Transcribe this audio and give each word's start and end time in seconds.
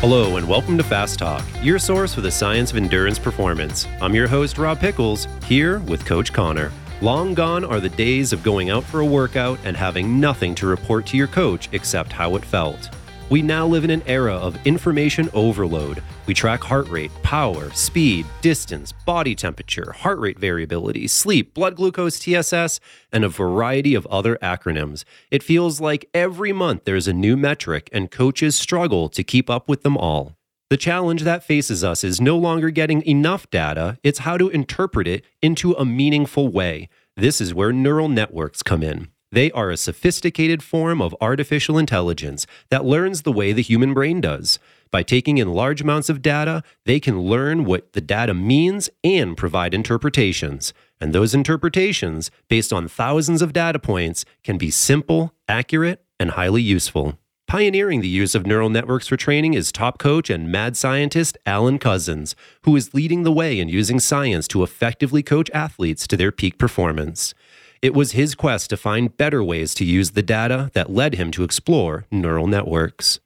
Hello, 0.00 0.36
and 0.36 0.48
welcome 0.48 0.78
to 0.78 0.82
Fast 0.82 1.18
Talk, 1.18 1.44
your 1.62 1.78
source 1.78 2.14
for 2.14 2.22
the 2.22 2.30
science 2.30 2.70
of 2.70 2.78
endurance 2.78 3.18
performance. 3.18 3.86
I'm 4.00 4.14
your 4.14 4.26
host, 4.26 4.56
Rob 4.56 4.78
Pickels, 4.78 5.28
here 5.44 5.80
with 5.80 6.06
Coach 6.06 6.32
Connor. 6.32 6.72
Long 7.02 7.34
gone 7.34 7.66
are 7.66 7.80
the 7.80 7.90
days 7.90 8.32
of 8.32 8.42
going 8.42 8.70
out 8.70 8.82
for 8.82 9.00
a 9.00 9.04
workout 9.04 9.58
and 9.62 9.76
having 9.76 10.18
nothing 10.18 10.54
to 10.54 10.66
report 10.66 11.04
to 11.08 11.18
your 11.18 11.26
coach 11.26 11.68
except 11.72 12.12
how 12.12 12.34
it 12.36 12.46
felt. 12.46 12.88
We 13.30 13.42
now 13.42 13.64
live 13.64 13.84
in 13.84 13.90
an 13.90 14.02
era 14.06 14.34
of 14.34 14.58
information 14.66 15.30
overload. 15.32 16.02
We 16.26 16.34
track 16.34 16.64
heart 16.64 16.88
rate, 16.88 17.12
power, 17.22 17.70
speed, 17.70 18.26
distance, 18.40 18.90
body 18.90 19.36
temperature, 19.36 19.92
heart 19.92 20.18
rate 20.18 20.36
variability, 20.36 21.06
sleep, 21.06 21.54
blood 21.54 21.76
glucose 21.76 22.18
TSS, 22.18 22.80
and 23.12 23.24
a 23.24 23.28
variety 23.28 23.94
of 23.94 24.04
other 24.06 24.36
acronyms. 24.42 25.04
It 25.30 25.44
feels 25.44 25.80
like 25.80 26.10
every 26.12 26.52
month 26.52 26.84
there's 26.86 27.06
a 27.06 27.12
new 27.12 27.36
metric, 27.36 27.88
and 27.92 28.10
coaches 28.10 28.56
struggle 28.56 29.08
to 29.10 29.22
keep 29.22 29.48
up 29.48 29.68
with 29.68 29.84
them 29.84 29.96
all. 29.96 30.34
The 30.68 30.76
challenge 30.76 31.22
that 31.22 31.44
faces 31.44 31.84
us 31.84 32.02
is 32.02 32.20
no 32.20 32.36
longer 32.36 32.70
getting 32.70 33.00
enough 33.06 33.48
data, 33.48 33.98
it's 34.02 34.20
how 34.20 34.38
to 34.38 34.48
interpret 34.48 35.06
it 35.06 35.24
into 35.40 35.72
a 35.74 35.84
meaningful 35.84 36.48
way. 36.48 36.88
This 37.16 37.40
is 37.40 37.54
where 37.54 37.72
neural 37.72 38.08
networks 38.08 38.64
come 38.64 38.82
in. 38.82 39.06
They 39.32 39.52
are 39.52 39.70
a 39.70 39.76
sophisticated 39.76 40.60
form 40.60 41.00
of 41.00 41.14
artificial 41.20 41.78
intelligence 41.78 42.48
that 42.68 42.84
learns 42.84 43.22
the 43.22 43.30
way 43.32 43.52
the 43.52 43.62
human 43.62 43.94
brain 43.94 44.20
does. 44.20 44.58
By 44.90 45.04
taking 45.04 45.38
in 45.38 45.52
large 45.52 45.80
amounts 45.80 46.08
of 46.08 46.20
data, 46.20 46.64
they 46.84 46.98
can 46.98 47.20
learn 47.20 47.64
what 47.64 47.92
the 47.92 48.00
data 48.00 48.34
means 48.34 48.90
and 49.04 49.36
provide 49.36 49.72
interpretations. 49.72 50.72
And 51.00 51.12
those 51.12 51.32
interpretations, 51.32 52.32
based 52.48 52.72
on 52.72 52.88
thousands 52.88 53.40
of 53.40 53.52
data 53.52 53.78
points, 53.78 54.24
can 54.42 54.58
be 54.58 54.70
simple, 54.70 55.32
accurate, 55.48 56.04
and 56.18 56.32
highly 56.32 56.62
useful. 56.62 57.16
Pioneering 57.46 58.00
the 58.00 58.08
use 58.08 58.34
of 58.34 58.46
neural 58.46 58.68
networks 58.68 59.08
for 59.08 59.16
training 59.16 59.54
is 59.54 59.72
top 59.72 59.98
coach 59.98 60.28
and 60.28 60.52
mad 60.52 60.76
scientist 60.76 61.38
Alan 61.46 61.78
Couzens, 61.78 62.34
who 62.62 62.74
is 62.76 62.94
leading 62.94 63.22
the 63.22 63.32
way 63.32 63.58
in 63.58 63.68
using 63.68 63.98
science 64.00 64.46
to 64.48 64.62
effectively 64.62 65.22
coach 65.22 65.50
athletes 65.54 66.06
to 66.08 66.16
their 66.16 66.30
peak 66.30 66.58
performance. 66.58 67.34
It 67.82 67.94
was 67.94 68.12
his 68.12 68.34
quest 68.34 68.68
to 68.70 68.76
find 68.76 69.16
better 69.16 69.42
ways 69.42 69.72
to 69.74 69.86
use 69.86 70.10
the 70.10 70.22
data 70.22 70.70
that 70.74 70.92
led 70.92 71.14
him 71.14 71.30
to 71.30 71.44
explore 71.44 72.04
neural 72.10 72.46
networks. 72.46 73.20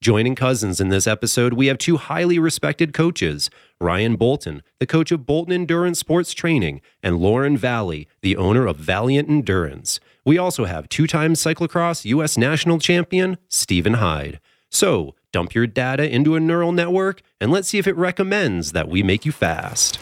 Joining 0.00 0.34
Couzens 0.34 0.80
in 0.80 0.88
this 0.88 1.06
episode, 1.06 1.52
we 1.52 1.68
have 1.68 1.78
two 1.78 1.98
highly 1.98 2.40
respected 2.40 2.92
coaches 2.92 3.48
Ryan 3.80 4.16
Bolton, 4.16 4.64
the 4.80 4.88
coach 4.88 5.12
of 5.12 5.24
Bolton 5.24 5.52
Endurance 5.52 6.00
Sports 6.00 6.34
Training, 6.34 6.80
and 7.00 7.18
Lauren 7.18 7.56
Vallee, 7.56 8.08
the 8.22 8.36
owner 8.36 8.66
of 8.66 8.76
Valiant 8.76 9.28
Endurance. 9.28 10.00
We 10.24 10.36
also 10.36 10.64
have 10.64 10.88
two 10.88 11.06
time 11.06 11.34
cyclocross 11.34 12.04
U.S. 12.06 12.36
national 12.36 12.80
champion 12.80 13.38
Stephen 13.48 13.94
Hyde. 13.94 14.40
So, 14.68 15.14
dump 15.30 15.54
your 15.54 15.68
data 15.68 16.12
into 16.12 16.34
a 16.34 16.40
neural 16.40 16.72
network 16.72 17.22
and 17.40 17.52
let's 17.52 17.68
see 17.68 17.78
if 17.78 17.86
it 17.86 17.96
recommends 17.96 18.72
that 18.72 18.88
we 18.88 19.04
make 19.04 19.24
you 19.24 19.30
fast. 19.30 20.00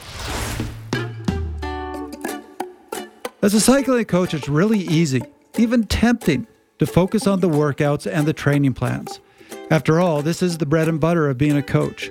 As 3.43 3.55
a 3.55 3.61
cycling 3.61 4.05
coach, 4.05 4.35
it's 4.35 4.51
really 4.51 4.81
easy, 4.81 5.23
even 5.57 5.87
tempting, 5.87 6.47
to 6.79 6.85
focus 6.85 7.27
on 7.27 7.41
the 7.41 7.49
workouts 7.49 8.07
and 8.07 8.29
the 8.29 8.35
training 8.35 8.75
plans. 8.75 9.19
After 9.71 9.99
all, 9.99 10.21
this 10.21 10.43
is 10.43 10.59
the 10.59 10.67
bread 10.67 10.89
and 10.89 11.01
butter 11.01 11.27
of 11.27 11.39
being 11.39 11.57
a 11.57 11.63
coach. 11.63 12.11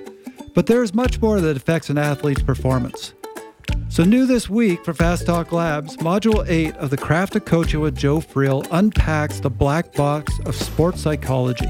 But 0.54 0.66
there 0.66 0.82
is 0.82 0.92
much 0.92 1.22
more 1.22 1.40
that 1.40 1.56
affects 1.56 1.88
an 1.88 1.98
athlete's 1.98 2.42
performance. 2.42 3.14
So, 3.90 4.02
new 4.02 4.26
this 4.26 4.50
week 4.50 4.84
for 4.84 4.92
Fast 4.92 5.24
Talk 5.24 5.52
Labs, 5.52 5.96
Module 5.98 6.44
8 6.48 6.74
of 6.76 6.90
the 6.90 6.96
Craft 6.96 7.36
of 7.36 7.44
Coaching 7.44 7.78
with 7.78 7.96
Joe 7.96 8.18
Friel 8.18 8.66
unpacks 8.72 9.38
the 9.38 9.50
black 9.50 9.94
box 9.94 10.32
of 10.46 10.56
sports 10.56 11.00
psychology, 11.00 11.68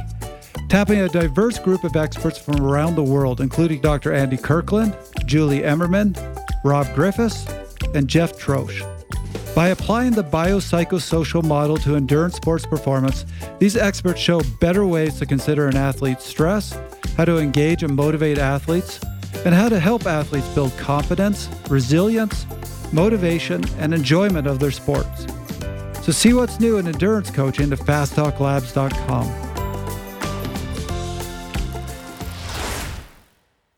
tapping 0.70 1.00
a 1.00 1.08
diverse 1.08 1.58
group 1.58 1.84
of 1.84 1.96
experts 1.96 2.38
from 2.38 2.62
around 2.62 2.94
the 2.94 3.02
world, 3.02 3.42
including 3.42 3.82
Dr. 3.82 4.14
Andy 4.14 4.38
Kirkland, 4.38 4.96
Julie 5.26 5.64
Emmerman, 5.64 6.16
Rob 6.64 6.86
Griffiths, 6.94 7.46
and 7.94 8.08
Jeff 8.08 8.38
Troesch. 8.38 8.99
By 9.54 9.68
applying 9.68 10.12
the 10.12 10.24
biopsychosocial 10.24 11.44
model 11.44 11.76
to 11.78 11.96
endurance 11.96 12.36
sports 12.36 12.64
performance, 12.64 13.26
these 13.58 13.76
experts 13.76 14.20
show 14.20 14.40
better 14.60 14.86
ways 14.86 15.18
to 15.18 15.26
consider 15.26 15.66
an 15.66 15.76
athlete's 15.76 16.24
stress, 16.24 16.78
how 17.16 17.24
to 17.24 17.38
engage 17.38 17.82
and 17.82 17.94
motivate 17.94 18.38
athletes, 18.38 19.00
and 19.44 19.54
how 19.54 19.68
to 19.68 19.80
help 19.80 20.06
athletes 20.06 20.48
build 20.48 20.76
confidence, 20.78 21.48
resilience, 21.68 22.46
motivation, 22.92 23.62
and 23.78 23.92
enjoyment 23.92 24.46
of 24.46 24.60
their 24.60 24.70
sports. 24.70 25.26
So 26.02 26.12
see 26.12 26.32
what's 26.32 26.60
new 26.60 26.78
in 26.78 26.86
endurance 26.86 27.30
coaching 27.30 27.72
at 27.72 27.78
fasttalklabs.com. 27.80 29.49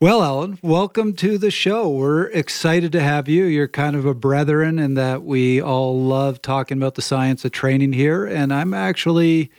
Well, 0.02 0.24
Alan, 0.24 0.58
welcome 0.62 1.12
to 1.18 1.38
the 1.38 1.52
show. 1.52 1.88
We're 1.88 2.24
excited 2.24 2.90
to 2.90 3.00
have 3.00 3.28
you. 3.28 3.44
You're 3.44 3.68
kind 3.68 3.94
of 3.94 4.04
a 4.04 4.14
brethren 4.14 4.80
in 4.80 4.94
that 4.94 5.22
we 5.22 5.62
all 5.62 5.96
love 5.96 6.42
talking 6.42 6.76
about 6.76 6.96
the 6.96 7.02
science 7.02 7.44
of 7.44 7.52
training 7.52 7.92
here. 7.92 8.26
And 8.26 8.52
I'm 8.52 8.74
actually 8.74 9.52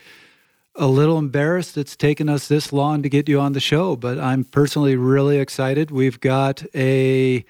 a 0.75 0.87
little 0.87 1.17
embarrassed 1.17 1.77
it's 1.77 1.95
taken 1.95 2.27
us 2.27 2.49
this 2.49 2.73
long 2.73 3.03
to 3.03 3.09
get 3.09 3.29
you 3.29 3.39
on 3.39 3.53
the 3.53 3.61
show, 3.61 3.95
but 3.95 4.19
I'm 4.19 4.43
personally 4.43 4.97
really 4.97 5.37
excited. 5.37 5.91
We've 5.91 6.19
got 6.19 6.61
a, 6.75 7.45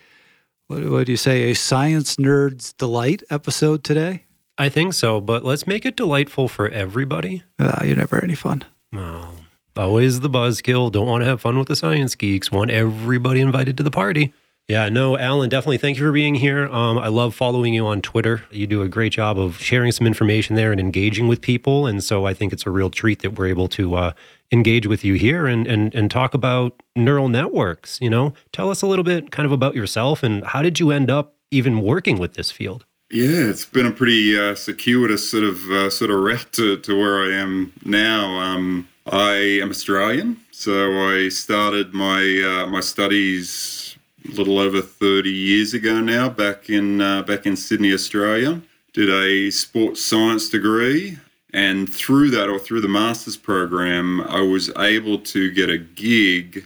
what, 0.68 0.86
what 0.88 1.08
do 1.08 1.14
you 1.14 1.18
say, 1.18 1.50
a 1.50 1.56
science 1.56 2.18
nerd's 2.18 2.74
delight 2.74 3.24
episode 3.32 3.84
today. 3.84 4.26
I 4.60 4.70
think 4.70 4.94
so, 4.94 5.20
but 5.20 5.44
let's 5.44 5.66
make 5.66 5.84
it 5.88 5.96
delightful 5.96 6.48
for 6.48 6.70
everybody. 6.70 7.42
Uh, 7.58 7.82
you're 7.84 7.96
never 7.96 8.24
any 8.24 8.36
fun. 8.36 8.64
Oh, 8.94 9.34
Always 9.76 10.20
the 10.20 10.30
buzzkill. 10.30 10.92
Don't 10.92 11.08
want 11.08 11.24
to 11.24 11.26
have 11.26 11.42
fun 11.42 11.58
with 11.58 11.68
the 11.68 11.76
science 11.76 12.16
geeks. 12.16 12.52
Want 12.52 12.70
everybody 12.70 13.42
invited 13.42 13.76
to 13.78 13.84
the 13.84 13.92
party. 13.92 14.34
Yeah, 14.70 14.88
no, 14.88 15.18
Alan, 15.18 15.50
definitely 15.50 15.78
thank 15.78 15.98
you 15.98 16.06
for 16.06 16.14
being 16.14 16.36
here. 16.36 16.68
Um, 16.70 16.98
I 16.98 17.10
love 17.10 17.36
following 17.36 17.74
you 17.74 17.86
on 17.86 18.02
Twitter. 18.02 18.44
You 18.50 18.66
do 18.66 18.82
a 18.82 18.88
great 18.88 19.12
job 19.12 19.38
of 19.38 19.60
sharing 19.60 19.92
some 19.92 20.08
information 20.08 20.56
there 20.56 20.72
and 20.72 20.80
engaging 20.80 21.28
with 21.28 21.42
people. 21.42 21.86
And 21.86 22.02
so 22.02 22.26
I 22.26 22.34
think 22.34 22.54
it's 22.54 22.66
a 22.66 22.70
real 22.70 22.90
treat 22.90 23.22
that 23.24 23.38
we're 23.38 23.48
able 23.48 23.68
to 23.70 23.96
uh, 23.96 24.14
engage 24.54 24.88
with 24.88 25.04
you 25.04 25.16
here 25.16 25.48
and, 25.48 25.68
and, 25.68 25.94
and 25.94 26.10
talk 26.10 26.34
about 26.34 26.82
neural 26.96 27.28
networks. 27.28 28.00
You 28.00 28.10
know, 28.10 28.34
tell 28.54 28.70
us 28.70 28.82
a 28.82 28.88
little 28.88 29.04
bit 29.04 29.32
kind 29.32 29.46
of 29.46 29.52
about 29.52 29.76
yourself 29.76 30.24
and 30.24 30.46
how 30.46 30.62
did 30.62 30.80
you 30.80 30.92
end 30.92 31.12
up 31.12 31.36
even 31.52 31.82
working 31.82 32.18
with 32.18 32.36
this 32.36 32.50
field? 32.50 32.86
Yeah, 33.12 33.50
it's 33.50 33.66
been 33.66 33.86
a 33.86 33.92
pretty 33.92 34.40
uh, 34.40 34.56
circuitous 34.56 35.30
sort 35.30 35.44
of 35.44 35.70
uh, 35.70 35.90
sort 35.90 36.10
of 36.10 36.22
route 36.22 36.52
to, 36.54 36.78
to 36.78 36.98
where 36.98 37.22
I 37.22 37.34
am 37.36 37.74
now. 37.84 38.40
Um, 38.40 38.88
I 39.06 39.60
am 39.62 39.70
Australian, 39.70 40.38
so 40.52 41.10
I 41.10 41.28
started 41.28 41.94
my 41.94 42.22
uh, 42.42 42.68
my 42.68 42.80
studies 42.80 43.98
a 44.26 44.32
little 44.32 44.60
over 44.60 44.82
30 44.82 45.30
years 45.30 45.74
ago 45.74 46.00
now, 46.00 46.30
back 46.30 46.70
in 46.70 47.02
uh, 47.02 47.24
back 47.24 47.46
in 47.46 47.58
Sydney, 47.58 47.92
Australia. 47.94 48.62
Did 48.94 49.10
a 49.10 49.52
sports 49.52 50.06
science 50.06 50.48
degree, 50.48 51.18
and 51.52 51.92
through 51.92 52.30
that, 52.30 52.48
or 52.48 52.60
through 52.60 52.80
the 52.80 52.88
master's 52.88 53.36
program, 53.36 54.22
I 54.22 54.40
was 54.40 54.72
able 54.78 55.20
to 55.20 55.52
get 55.52 55.70
a 55.70 55.78
gig 55.78 56.66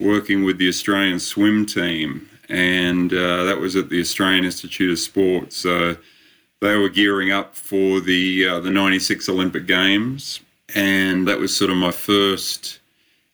working 0.00 0.42
with 0.42 0.56
the 0.56 0.68
Australian 0.68 1.20
swim 1.20 1.66
team, 1.66 2.30
and 2.48 3.12
uh, 3.12 3.44
that 3.44 3.58
was 3.58 3.76
at 3.76 3.90
the 3.90 4.00
Australian 4.00 4.46
Institute 4.46 4.90
of 4.90 4.98
Sport. 4.98 5.52
So 5.52 5.98
they 6.62 6.76
were 6.76 6.88
gearing 6.88 7.30
up 7.30 7.54
for 7.54 8.00
the 8.00 8.48
uh, 8.48 8.60
the 8.60 8.70
'96 8.70 9.28
Olympic 9.28 9.66
Games 9.66 10.40
and 10.74 11.26
that 11.28 11.38
was 11.38 11.56
sort 11.56 11.70
of 11.70 11.76
my 11.76 11.90
first 11.90 12.80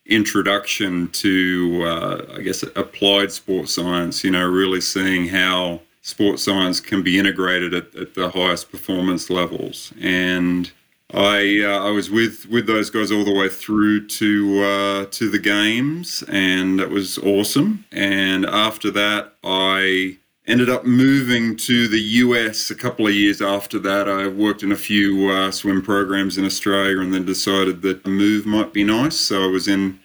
introduction 0.07 1.09
to, 1.09 1.83
uh, 1.87 2.35
I 2.37 2.41
guess, 2.43 2.63
applied 2.63 3.33
sports 3.33 3.75
science. 3.75 4.25
You 4.25 4.31
know, 4.31 4.47
really 4.47 4.81
seeing 4.81 5.29
how 5.29 5.81
sports 6.03 6.45
science 6.45 6.81
can 6.81 7.03
be 7.03 7.19
integrated 7.19 7.75
at, 7.75 7.95
at 7.95 8.15
the 8.15 8.31
highest 8.31 8.71
performance 8.71 9.31
levels. 9.31 9.93
And 10.01 10.71
I 11.13 11.63
uh, 11.65 11.87
I 11.87 11.91
was 11.91 12.11
with 12.11 12.47
with 12.47 12.67
those 12.67 12.91
guys 12.91 13.11
all 13.11 13.25
the 13.25 13.35
way 13.35 13.49
through 13.49 14.07
to 14.07 14.63
uh, 14.63 15.05
to 15.07 15.29
the 15.29 15.39
games, 15.39 16.23
and 16.29 16.79
that 16.79 16.91
was 16.91 17.19
awesome. 17.19 17.85
And 17.91 18.47
after 18.47 18.91
that, 18.93 19.35
I 19.43 20.19
ended 20.51 20.69
up 20.69 20.85
moving 20.85 21.57
to 21.57 21.87
the 21.87 22.01
US 22.01 22.71
a 22.71 22.75
couple 22.75 23.07
of 23.07 23.15
years 23.15 23.41
after 23.41 23.79
that. 23.79 24.09
I 24.09 24.27
worked 24.27 24.65
in 24.65 24.73
a 24.73 24.77
few 24.77 25.31
uh, 25.31 25.53
swim 25.53 25.81
programs 25.81 26.37
in 26.37 26.45
Australia 26.45 26.99
and 26.99 27.15
then 27.15 27.25
decided 27.25 27.83
that 27.83 28.05
a 28.05 28.09
move 28.09 28.47
might 28.47 28.73
be 28.73 28.83
nice. 28.83 29.17
So 29.17 29.45
I 29.45 29.47
was 29.47 29.69
in 29.69 30.01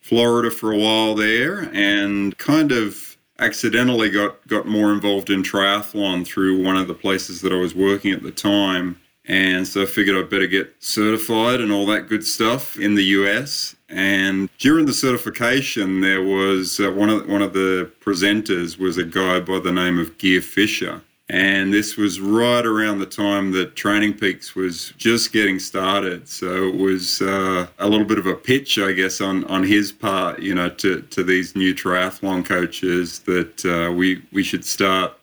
Florida 0.00 0.50
for 0.50 0.70
a 0.70 0.76
while 0.76 1.14
there 1.14 1.70
and 1.72 2.36
kind 2.36 2.72
of 2.72 3.16
accidentally 3.38 4.10
got, 4.10 4.46
got 4.46 4.66
more 4.66 4.92
involved 4.92 5.30
in 5.30 5.42
triathlon 5.42 6.26
through 6.26 6.62
one 6.62 6.76
of 6.76 6.88
the 6.88 6.94
places 6.94 7.40
that 7.40 7.52
I 7.52 7.56
was 7.56 7.74
working 7.74 8.12
at 8.12 8.22
the 8.22 8.30
time. 8.30 9.00
And 9.28 9.66
so 9.66 9.82
I 9.82 9.86
figured 9.86 10.16
I'd 10.16 10.30
better 10.30 10.46
get 10.46 10.74
certified 10.78 11.60
and 11.60 11.72
all 11.72 11.86
that 11.86 12.08
good 12.08 12.24
stuff 12.24 12.78
in 12.78 12.94
the 12.94 13.04
US. 13.04 13.74
And 13.88 14.48
during 14.58 14.86
the 14.86 14.92
certification, 14.92 16.00
there 16.00 16.22
was 16.22 16.80
uh, 16.80 16.90
one 16.92 17.10
of 17.10 17.28
one 17.28 17.42
of 17.42 17.52
the 17.52 17.90
presenters 18.00 18.78
was 18.78 18.98
a 18.98 19.04
guy 19.04 19.40
by 19.40 19.58
the 19.58 19.72
name 19.72 19.98
of 19.98 20.18
Gear 20.18 20.42
Fisher. 20.42 21.02
And 21.28 21.74
this 21.74 21.96
was 21.96 22.20
right 22.20 22.64
around 22.64 23.00
the 23.00 23.06
time 23.06 23.50
that 23.52 23.74
TrainingPeaks 23.74 24.54
was 24.54 24.92
just 24.96 25.32
getting 25.32 25.58
started. 25.58 26.28
So 26.28 26.68
it 26.68 26.76
was 26.76 27.20
uh, 27.20 27.66
a 27.80 27.88
little 27.88 28.06
bit 28.06 28.18
of 28.18 28.26
a 28.26 28.34
pitch, 28.34 28.78
I 28.78 28.92
guess, 28.92 29.20
on, 29.20 29.42
on 29.44 29.64
his 29.64 29.90
part, 29.90 30.38
you 30.38 30.54
know, 30.54 30.68
to, 30.68 31.02
to 31.02 31.24
these 31.24 31.56
new 31.56 31.74
triathlon 31.74 32.44
coaches 32.44 33.18
that 33.20 33.66
uh, 33.66 33.92
we, 33.92 34.22
we 34.30 34.44
should 34.44 34.64
start 34.64 35.14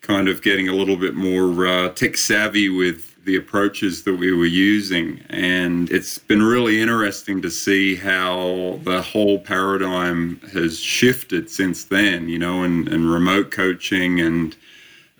kind 0.00 0.28
of 0.28 0.40
getting 0.40 0.70
a 0.70 0.74
little 0.74 0.96
bit 0.96 1.14
more 1.14 1.66
uh, 1.66 1.90
tech 1.90 2.16
savvy 2.16 2.70
with 2.70 3.15
the 3.26 3.36
approaches 3.36 4.04
that 4.04 4.14
we 4.14 4.32
were 4.32 4.46
using. 4.46 5.20
And 5.28 5.90
it's 5.90 6.18
been 6.18 6.42
really 6.42 6.80
interesting 6.80 7.42
to 7.42 7.50
see 7.50 7.96
how 7.96 8.80
the 8.84 9.02
whole 9.02 9.38
paradigm 9.38 10.40
has 10.52 10.78
shifted 10.80 11.50
since 11.50 11.84
then, 11.84 12.28
you 12.28 12.38
know, 12.38 12.62
and, 12.62 12.88
and 12.88 13.10
remote 13.12 13.50
coaching 13.50 14.20
and 14.20 14.56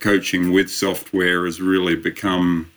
coaching 0.00 0.52
with 0.52 0.70
software 0.70 1.44
has 1.44 1.60
really 1.60 1.96
become 1.96 2.70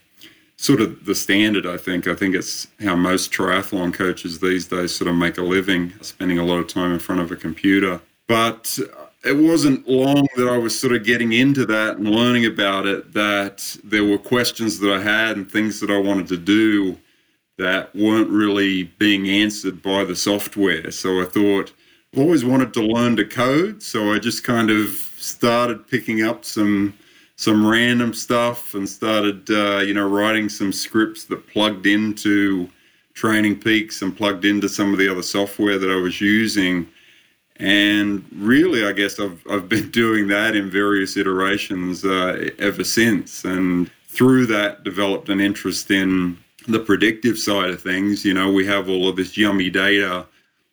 sort 0.57 0.81
of 0.81 1.05
the 1.05 1.15
standard, 1.15 1.65
I 1.65 1.77
think. 1.77 2.07
I 2.07 2.15
think 2.15 2.35
it's 2.35 2.67
how 2.81 2.95
most 2.95 3.31
triathlon 3.31 3.93
coaches 3.93 4.39
these 4.39 4.67
days 4.67 4.95
sort 4.95 5.09
of 5.09 5.15
make 5.15 5.37
a 5.37 5.43
living, 5.43 5.93
spending 6.01 6.39
a 6.39 6.45
lot 6.45 6.57
of 6.57 6.67
time 6.67 6.91
in 6.91 6.99
front 6.99 7.21
of 7.21 7.31
a 7.31 7.35
computer. 7.35 8.01
But 8.27 8.77
it 9.23 9.33
wasn't 9.33 9.87
long 9.87 10.27
that 10.37 10.47
I 10.47 10.57
was 10.57 10.79
sort 10.79 10.93
of 10.93 11.03
getting 11.03 11.33
into 11.33 11.65
that 11.65 11.97
and 11.97 12.09
learning 12.09 12.45
about 12.45 12.85
it 12.85 13.13
that 13.13 13.77
there 13.83 14.05
were 14.05 14.17
questions 14.17 14.79
that 14.79 14.93
I 14.93 15.01
had 15.01 15.35
and 15.35 15.49
things 15.49 15.79
that 15.81 15.91
I 15.91 15.97
wanted 15.97 16.27
to 16.27 16.37
do 16.37 16.97
that 17.57 17.93
weren't 17.93 18.29
really 18.29 18.83
being 18.83 19.27
answered 19.27 19.81
by 19.81 20.05
the 20.05 20.15
software. 20.15 20.89
So 20.91 21.21
I 21.21 21.25
thought, 21.25 21.73
I've 22.13 22.19
always 22.19 22.45
wanted 22.45 22.73
to 22.73 22.81
learn 22.81 23.17
to 23.17 23.25
code. 23.25 23.83
So 23.83 24.13
I 24.13 24.19
just 24.19 24.43
kind 24.45 24.71
of 24.71 24.87
started 25.17 25.87
picking 25.87 26.23
up 26.23 26.45
some 26.45 26.97
some 27.35 27.65
random 27.65 28.13
stuff 28.13 28.73
and 28.73 28.87
started, 28.87 29.49
uh, 29.49 29.79
you 29.79 29.93
know, 29.93 30.05
writing 30.05 30.49
some 30.49 30.73
scripts 30.73 31.23
that 31.23 31.47
plugged 31.47 31.85
into 31.85 32.67
TrainingPeaks 33.13 34.01
and 34.01 34.15
plugged 34.15 34.43
into 34.43 34.67
some 34.67 34.91
of 34.91 34.99
the 34.99 35.09
other 35.09 35.21
software 35.21 35.77
that 35.77 35.89
I 35.89 35.95
was 35.95 36.19
using. 36.19 36.85
And 37.59 38.23
really, 38.33 38.85
I 38.85 38.93
guess 38.93 39.19
I've, 39.19 39.43
I've 39.49 39.69
been 39.69 39.91
doing 40.03 40.27
that 40.27 40.55
in 40.55 40.69
various 40.69 41.17
iterations 41.17 42.05
uh, 42.05 42.49
ever 42.59 42.83
since. 42.83 43.43
And 43.43 43.91
through 44.07 44.47
that, 44.47 44.83
developed 44.83 45.29
an 45.29 45.41
interest 45.41 45.91
in 45.91 46.37
the 46.67 46.79
predictive 46.79 47.37
side 47.37 47.69
of 47.69 47.81
things. 47.81 48.25
You 48.25 48.33
know, 48.33 48.51
we 48.51 48.65
have 48.65 48.89
all 48.89 49.07
of 49.07 49.15
this 49.15 49.37
yummy 49.37 49.69
data. 49.69 50.25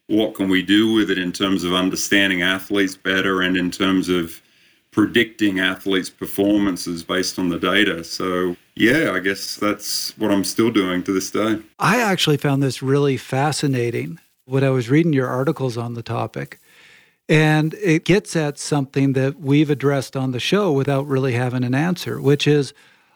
What 0.09 0.35
can 0.35 0.49
we 0.49 0.63
do 0.63 0.93
with 0.93 1.11
it 1.11 1.19
in 1.19 1.33
terms 1.33 1.65
of 1.65 1.75
understanding 1.75 2.43
athletes 2.43 2.97
better 2.97 3.43
and 3.43 3.57
in 3.57 3.71
terms 3.71 4.09
of 4.09 4.41
predicting 4.97 5.61
athletes' 5.61 6.09
performances 6.09 7.03
based 7.03 7.39
on 7.39 7.51
the 7.51 7.59
data. 7.59 8.03
So, 8.03 8.57
yeah, 8.77 9.13
I 9.13 9.19
guess 9.19 9.57
that's 9.57 10.17
what 10.17 10.31
I'm 10.31 10.43
still 10.43 10.71
doing 10.71 11.03
to 11.03 11.13
this 11.13 11.31
day. 11.31 11.59
I 11.79 12.01
actually 12.01 12.39
found 12.39 12.63
this 12.63 12.83
really 12.83 13.19
fascinating 13.19 14.19
when 14.47 14.65
I 14.65 14.71
was 14.71 14.89
reading 14.89 15.13
your 15.13 15.27
articles 15.27 15.77
on 15.77 15.93
the 15.93 16.03
topic. 16.03 16.59
And 17.29 17.75
it 17.75 18.05
gets 18.05 18.37
at 18.37 18.59
something 18.59 19.15
that 19.15 19.41
we've 19.41 19.71
addressed 19.71 20.17
on 20.17 20.31
the 20.31 20.41
show 20.41 20.73
without 20.73 21.07
really 21.07 21.33
having 21.33 21.65
an 21.65 21.75
answer, 21.75 22.21
which 22.21 22.47
is 22.47 22.73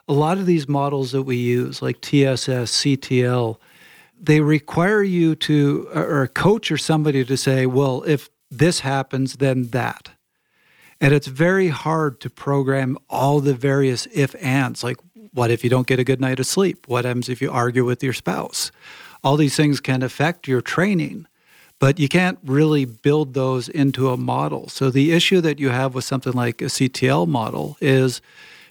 a 0.07 0.13
lot 0.13 0.37
of 0.37 0.45
these 0.45 0.67
models 0.67 1.11
that 1.11 1.23
we 1.23 1.37
use, 1.37 1.81
like 1.81 2.01
TSS, 2.01 2.71
CTL, 2.71 3.57
they 4.19 4.41
require 4.41 5.01
you 5.01 5.35
to, 5.35 5.89
or 5.93 6.23
a 6.23 6.27
coach 6.27 6.71
or 6.71 6.77
somebody 6.77 7.23
to 7.25 7.37
say, 7.37 7.65
well, 7.65 8.03
if 8.05 8.29
this 8.51 8.81
happens, 8.81 9.37
then 9.37 9.69
that. 9.69 10.11
And 10.99 11.13
it's 11.13 11.27
very 11.27 11.69
hard 11.69 12.19
to 12.21 12.29
program 12.29 12.97
all 13.09 13.39
the 13.39 13.55
various 13.55 14.07
if 14.13 14.35
ands, 14.43 14.83
like 14.83 14.97
what 15.33 15.49
if 15.49 15.63
you 15.63 15.69
don't 15.69 15.87
get 15.87 15.99
a 15.99 16.03
good 16.03 16.21
night 16.21 16.39
of 16.39 16.45
sleep? 16.45 16.87
What 16.87 17.05
happens 17.05 17.29
if 17.29 17.41
you 17.41 17.51
argue 17.51 17.85
with 17.85 18.03
your 18.03 18.13
spouse? 18.13 18.71
All 19.23 19.37
these 19.37 19.55
things 19.55 19.79
can 19.79 20.03
affect 20.03 20.47
your 20.47 20.61
training, 20.61 21.25
but 21.81 21.97
you 21.97 22.07
can't 22.07 22.37
really 22.45 22.85
build 22.85 23.33
those 23.33 23.67
into 23.67 24.11
a 24.11 24.15
model. 24.15 24.69
So 24.69 24.91
the 24.91 25.11
issue 25.11 25.41
that 25.41 25.57
you 25.57 25.69
have 25.69 25.95
with 25.95 26.03
something 26.03 26.33
like 26.33 26.61
a 26.61 26.65
CTL 26.65 27.27
model 27.27 27.75
is 27.81 28.21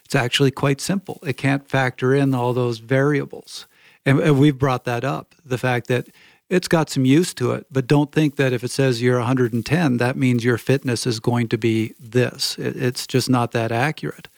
it's 0.05 0.15
actually 0.15 0.53
quite 0.53 0.81
simple. 0.81 1.19
It 1.27 1.37
can't 1.37 1.69
factor 1.69 2.15
in 2.15 2.33
all 2.37 2.53
those 2.53 2.79
variables. 2.79 3.67
And, 4.07 4.21
and 4.21 4.39
we've 4.39 4.57
brought 4.57 4.85
that 4.85 5.03
up 5.03 5.35
the 5.45 5.59
fact 5.59 5.89
that 5.89 6.07
it's 6.49 6.69
got 6.69 6.89
some 6.89 7.05
use 7.05 7.35
to 7.35 7.51
it, 7.51 7.67
but 7.69 7.89
don't 7.89 8.13
think 8.13 8.37
that 8.37 8.53
if 8.53 8.63
it 8.63 8.71
says 8.71 9.03
you're 9.03 9.19
110, 9.19 9.97
that 9.97 10.17
means 10.17 10.45
your 10.45 10.59
fitness 10.59 11.05
is 11.05 11.19
going 11.19 11.49
to 11.49 11.59
be 11.59 11.95
this. 11.99 12.57
it's 12.59 13.09
just 13.09 13.29
not 13.29 13.51
that 13.51 13.73
accurate. 13.73 14.29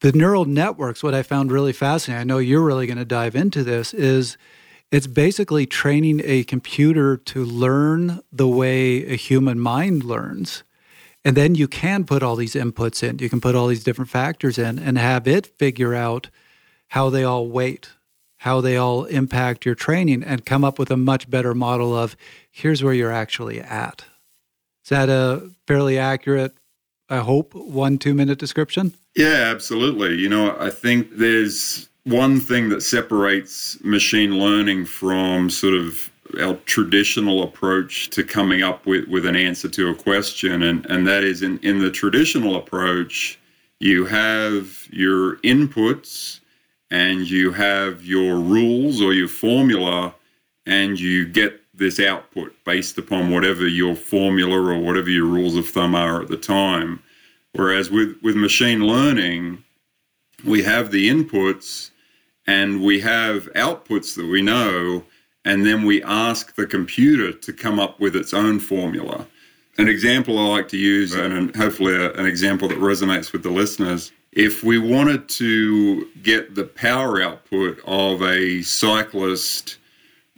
The 0.00 0.10
neural 0.10 0.44
networks, 0.44 1.04
what 1.04 1.14
I 1.14 1.22
found 1.22 1.52
really 1.52 1.72
fascinating, 1.72 2.20
I 2.20 2.24
know 2.24 2.38
you're 2.38 2.64
really 2.64 2.88
going 2.88 2.98
to 2.98 3.04
dive 3.04 3.36
into 3.36 3.62
this, 3.62 3.94
is 3.94 4.36
it's 4.90 5.06
basically 5.06 5.66
training 5.66 6.20
a 6.24 6.44
computer 6.44 7.16
to 7.16 7.44
learn 7.44 8.20
the 8.32 8.48
way 8.48 9.04
a 9.06 9.16
human 9.16 9.58
mind 9.58 10.04
learns. 10.04 10.62
And 11.24 11.36
then 11.36 11.54
you 11.56 11.66
can 11.66 12.04
put 12.04 12.22
all 12.22 12.36
these 12.36 12.54
inputs 12.54 13.02
in, 13.02 13.18
you 13.18 13.28
can 13.28 13.40
put 13.40 13.54
all 13.54 13.66
these 13.66 13.82
different 13.82 14.10
factors 14.10 14.58
in 14.58 14.78
and 14.78 14.96
have 14.96 15.26
it 15.26 15.46
figure 15.46 15.94
out 15.94 16.30
how 16.88 17.10
they 17.10 17.24
all 17.24 17.48
weight 17.48 17.90
how 18.38 18.60
they 18.60 18.76
all 18.76 19.04
impact 19.06 19.64
your 19.64 19.74
training 19.74 20.22
and 20.22 20.46
come 20.46 20.64
up 20.64 20.78
with 20.78 20.90
a 20.90 20.96
much 20.96 21.28
better 21.28 21.54
model 21.54 21.96
of 21.96 22.16
here's 22.50 22.82
where 22.82 22.94
you're 22.94 23.12
actually 23.12 23.60
at. 23.60 24.04
Is 24.84 24.90
that 24.90 25.08
a 25.08 25.50
fairly 25.66 25.98
accurate, 25.98 26.54
I 27.08 27.18
hope, 27.18 27.54
one, 27.54 27.98
two 27.98 28.14
minute 28.14 28.38
description? 28.38 28.94
Yeah, 29.16 29.50
absolutely. 29.50 30.16
You 30.16 30.28
know, 30.28 30.56
I 30.60 30.70
think 30.70 31.16
there's 31.16 31.88
one 32.06 32.38
thing 32.38 32.68
that 32.68 32.82
separates 32.82 33.82
machine 33.82 34.38
learning 34.38 34.86
from 34.86 35.50
sort 35.50 35.74
of 35.74 36.08
our 36.40 36.54
traditional 36.64 37.42
approach 37.42 38.10
to 38.10 38.22
coming 38.22 38.62
up 38.62 38.86
with, 38.86 39.08
with 39.08 39.26
an 39.26 39.34
answer 39.34 39.68
to 39.68 39.88
a 39.88 39.94
question. 39.94 40.62
And, 40.62 40.86
and 40.86 41.06
that 41.08 41.24
is 41.24 41.42
in, 41.42 41.58
in 41.60 41.80
the 41.80 41.90
traditional 41.90 42.54
approach, 42.54 43.40
you 43.80 44.06
have 44.06 44.86
your 44.90 45.36
inputs 45.38 46.38
and 46.92 47.28
you 47.28 47.50
have 47.50 48.04
your 48.04 48.36
rules 48.36 49.00
or 49.02 49.12
your 49.12 49.28
formula 49.28 50.14
and 50.64 51.00
you 51.00 51.26
get 51.26 51.60
this 51.74 51.98
output 51.98 52.54
based 52.64 52.98
upon 52.98 53.32
whatever 53.32 53.66
your 53.66 53.96
formula 53.96 54.56
or 54.56 54.78
whatever 54.78 55.10
your 55.10 55.26
rules 55.26 55.56
of 55.56 55.68
thumb 55.68 55.96
are 55.96 56.22
at 56.22 56.28
the 56.28 56.36
time. 56.36 57.02
Whereas 57.52 57.90
with, 57.90 58.16
with 58.22 58.36
machine 58.36 58.86
learning, 58.86 59.64
we 60.44 60.62
have 60.62 60.92
the 60.92 61.10
inputs 61.10 61.90
and 62.46 62.82
we 62.82 63.00
have 63.00 63.52
outputs 63.54 64.14
that 64.16 64.26
we 64.26 64.42
know, 64.42 65.04
and 65.44 65.64
then 65.64 65.84
we 65.84 66.02
ask 66.02 66.54
the 66.54 66.66
computer 66.66 67.32
to 67.32 67.52
come 67.52 67.78
up 67.78 68.00
with 68.00 68.16
its 68.16 68.34
own 68.34 68.60
formula. 68.60 69.26
An 69.78 69.88
example 69.88 70.38
I 70.38 70.46
like 70.46 70.68
to 70.68 70.78
use, 70.78 71.14
and 71.14 71.54
hopefully 71.54 71.94
a, 71.94 72.12
an 72.14 72.26
example 72.26 72.68
that 72.68 72.78
resonates 72.78 73.32
with 73.32 73.42
the 73.42 73.50
listeners, 73.50 74.12
if 74.32 74.62
we 74.62 74.78
wanted 74.78 75.28
to 75.30 76.06
get 76.22 76.54
the 76.54 76.64
power 76.64 77.22
output 77.22 77.80
of 77.86 78.22
a 78.22 78.62
cyclist 78.62 79.78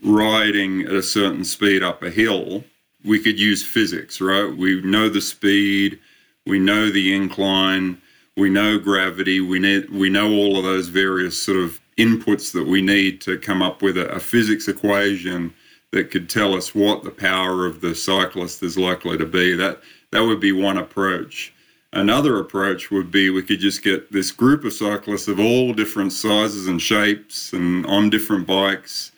riding 0.03 0.83
at 0.83 0.93
a 0.93 1.03
certain 1.03 1.43
speed 1.43 1.83
up 1.83 2.01
a 2.01 2.09
hill, 2.09 2.63
we 3.03 3.19
could 3.19 3.39
use 3.39 3.63
physics, 3.63 4.21
right? 4.21 4.55
We 4.55 4.81
know 4.81 5.09
the 5.09 5.21
speed, 5.21 5.99
we 6.45 6.59
know 6.59 6.89
the 6.89 7.13
incline, 7.13 8.01
we 8.35 8.49
know 8.49 8.79
gravity, 8.79 9.41
we 9.41 9.59
need 9.59 9.89
we 9.89 10.09
know 10.09 10.31
all 10.31 10.57
of 10.57 10.63
those 10.63 10.87
various 10.87 11.41
sort 11.41 11.57
of 11.57 11.79
inputs 11.99 12.51
that 12.53 12.65
we 12.65 12.81
need 12.81 13.21
to 13.21 13.37
come 13.37 13.61
up 13.61 13.81
with 13.81 13.97
a, 13.97 14.09
a 14.09 14.19
physics 14.19 14.67
equation 14.67 15.53
that 15.91 16.11
could 16.11 16.29
tell 16.29 16.55
us 16.55 16.73
what 16.73 17.03
the 17.03 17.11
power 17.11 17.65
of 17.65 17.81
the 17.81 17.93
cyclist 17.93 18.63
is 18.63 18.77
likely 18.77 19.17
to 19.17 19.25
be. 19.25 19.53
That 19.55 19.81
that 20.11 20.21
would 20.21 20.39
be 20.39 20.51
one 20.51 20.77
approach. 20.77 21.53
Another 21.91 22.39
approach 22.39 22.91
would 22.91 23.11
be 23.11 23.29
we 23.29 23.41
could 23.41 23.59
just 23.59 23.83
get 23.83 24.11
this 24.11 24.31
group 24.31 24.63
of 24.63 24.73
cyclists 24.73 25.27
of 25.27 25.39
all 25.39 25.73
different 25.73 26.13
sizes 26.13 26.67
and 26.67 26.81
shapes 26.81 27.51
and 27.51 27.85
on 27.87 28.09
different 28.09 28.45
bikes 28.45 29.11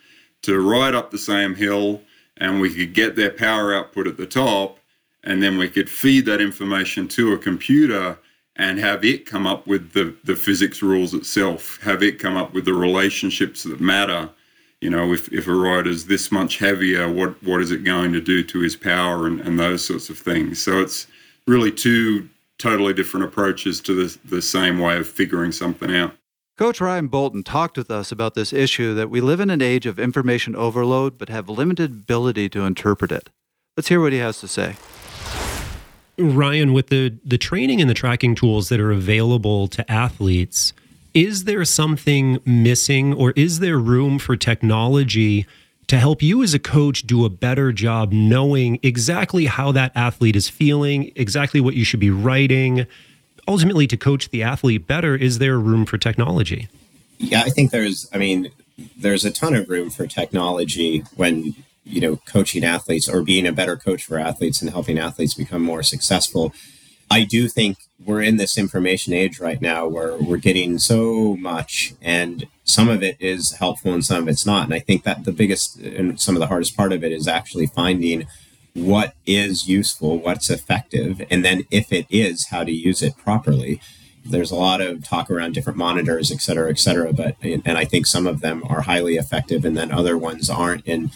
to 0.44 0.60
ride 0.60 0.96
up 0.96 1.12
the 1.12 1.18
same 1.18 1.56
hill 1.56 2.02
and 2.38 2.60
we 2.60 2.74
could 2.74 2.94
get 2.94 3.16
their 3.16 3.30
power 3.30 3.74
output 3.74 4.08
at 4.08 4.18
the 4.18 4.26
top 4.26 4.80
and 5.24 5.44
then 5.44 5.58
we 5.58 5.70
could 5.70 5.90
feed 5.90 6.26
that 6.26 6.42
information 6.42 7.08
to 7.10 7.34
a 7.34 7.38
computer 7.38 8.18
and 8.62 8.78
have 8.78 9.04
it 9.04 9.26
come 9.26 9.48
up 9.48 9.66
with 9.66 9.94
the, 9.94 10.16
the 10.24 10.36
physics 10.36 10.84
rules 10.84 11.16
itself, 11.16 11.80
have 11.82 12.04
it 12.04 12.20
come 12.20 12.38
up 12.38 12.54
with 12.54 12.64
the 12.66 12.74
relationships 12.74 13.64
that 13.64 13.82
matter. 13.82 14.30
You 14.82 14.92
know, 14.92 15.12
if, 15.14 15.34
if 15.34 15.48
a 15.48 15.54
rider's 15.54 16.06
this 16.06 16.32
much 16.32 16.60
heavier, 16.60 17.12
what, 17.12 17.42
what 17.44 17.60
is 17.60 17.72
it 17.72 17.84
going 17.84 18.14
to 18.14 18.22
do 18.22 18.44
to 18.44 18.60
his 18.60 18.76
power 18.76 19.26
and, 19.26 19.42
and 19.42 19.60
those 19.60 19.84
sorts 19.84 20.12
of 20.12 20.20
things. 20.20 20.62
So 20.62 20.80
it's 20.80 21.08
really 21.48 21.72
two 21.72 22.30
totally 22.60 22.94
different 22.94 23.26
approaches 23.26 23.82
to 23.82 23.96
the, 23.96 24.18
the 24.26 24.42
same 24.44 24.78
way 24.78 24.98
of 24.98 25.10
figuring 25.10 25.52
something 25.52 25.94
out. 25.96 26.14
Coach 26.56 26.80
Ryan 26.80 27.08
Bolton 27.08 27.42
talked 27.42 27.78
with 27.78 27.90
us 27.90 28.12
about 28.12 28.36
this 28.36 28.54
issue 28.54 28.94
that 28.94 29.10
we 29.10 29.22
live 29.22 29.40
in 29.40 29.50
an 29.50 29.64
age 29.64 29.88
of 29.88 29.98
information 29.98 30.56
overload 30.56 31.18
but 31.18 31.30
have 31.30 31.50
limited 31.50 31.92
ability 31.92 32.48
to 32.50 32.66
interpret 32.66 33.12
it. 33.12 33.32
Let's 33.76 33.90
hear 33.90 34.00
what 34.00 34.14
he 34.14 34.20
has 34.20 34.40
to 34.42 34.48
say. 34.48 34.76
Ryan, 36.18 36.74
with 36.74 36.88
the 36.88 37.14
the 37.24 37.38
training 37.38 37.82
and 37.82 37.90
the 37.90 37.94
tracking 37.94 38.36
tools 38.36 38.70
that 38.70 38.80
are 38.80 38.92
available 38.92 39.68
to 39.70 39.92
athletes, 39.92 40.74
is 41.14 41.46
there 41.46 41.66
something 41.66 42.40
missing 42.46 43.14
or 43.14 43.32
is 43.32 43.60
there 43.60 43.78
room 43.78 44.20
for 44.20 44.36
technology 44.36 45.46
to 45.88 45.98
help 45.98 46.22
you 46.22 46.42
as 46.42 46.54
a 46.54 46.60
coach 46.60 47.04
do 47.04 47.26
a 47.26 47.30
better 47.30 47.72
job 47.74 48.14
knowing 48.14 48.80
exactly 48.82 49.46
how 49.46 49.72
that 49.74 49.92
athlete 49.96 50.36
is 50.36 50.48
feeling, 50.48 51.12
exactly 51.16 51.60
what 51.60 51.74
you 51.74 51.84
should 51.84 52.00
be 52.00 52.10
writing? 52.10 52.88
Ultimately, 53.48 53.88
to 53.88 53.98
coach 53.98 54.30
the 54.30 54.44
athlete 54.44 54.88
better, 54.88 55.16
is 55.16 55.40
there 55.40 55.60
room 55.60 55.86
for 55.86 55.98
technology? 55.98 56.70
Yeah, 57.18 57.42
I 57.42 57.50
think 57.50 57.72
there's, 57.72 58.10
I 58.14 58.18
mean, 58.18 58.52
there's 58.96 59.26
a 59.26 59.32
ton 59.32 59.54
of 59.54 59.70
room 59.70 59.90
for 59.90 60.08
technology 60.08 61.04
when 61.16 61.56
you 61.84 62.02
know 62.02 62.18
coaching 62.28 62.64
athletes 62.64 63.10
or 63.10 63.22
being 63.22 63.48
a 63.48 63.52
better 63.52 63.76
coach 63.76 64.04
for 64.04 64.18
athletes 64.20 64.62
and 64.62 64.72
helping 64.72 65.00
athletes 65.00 65.34
become 65.34 65.62
more 65.62 65.84
successful. 65.84 66.54
I 67.10 67.24
do 67.24 67.50
think 67.50 67.78
we're 68.04 68.22
in 68.22 68.38
this 68.38 68.58
information 68.58 69.14
age 69.14 69.40
right 69.40 69.62
now 69.62 69.88
where 69.88 70.16
we're 70.18 70.38
getting 70.38 70.80
so 70.80 71.36
much 71.38 71.94
and 72.02 72.48
some 72.64 72.90
of 72.90 73.04
it 73.04 73.18
is 73.20 73.54
helpful 73.60 73.94
and 73.94 74.04
some 74.04 74.24
of 74.24 74.28
it's 74.28 74.46
not. 74.46 74.66
And 74.66 74.74
i 74.74 74.80
think 74.80 75.04
that 75.04 75.26
the 75.26 75.32
biggest 75.32 75.78
and 75.78 76.20
some 76.20 76.36
of 76.36 76.40
the 76.40 76.48
hardest 76.48 76.78
part 76.78 76.94
of 76.94 77.04
it 77.04 77.12
is 77.12 77.28
actually 77.28 77.68
finding 77.68 78.28
what 78.74 79.16
is 79.26 79.68
useful 79.68 80.18
what's 80.18 80.50
effective 80.50 81.22
and 81.30 81.44
then 81.44 81.64
if 81.72 81.92
it 81.92 82.06
is 82.10 82.48
how 82.48 82.64
to 82.64 82.72
use 82.72 83.02
it 83.02 83.18
properly. 83.18 83.82
There's 84.24 84.52
a 84.52 84.56
lot 84.56 84.82
of 84.82 85.04
talk 85.04 85.32
around 85.32 85.54
different 85.56 85.78
monitors 85.78 86.32
et 86.32 86.42
cetera 86.42 86.70
et 86.70 86.80
cetera 86.80 87.12
but 87.12 87.36
and 87.42 87.78
i 87.78 87.86
think 87.86 88.06
some 88.06 88.28
of 88.28 88.42
them 88.42 88.64
are 88.70 88.82
highly 88.82 89.16
effective 89.18 89.66
and 89.66 89.76
then 89.76 89.92
other 89.92 90.18
ones 90.18 90.50
aren't. 90.50 90.88
And 90.88 91.12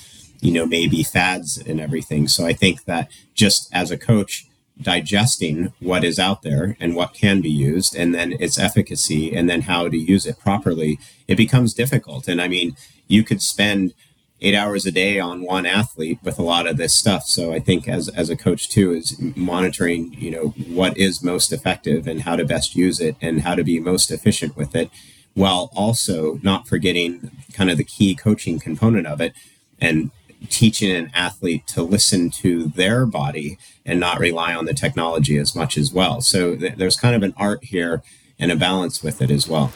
you 0.46 0.52
know, 0.52 0.68
maybe 0.68 1.02
fads 1.02 1.58
and 1.58 1.82
everything. 1.82 2.28
So 2.28 2.46
I 2.46 2.54
think 2.54 2.86
that 2.86 3.10
just 3.34 3.68
as 3.74 3.90
a 3.90 3.98
coach, 3.98 4.46
digesting 4.80 5.74
what 5.80 6.04
is 6.04 6.20
out 6.20 6.44
there 6.44 6.78
and 6.80 6.96
what 6.96 7.16
can 7.16 7.42
be 7.42 7.50
used 7.50 7.96
and 7.96 8.14
then 8.14 8.34
its 8.34 8.60
efficacy 8.60 9.36
and 9.36 9.50
then 9.50 9.62
how 9.62 9.90
to 9.90 9.98
use 9.98 10.28
it 10.28 10.38
properly, 10.38 11.00
it 11.28 11.36
becomes 11.36 11.74
difficult. 11.74 12.28
And 12.28 12.40
I 12.40 12.48
mean, 12.48 12.76
you 13.08 13.24
could 13.24 13.42
spend 13.42 13.96
eight 14.40 14.54
hours 14.54 14.86
a 14.86 14.92
day 14.92 15.20
on 15.20 15.42
one 15.42 15.66
athlete 15.66 16.20
with 16.22 16.38
a 16.38 16.44
lot 16.44 16.68
of 16.68 16.78
this 16.78 16.94
stuff. 16.94 17.24
So 17.24 17.52
I 17.52 17.60
think 17.60 17.88
as, 17.88 18.08
as 18.10 18.30
a 18.30 18.38
coach 18.38 18.70
too 18.70 18.92
is 18.92 19.20
monitoring, 19.36 20.14
you 20.14 20.30
know, 20.30 20.50
what 20.68 20.96
is 20.96 21.24
most 21.24 21.52
effective 21.54 22.06
and 22.06 22.22
how 22.22 22.36
to 22.36 22.46
best 22.46 22.76
use 22.76 23.00
it 23.00 23.16
and 23.20 23.42
how 23.42 23.56
to 23.56 23.64
be 23.64 23.80
most 23.80 24.12
efficient 24.12 24.56
with 24.56 24.76
it 24.76 24.92
while 25.34 25.72
also 25.76 26.40
not 26.44 26.68
forgetting 26.68 27.32
kind 27.52 27.72
of 27.72 27.78
the 27.78 27.84
key 27.84 28.14
coaching 28.14 28.60
component 28.60 29.08
of 29.08 29.20
it 29.20 29.34
and 29.82 30.12
teaching 30.50 30.92
an 30.92 31.12
athlete 31.14 31.66
to 31.68 31.84
listen 31.84 32.30
to 32.30 32.68
their 32.70 33.06
body 33.06 33.58
and 33.86 34.00
not 34.00 34.20
rely 34.20 34.54
on 34.54 34.66
the 34.66 34.74
technology 34.74 35.38
as 35.38 35.56
much 35.56 35.78
as 35.78 35.92
well. 35.92 36.22
So 36.22 36.56
th- 36.56 36.76
there's 36.76 36.98
kind 36.98 37.16
of 37.16 37.24
an 37.24 37.34
art 37.38 37.64
here 37.64 38.04
and 38.40 38.52
a 38.52 38.56
balance 38.56 39.02
with 39.02 39.22
it 39.22 39.32
as 39.32 39.48
well. 39.48 39.72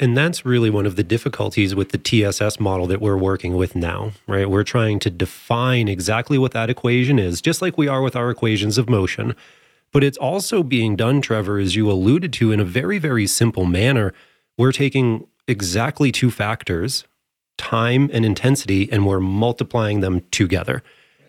And 0.00 0.16
that's 0.16 0.44
really 0.44 0.70
one 0.70 0.86
of 0.86 0.94
the 0.94 1.02
difficulties 1.02 1.74
with 1.74 1.90
the 1.90 1.98
TSS 1.98 2.60
model 2.60 2.86
that 2.86 3.00
we're 3.00 3.16
working 3.16 3.56
with 3.56 3.74
now, 3.74 4.12
right? 4.28 4.48
We're 4.48 4.62
trying 4.62 5.00
to 5.00 5.10
define 5.10 5.88
exactly 5.88 6.38
what 6.38 6.52
that 6.52 6.70
equation 6.70 7.18
is, 7.18 7.40
just 7.40 7.60
like 7.60 7.76
we 7.76 7.88
are 7.88 8.00
with 8.00 8.14
our 8.14 8.30
equations 8.30 8.78
of 8.78 8.88
motion. 8.88 9.34
But 9.92 10.04
it's 10.04 10.18
also 10.18 10.62
being 10.62 10.94
done, 10.94 11.20
Trevor, 11.20 11.58
as 11.58 11.74
you 11.74 11.90
alluded 11.90 12.32
to, 12.34 12.52
in 12.52 12.60
a 12.60 12.64
very, 12.64 12.98
very 12.98 13.26
simple 13.26 13.64
manner. 13.64 14.14
We're 14.56 14.72
taking 14.72 15.26
exactly 15.48 16.12
two 16.12 16.30
factors, 16.30 17.04
time 17.58 18.08
and 18.12 18.24
intensity 18.24 18.90
and 18.90 19.06
we're 19.06 19.20
multiplying 19.20 20.00
them 20.00 20.22
together. 20.30 20.82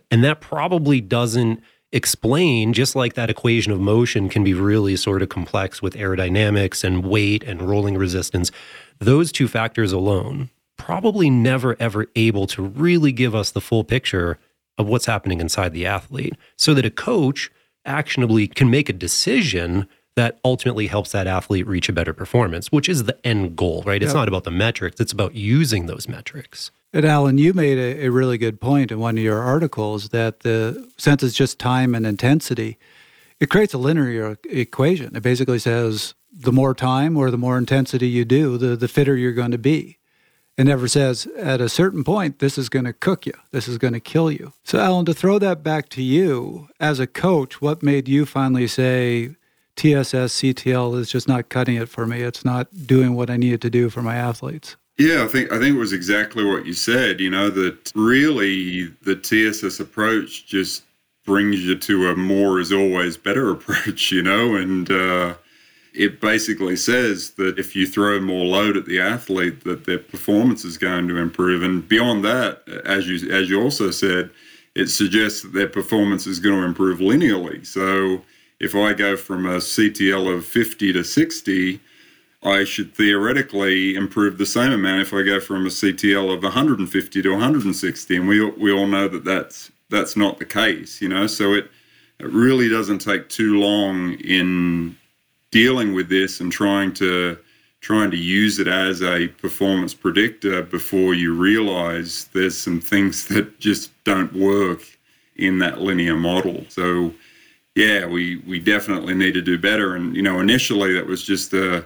And 0.10 0.24
that 0.24 0.40
probably 0.40 1.02
doesn't 1.02 1.62
explain, 1.92 2.74
just 2.74 2.96
like 2.96 3.16
that 3.16 3.30
equation 3.30 3.72
of 3.72 3.80
motion 3.80 4.30
can 4.30 4.44
be 4.44 4.54
really 4.54 4.96
sort 4.96 5.22
of 5.22 5.30
complex 5.30 5.82
with 5.82 5.96
aerodynamics 5.96 6.84
and 6.84 7.06
weight 7.06 7.44
and 7.44 7.62
rolling 7.62 7.98
resistance. 7.98 8.52
Those 9.00 9.32
two 9.32 9.48
factors 9.48 9.92
alone 9.92 10.50
probably 10.78 11.30
never 11.30 11.76
ever 11.80 12.08
able 12.16 12.48
to 12.48 12.62
really 12.62 13.12
give 13.12 13.36
us 13.36 13.52
the 13.52 13.62
full 13.62 13.84
picture 13.84 14.38
of 14.78 14.88
what's 14.88 15.08
happening 15.08 15.42
inside 15.42 15.74
the 15.74 15.86
athlete 15.86 16.36
so 16.58 16.74
that 16.74 16.86
a 16.86 16.90
coach 16.90 17.52
actionably 17.86 18.48
can 18.48 18.70
make 18.70 18.88
a 18.88 18.94
decision 18.94 19.88
that 20.16 20.40
ultimately 20.44 20.88
helps 20.88 21.12
that 21.12 21.28
athlete 21.28 21.68
reach 21.68 21.90
a 21.90 21.94
better 21.94 22.14
performance, 22.14 22.72
which 22.72 22.90
is 22.90 23.04
the 23.04 23.18
end 23.26 23.56
goal, 23.56 23.84
right? 23.86 24.02
It's 24.02 24.10
yep. 24.10 24.16
not 24.16 24.28
about 24.28 24.44
the 24.44 24.52
metrics, 24.52 25.00
it's 25.00 25.12
about 25.12 25.36
using 25.36 25.86
those 25.86 26.08
metrics. 26.08 26.72
And 26.92 27.06
Alan, 27.06 27.38
you 27.38 27.54
made 27.54 27.78
a, 27.78 28.06
a, 28.06 28.10
really 28.10 28.40
good 28.40 28.60
point 28.60 28.92
in 28.92 29.00
one 29.00 29.16
of 29.18 29.24
your 29.24 29.40
articles 29.42 30.10
that 30.10 30.40
the 30.40 30.90
since 30.98 31.22
it's 31.22 31.36
just 31.36 31.60
time 31.60 31.94
and 31.94 32.06
intensity, 32.06 32.78
it 33.40 33.50
creates 33.50 33.76
a 33.76 33.78
linear 33.78 34.38
equation. 34.50 35.16
It 35.16 35.22
basically 35.22 35.60
says 35.60 36.16
the 36.34 36.52
more 36.52 36.74
time 36.74 37.16
or 37.16 37.30
the 37.30 37.38
more 37.38 37.58
intensity 37.58 38.08
you 38.08 38.26
do, 38.26 38.58
the, 38.58 38.76
the 38.76 38.88
fitter 38.88 39.16
you're 39.16 39.34
going 39.34 39.52
to 39.52 39.58
be. 39.58 39.98
It 40.58 40.66
never 40.66 40.88
says 40.88 41.26
at 41.38 41.62
a 41.62 41.70
certain 41.70 42.04
point, 42.04 42.40
this 42.40 42.58
is 42.58 42.68
going 42.68 42.86
to 42.86 42.92
cook 42.92 43.26
you, 43.26 43.34
this 43.52 43.68
is 43.68 43.78
going 43.78 43.94
to 43.94 44.02
kill 44.02 44.30
you. 44.30 44.52
So, 44.64 44.80
Alan, 44.80 45.06
to 45.06 45.14
throw 45.14 45.40
that 45.40 45.64
back 45.64 45.88
to 45.90 46.04
you 46.04 46.68
as 46.80 47.00
a 47.00 47.08
coach, 47.08 47.62
what 47.62 47.82
made 47.82 48.10
you 48.10 48.26
finally 48.26 48.68
say, 48.68 49.36
TSS 49.80 50.42
CTL 50.42 51.00
is 51.00 51.10
just 51.10 51.30
not 51.30 51.48
cutting 51.48 51.78
it 51.78 51.88
for 51.88 52.06
me. 52.06 52.22
It's 52.22 52.44
not 52.44 52.68
doing 52.86 53.16
what 53.16 53.30
I 53.30 53.38
needed 53.38 53.62
to 53.62 53.70
do 53.70 53.90
for 53.90 54.02
my 54.02 54.16
athletes. 54.16 54.76
Yeah, 54.98 55.24
I 55.24 55.28
think 55.28 55.54
I 55.54 55.58
think 55.58 55.78
it 55.78 55.80
was 55.80 55.94
exactly 55.94 56.44
what 56.44 56.66
you 56.66 56.74
said. 56.74 57.22
You 57.22 57.30
know 57.30 57.50
that 57.50 57.90
really 57.96 58.88
the 59.04 59.16
TSS 59.16 59.80
approach 59.80 60.46
just 60.48 60.84
brings 61.26 61.66
you 61.66 61.78
to 61.78 62.10
a 62.10 62.16
more 62.18 62.60
is 62.60 62.74
always 62.74 63.16
better 63.16 63.50
approach. 63.56 64.12
You 64.12 64.22
know, 64.22 64.56
and 64.56 64.92
uh, 64.92 65.36
it 65.94 66.20
basically 66.20 66.76
says 66.76 67.32
that 67.38 67.58
if 67.58 67.74
you 67.74 67.88
throw 67.88 68.20
more 68.20 68.46
load 68.46 68.76
at 68.76 68.86
the 68.86 69.00
athlete, 69.00 69.64
that 69.64 69.86
their 69.86 70.00
performance 70.00 70.66
is 70.66 70.78
going 70.78 71.08
to 71.08 71.16
improve. 71.16 71.64
And 71.64 71.88
beyond 71.88 72.26
that, 72.26 72.68
as 72.84 73.08
you 73.08 73.32
as 73.32 73.50
you 73.50 73.62
also 73.62 73.92
said, 73.92 74.30
it 74.76 74.88
suggests 74.88 75.44
that 75.44 75.54
their 75.54 75.70
performance 75.70 76.28
is 76.28 76.42
going 76.42 76.60
to 76.60 76.66
improve 76.66 77.00
linearly. 77.00 77.66
So 77.66 78.24
if 78.60 78.76
I 78.76 78.94
go 78.94 79.16
from 79.16 79.46
a 79.46 79.58
CTL 79.58 80.36
of 80.36 80.46
50 80.46 80.94
to 80.94 81.04
60, 81.04 81.80
I 82.44 82.64
should 82.64 82.94
theoretically 82.94 83.96
improve 83.96 84.38
the 84.38 84.46
same 84.46 84.72
amount 84.72 85.02
if 85.02 85.14
I 85.14 85.24
go 85.24 85.40
from 85.40 85.66
a 85.66 85.70
CTL 85.70 86.34
of 86.34 86.44
150 86.44 87.22
to 87.22 87.30
160. 87.32 88.16
And 88.16 88.28
we, 88.28 88.50
we 88.52 88.72
all 88.72 88.88
know 88.88 89.08
that 89.08 89.26
that's, 89.26 89.72
that's 89.90 90.16
not 90.16 90.40
the 90.40 90.46
case, 90.46 91.02
you 91.02 91.10
know? 91.10 91.28
So 91.28 91.54
it, 91.54 91.70
it 92.20 92.28
really 92.28 92.70
doesn't 92.70 93.00
take 93.00 93.30
too 93.30 93.60
long 93.60 94.14
in 94.14 94.98
dealing 95.52 95.94
with 95.94 96.10
this 96.10 96.40
and 96.40 96.52
trying 96.52 96.94
to 96.94 97.38
trying 97.82 98.12
to 98.12 98.18
use 98.18 98.60
it 98.60 98.68
as 98.68 99.02
a 99.02 99.30
performance 99.30 99.94
predictor 99.94 100.62
before 100.62 101.14
you 101.14 101.34
realize 101.34 102.30
there's 102.34 102.58
some 102.58 102.82
things 102.82 103.26
that 103.30 103.60
just 103.60 103.92
don't 104.04 104.34
work 104.34 104.82
in 105.38 105.60
that 105.60 105.80
linear 105.80 106.18
model. 106.18 106.66
So 106.68 107.14
yeah, 107.80 108.06
we 108.06 108.38
we 108.46 108.60
definitely 108.60 109.14
need 109.14 109.34
to 109.36 109.42
do 109.42 109.58
better. 109.58 109.96
And 109.96 110.14
you 110.14 110.22
know, 110.22 110.40
initially 110.40 110.94
that 110.94 111.08
was 111.08 111.24
just 111.24 111.54
a 111.54 111.86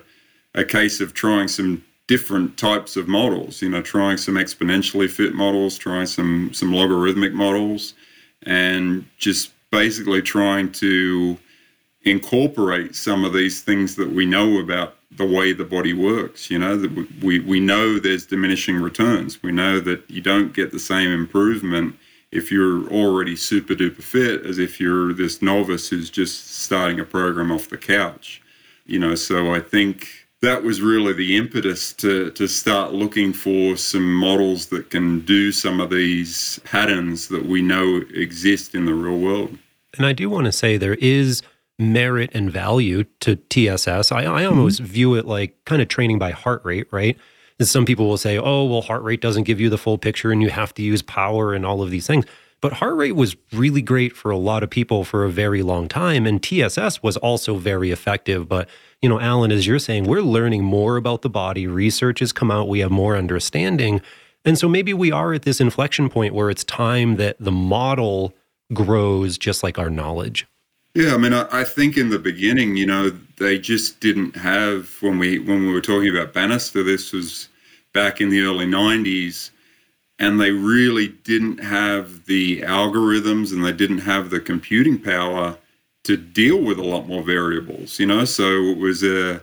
a 0.55 0.65
case 0.65 0.99
of 0.99 1.13
trying 1.13 1.47
some 1.47 1.83
different 2.07 2.57
types 2.57 2.95
of 2.97 3.07
models. 3.07 3.61
You 3.61 3.69
know, 3.69 3.83
trying 3.83 4.17
some 4.17 4.35
exponentially 4.35 5.09
fit 5.09 5.35
models, 5.35 5.77
trying 5.77 6.07
some 6.07 6.51
some 6.51 6.73
logarithmic 6.73 7.33
models, 7.33 7.93
and 8.41 9.05
just 9.19 9.51
basically 9.69 10.23
trying 10.23 10.71
to 10.71 11.37
incorporate 12.05 12.95
some 12.95 13.23
of 13.23 13.33
these 13.33 13.61
things 13.61 13.95
that 13.95 14.11
we 14.11 14.25
know 14.25 14.59
about 14.59 14.95
the 15.11 15.25
way 15.25 15.53
the 15.53 15.63
body 15.63 15.93
works. 15.93 16.49
You 16.49 16.57
know, 16.57 16.75
that 16.75 17.21
we, 17.21 17.39
we 17.39 17.59
know 17.59 17.99
there's 17.99 18.25
diminishing 18.25 18.81
returns. 18.81 19.43
We 19.43 19.51
know 19.51 19.79
that 19.81 20.09
you 20.09 20.21
don't 20.21 20.55
get 20.55 20.71
the 20.71 20.79
same 20.79 21.11
improvement 21.11 21.95
if 22.33 22.51
you're 22.51 22.87
already 22.91 23.35
super 23.35 23.75
duper 23.75 24.01
fit 24.01 24.45
as 24.45 24.57
if 24.57 24.79
you're 24.79 25.13
this 25.13 25.41
novice 25.41 25.89
who's 25.89 26.09
just 26.09 26.55
starting 26.63 26.99
a 26.99 27.05
program 27.05 27.51
off 27.51 27.69
the 27.69 27.77
couch. 27.77 28.41
You 28.85 28.99
know, 28.99 29.15
so 29.15 29.53
I 29.53 29.59
think 29.59 30.07
that 30.41 30.63
was 30.63 30.81
really 30.81 31.13
the 31.13 31.37
impetus 31.37 31.93
to 31.93 32.31
to 32.31 32.47
start 32.47 32.91
looking 32.91 33.31
for 33.31 33.77
some 33.77 34.13
models 34.13 34.65
that 34.67 34.89
can 34.89 35.21
do 35.21 35.51
some 35.51 35.79
of 35.79 35.89
these 35.89 36.59
patterns 36.65 37.29
that 37.29 37.45
we 37.45 37.61
know 37.61 38.01
exist 38.13 38.75
in 38.75 38.85
the 38.85 38.93
real 38.93 39.19
world. 39.19 39.57
And 39.95 40.05
I 40.05 40.13
do 40.13 40.29
want 40.29 40.45
to 40.45 40.51
say 40.51 40.75
there 40.75 40.95
is 40.95 41.43
merit 41.79 42.31
and 42.33 42.51
value 42.51 43.05
to 43.21 43.35
TSS. 43.35 44.11
I, 44.11 44.23
I 44.23 44.45
almost 44.45 44.81
mm-hmm. 44.81 44.91
view 44.91 45.15
it 45.15 45.25
like 45.25 45.55
kind 45.65 45.81
of 45.81 45.87
training 45.87 46.19
by 46.19 46.31
heart 46.31 46.63
rate, 46.65 46.87
right? 46.91 47.17
And 47.59 47.67
some 47.67 47.85
people 47.85 48.07
will 48.07 48.17
say, 48.17 48.37
oh, 48.37 48.65
well, 48.65 48.81
heart 48.81 49.03
rate 49.03 49.21
doesn't 49.21 49.43
give 49.43 49.59
you 49.59 49.69
the 49.69 49.77
full 49.77 49.97
picture 49.97 50.31
and 50.31 50.41
you 50.41 50.49
have 50.49 50.73
to 50.75 50.81
use 50.81 51.01
power 51.01 51.53
and 51.53 51.65
all 51.65 51.81
of 51.81 51.91
these 51.91 52.07
things. 52.07 52.25
But 52.61 52.73
heart 52.73 52.95
rate 52.95 53.11
was 53.11 53.35
really 53.51 53.81
great 53.81 54.15
for 54.15 54.31
a 54.31 54.37
lot 54.37 54.63
of 54.63 54.69
people 54.69 55.03
for 55.03 55.25
a 55.25 55.29
very 55.29 55.61
long 55.61 55.89
time. 55.89 56.25
And 56.25 56.41
TSS 56.41 57.03
was 57.03 57.17
also 57.17 57.55
very 57.55 57.91
effective. 57.91 58.47
But, 58.47 58.69
you 59.01 59.09
know, 59.09 59.19
Alan, 59.19 59.51
as 59.51 59.67
you're 59.67 59.79
saying, 59.79 60.05
we're 60.05 60.21
learning 60.21 60.63
more 60.63 60.95
about 60.95 61.23
the 61.23 61.29
body. 61.29 61.67
Research 61.67 62.19
has 62.19 62.31
come 62.31 62.49
out. 62.49 62.69
We 62.69 62.79
have 62.79 62.89
more 62.89 63.17
understanding. 63.17 64.01
And 64.45 64.57
so 64.57 64.69
maybe 64.69 64.93
we 64.93 65.11
are 65.11 65.33
at 65.33 65.41
this 65.41 65.59
inflection 65.59 66.09
point 66.09 66.33
where 66.33 66.49
it's 66.49 66.63
time 66.63 67.17
that 67.17 67.35
the 67.37 67.51
model 67.51 68.33
grows 68.73 69.37
just 69.37 69.61
like 69.61 69.77
our 69.77 69.89
knowledge. 69.89 70.47
Yeah, 70.95 71.15
I 71.15 71.17
mean, 71.17 71.33
I, 71.33 71.47
I, 71.51 71.63
think 71.63 71.97
in 71.97 72.09
the 72.09 72.19
beginning, 72.19 72.75
you 72.75 72.85
know, 72.85 73.09
they 73.37 73.57
just 73.57 73.99
didn't 73.99 74.35
have 74.35 75.01
when 75.01 75.17
we 75.17 75.39
when 75.39 75.65
we 75.65 75.73
were 75.73 75.81
talking 75.81 76.15
about 76.15 76.33
Banister. 76.33 76.83
This 76.83 77.11
was 77.11 77.49
back 77.93 78.21
in 78.21 78.29
the 78.29 78.41
early 78.41 78.67
'90s, 78.67 79.49
and 80.19 80.39
they 80.39 80.51
really 80.51 81.07
didn't 81.07 81.57
have 81.57 82.25
the 82.25 82.61
algorithms 82.61 83.51
and 83.51 83.65
they 83.65 83.71
didn't 83.71 83.99
have 83.99 84.29
the 84.29 84.39
computing 84.39 84.99
power 84.99 85.57
to 86.03 86.15
deal 86.15 86.61
with 86.61 86.77
a 86.77 86.83
lot 86.83 87.07
more 87.07 87.23
variables. 87.23 87.99
You 87.99 88.05
know, 88.05 88.25
so 88.25 88.45
it 88.45 88.77
was 88.77 89.03
a 89.03 89.41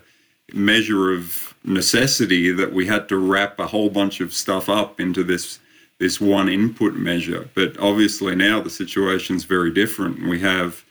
measure 0.53 1.13
of 1.13 1.53
necessity 1.65 2.53
that 2.53 2.73
we 2.73 2.87
had 2.87 3.09
to 3.09 3.17
wrap 3.17 3.59
a 3.59 3.67
whole 3.67 3.91
bunch 3.91 4.21
of 4.21 4.33
stuff 4.33 4.69
up 4.69 5.01
into 5.01 5.25
this 5.25 5.59
this 5.99 6.21
one 6.21 6.49
input 6.49 6.95
measure. 6.95 7.49
But 7.57 7.77
obviously 7.81 8.37
now 8.37 8.61
the 8.61 8.71
situation 8.71 9.35
is 9.35 9.45
very 9.45 9.73
different. 9.73 10.29
We 10.29 10.39
have 10.41 10.85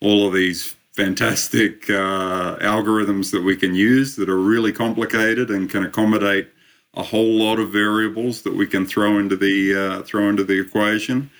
all 0.00 0.26
of 0.26 0.32
these 0.32 0.76
fantastic 0.92 1.88
uh, 1.90 2.56
algorithms 2.58 3.30
that 3.30 3.42
we 3.42 3.56
can 3.56 3.74
use 3.74 4.16
that 4.16 4.28
are 4.28 4.38
really 4.38 4.72
complicated 4.72 5.50
and 5.50 5.70
can 5.70 5.84
accommodate 5.84 6.48
a 6.94 7.02
whole 7.02 7.38
lot 7.38 7.58
of 7.58 7.70
variables 7.70 8.42
that 8.42 8.54
we 8.54 8.66
can 8.66 8.84
throw 8.84 9.18
into 9.18 9.36
the 9.36 9.74
uh, 9.74 10.02
throw 10.02 10.28
into 10.28 10.42
the 10.42 10.60
equation 10.60 11.30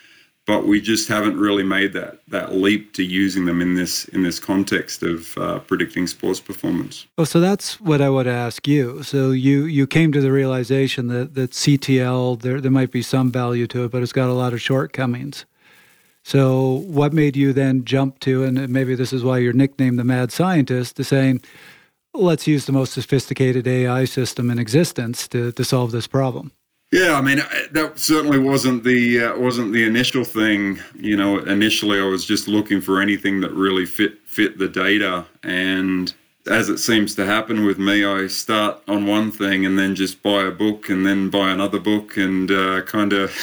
but 0.49 0.67
we 0.67 0.81
just 0.81 1.09
haven't 1.09 1.39
really 1.39 1.63
made 1.63 1.93
that 1.93 2.21
that 2.27 2.55
leap 2.55 2.95
to 2.95 3.05
using 3.05 3.45
them 3.45 3.61
in 3.61 3.75
this 3.75 4.07
in 4.07 4.23
this 4.23 4.41
context 4.41 5.03
of 5.03 5.37
uh, 5.37 5.59
predicting 5.59 6.07
sports 6.07 6.41
performance. 6.41 7.07
Oh, 7.19 7.25
so 7.25 7.39
that's 7.39 7.79
what 7.83 8.01
I 8.01 8.09
would 8.09 8.27
ask 8.27 8.67
you. 8.67 9.03
So 9.03 9.31
you 9.31 9.65
you 9.65 9.87
came 9.87 10.11
to 10.13 10.23
the 10.23 10.33
realization 10.33 11.09
that 11.09 11.35
that 11.35 11.51
CTL 11.51 12.41
there 12.41 12.63
there 12.63 12.71
might 12.71 12.91
be 12.91 13.03
some 13.03 13.31
value 13.31 13.67
to 13.67 13.85
it, 13.85 13.91
but 13.91 14.03
it's 14.03 14.13
got 14.13 14.31
a 14.31 14.33
lot 14.33 14.55
of 14.55 14.63
shortcomings. 14.63 15.45
So 16.29 16.83
what 16.85 17.15
made 17.15 17.39
you 17.39 17.55
then 17.55 17.87
jump 17.87 18.21
to, 18.21 18.45
and 18.45 18.69
maybe 18.69 18.95
this 18.95 19.15
is 19.15 19.25
why 19.25 19.39
you're 19.39 19.55
nicknamed 19.55 19.99
the 19.99 20.05
mad 20.05 20.31
scientist, 20.31 20.97
to 20.97 21.05
saying, 21.05 21.41
let's 22.13 22.47
use 22.47 22.67
the 22.67 22.73
most 22.73 22.93
sophisticated 22.93 23.67
AI 23.67 24.05
system 24.05 24.51
in 24.51 24.59
existence 24.59 25.27
to 25.29 25.53
to 25.53 25.65
solve 25.65 25.91
this 25.91 26.07
problem. 26.07 26.53
Yeah, 26.93 27.15
I 27.15 27.23
mean 27.23 27.39
that 27.73 27.99
certainly 27.99 28.39
wasn't 28.39 28.85
the 28.85 29.25
uh, 29.25 29.39
wasn't 29.39 29.73
the 29.73 29.85
initial 29.85 30.23
thing. 30.23 30.79
You 31.01 31.17
know, 31.17 31.39
initially 31.39 31.99
I 31.99 32.05
was 32.05 32.27
just 32.27 32.47
looking 32.47 32.83
for 32.83 33.01
anything 33.01 33.41
that 33.41 33.53
really 33.53 33.87
fit 33.87 34.19
fit 34.27 34.59
the 34.59 34.69
data, 34.69 35.25
and 35.43 36.13
as 36.47 36.69
it 36.69 36.77
seems 36.77 37.15
to 37.15 37.25
happen 37.25 37.65
with 37.65 37.79
me, 37.79 38.05
I 38.05 38.27
start 38.27 38.83
on 38.87 39.07
one 39.07 39.31
thing 39.31 39.65
and 39.65 39.79
then 39.79 39.95
just 39.95 40.23
buy 40.23 40.45
a 40.45 40.51
book 40.51 40.91
and 40.91 41.07
then 41.07 41.31
buy 41.31 41.53
another 41.53 41.81
book 41.81 42.19
and 42.19 42.51
kind 42.87 43.15
of 43.15 43.35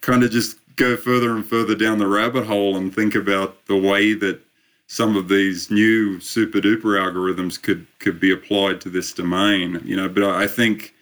kind 0.00 0.22
of 0.22 0.30
just 0.30 0.59
go 0.80 0.96
further 0.96 1.36
and 1.36 1.44
further 1.44 1.74
down 1.74 1.98
the 1.98 2.06
rabbit 2.06 2.46
hole 2.46 2.76
and 2.76 2.94
think 2.94 3.14
about 3.14 3.66
the 3.66 3.76
way 3.76 4.14
that 4.14 4.40
some 4.86 5.14
of 5.14 5.28
these 5.28 5.70
new 5.70 6.18
super 6.18 6.58
duper 6.58 6.98
algorithms 6.98 7.60
could 7.60 7.86
could 7.98 8.18
be 8.18 8.32
applied 8.32 8.80
to 8.80 8.88
this 8.88 9.12
domain. 9.12 9.80
You 9.84 9.94
know, 9.96 10.08
but 10.08 10.24
I 10.24 10.46
think 10.46 10.94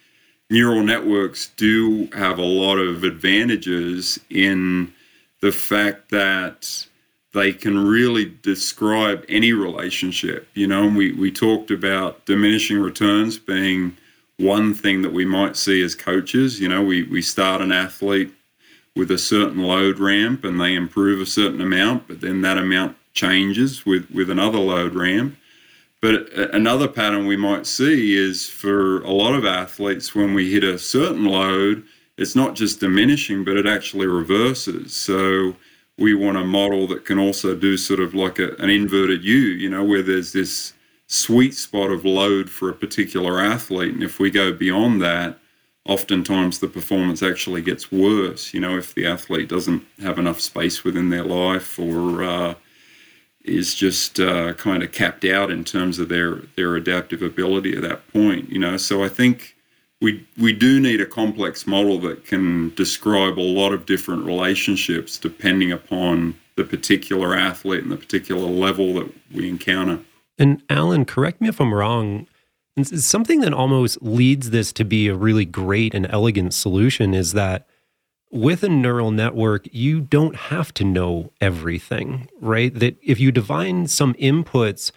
neural 0.49 0.83
networks 0.83 1.47
do 1.55 2.07
have 2.13 2.37
a 2.37 2.43
lot 2.43 2.75
of 2.75 3.03
advantages 3.03 4.19
in 4.29 4.93
the 5.41 5.51
fact 5.51 6.11
that 6.11 6.85
they 7.33 7.53
can 7.53 7.87
really 7.87 8.25
describe 8.41 9.23
any 9.29 9.53
relationship. 9.53 10.47
You 10.55 10.67
know, 10.67 10.83
and 10.83 10.97
we, 10.97 11.13
we 11.13 11.31
talked 11.31 11.71
about 11.71 12.25
diminishing 12.25 12.79
returns 12.79 13.37
being 13.37 13.95
one 14.37 14.73
thing 14.73 15.03
that 15.03 15.13
we 15.13 15.25
might 15.25 15.55
see 15.55 15.81
as 15.81 15.95
coaches. 15.95 16.59
You 16.59 16.67
know, 16.67 16.83
we, 16.83 17.03
we 17.03 17.21
start 17.21 17.61
an 17.61 17.71
athlete 17.71 18.33
with 18.95 19.11
a 19.11 19.17
certain 19.17 19.63
load 19.63 19.99
ramp 19.99 20.43
and 20.43 20.59
they 20.59 20.75
improve 20.75 21.21
a 21.21 21.25
certain 21.25 21.61
amount, 21.61 22.07
but 22.07 22.21
then 22.21 22.41
that 22.41 22.57
amount 22.57 22.97
changes 23.13 23.85
with, 23.85 24.09
with 24.11 24.29
another 24.29 24.59
load 24.59 24.95
ramp. 24.95 25.35
But 26.01 26.31
another 26.53 26.87
pattern 26.87 27.27
we 27.27 27.35
might 27.35 27.65
see 27.65 28.15
is 28.15 28.49
for 28.49 29.01
a 29.01 29.11
lot 29.11 29.33
of 29.33 29.45
athletes, 29.45 30.15
when 30.15 30.33
we 30.33 30.51
hit 30.51 30.63
a 30.63 30.79
certain 30.79 31.25
load, 31.25 31.83
it's 32.17 32.35
not 32.35 32.55
just 32.55 32.79
diminishing, 32.79 33.43
but 33.43 33.57
it 33.57 33.67
actually 33.67 34.07
reverses. 34.07 34.93
So 34.93 35.55
we 35.97 36.13
want 36.13 36.37
a 36.37 36.45
model 36.45 36.87
that 36.87 37.05
can 37.05 37.19
also 37.19 37.55
do 37.55 37.75
sort 37.75 37.99
of 37.99 38.13
like 38.13 38.39
a, 38.39 38.55
an 38.55 38.69
inverted 38.69 39.23
U, 39.23 39.37
you 39.37 39.69
know, 39.69 39.83
where 39.83 40.01
there's 40.01 40.31
this 40.31 40.73
sweet 41.07 41.53
spot 41.53 41.91
of 41.91 42.05
load 42.05 42.49
for 42.49 42.69
a 42.69 42.73
particular 42.73 43.41
athlete. 43.41 43.93
And 43.93 44.03
if 44.03 44.19
we 44.19 44.31
go 44.31 44.53
beyond 44.53 45.01
that, 45.01 45.39
oftentimes 45.85 46.59
the 46.59 46.67
performance 46.67 47.23
actually 47.23 47.61
gets 47.61 47.91
worse, 47.91 48.53
you 48.53 48.59
know, 48.59 48.77
if 48.77 48.93
the 48.93 49.05
athlete 49.05 49.49
doesn't 49.49 49.83
have 50.01 50.19
enough 50.19 50.39
space 50.39 50.83
within 50.83 51.09
their 51.09 51.23
life 51.23 51.79
or, 51.79 52.23
uh, 52.23 52.53
is 53.49 53.73
just 53.73 54.19
uh, 54.19 54.53
kind 54.53 54.83
of 54.83 54.91
capped 54.91 55.25
out 55.25 55.49
in 55.49 55.63
terms 55.63 55.99
of 55.99 56.09
their 56.09 56.35
their 56.55 56.75
adaptive 56.75 57.21
ability 57.21 57.75
at 57.75 57.81
that 57.81 58.07
point. 58.11 58.49
You 58.49 58.59
know, 58.59 58.77
so 58.77 59.03
I 59.03 59.09
think 59.09 59.55
we 60.01 60.25
we 60.37 60.53
do 60.53 60.79
need 60.79 61.01
a 61.01 61.05
complex 61.05 61.65
model 61.65 61.99
that 62.01 62.25
can 62.25 62.73
describe 62.75 63.39
a 63.39 63.41
lot 63.41 63.73
of 63.73 63.85
different 63.85 64.25
relationships 64.25 65.17
depending 65.17 65.71
upon 65.71 66.35
the 66.55 66.63
particular 66.63 67.35
athlete 67.35 67.83
and 67.83 67.91
the 67.91 67.97
particular 67.97 68.47
level 68.47 68.93
that 68.95 69.13
we 69.33 69.47
encounter. 69.47 69.99
And 70.37 70.61
Alan, 70.69 71.05
correct 71.05 71.41
me 71.41 71.49
if 71.49 71.59
I'm 71.59 71.73
wrong. 71.73 72.27
Something 72.83 73.41
that 73.41 73.53
almost 73.53 74.01
leads 74.01 74.49
this 74.49 74.71
to 74.73 74.83
be 74.83 75.07
a 75.07 75.15
really 75.15 75.45
great 75.45 75.93
and 75.93 76.07
elegant 76.09 76.53
solution 76.53 77.13
is 77.13 77.33
that 77.33 77.67
with 78.31 78.63
a 78.63 78.69
neural 78.69 79.11
network, 79.11 79.67
you 79.71 80.01
don't 80.01 80.35
have 80.35 80.73
to 80.75 80.83
know 80.83 81.31
everything, 81.41 82.29
right? 82.39 82.73
That 82.73 82.97
if 83.01 83.19
you 83.19 83.31
define 83.31 83.87
some 83.87 84.13
inputs, 84.15 84.91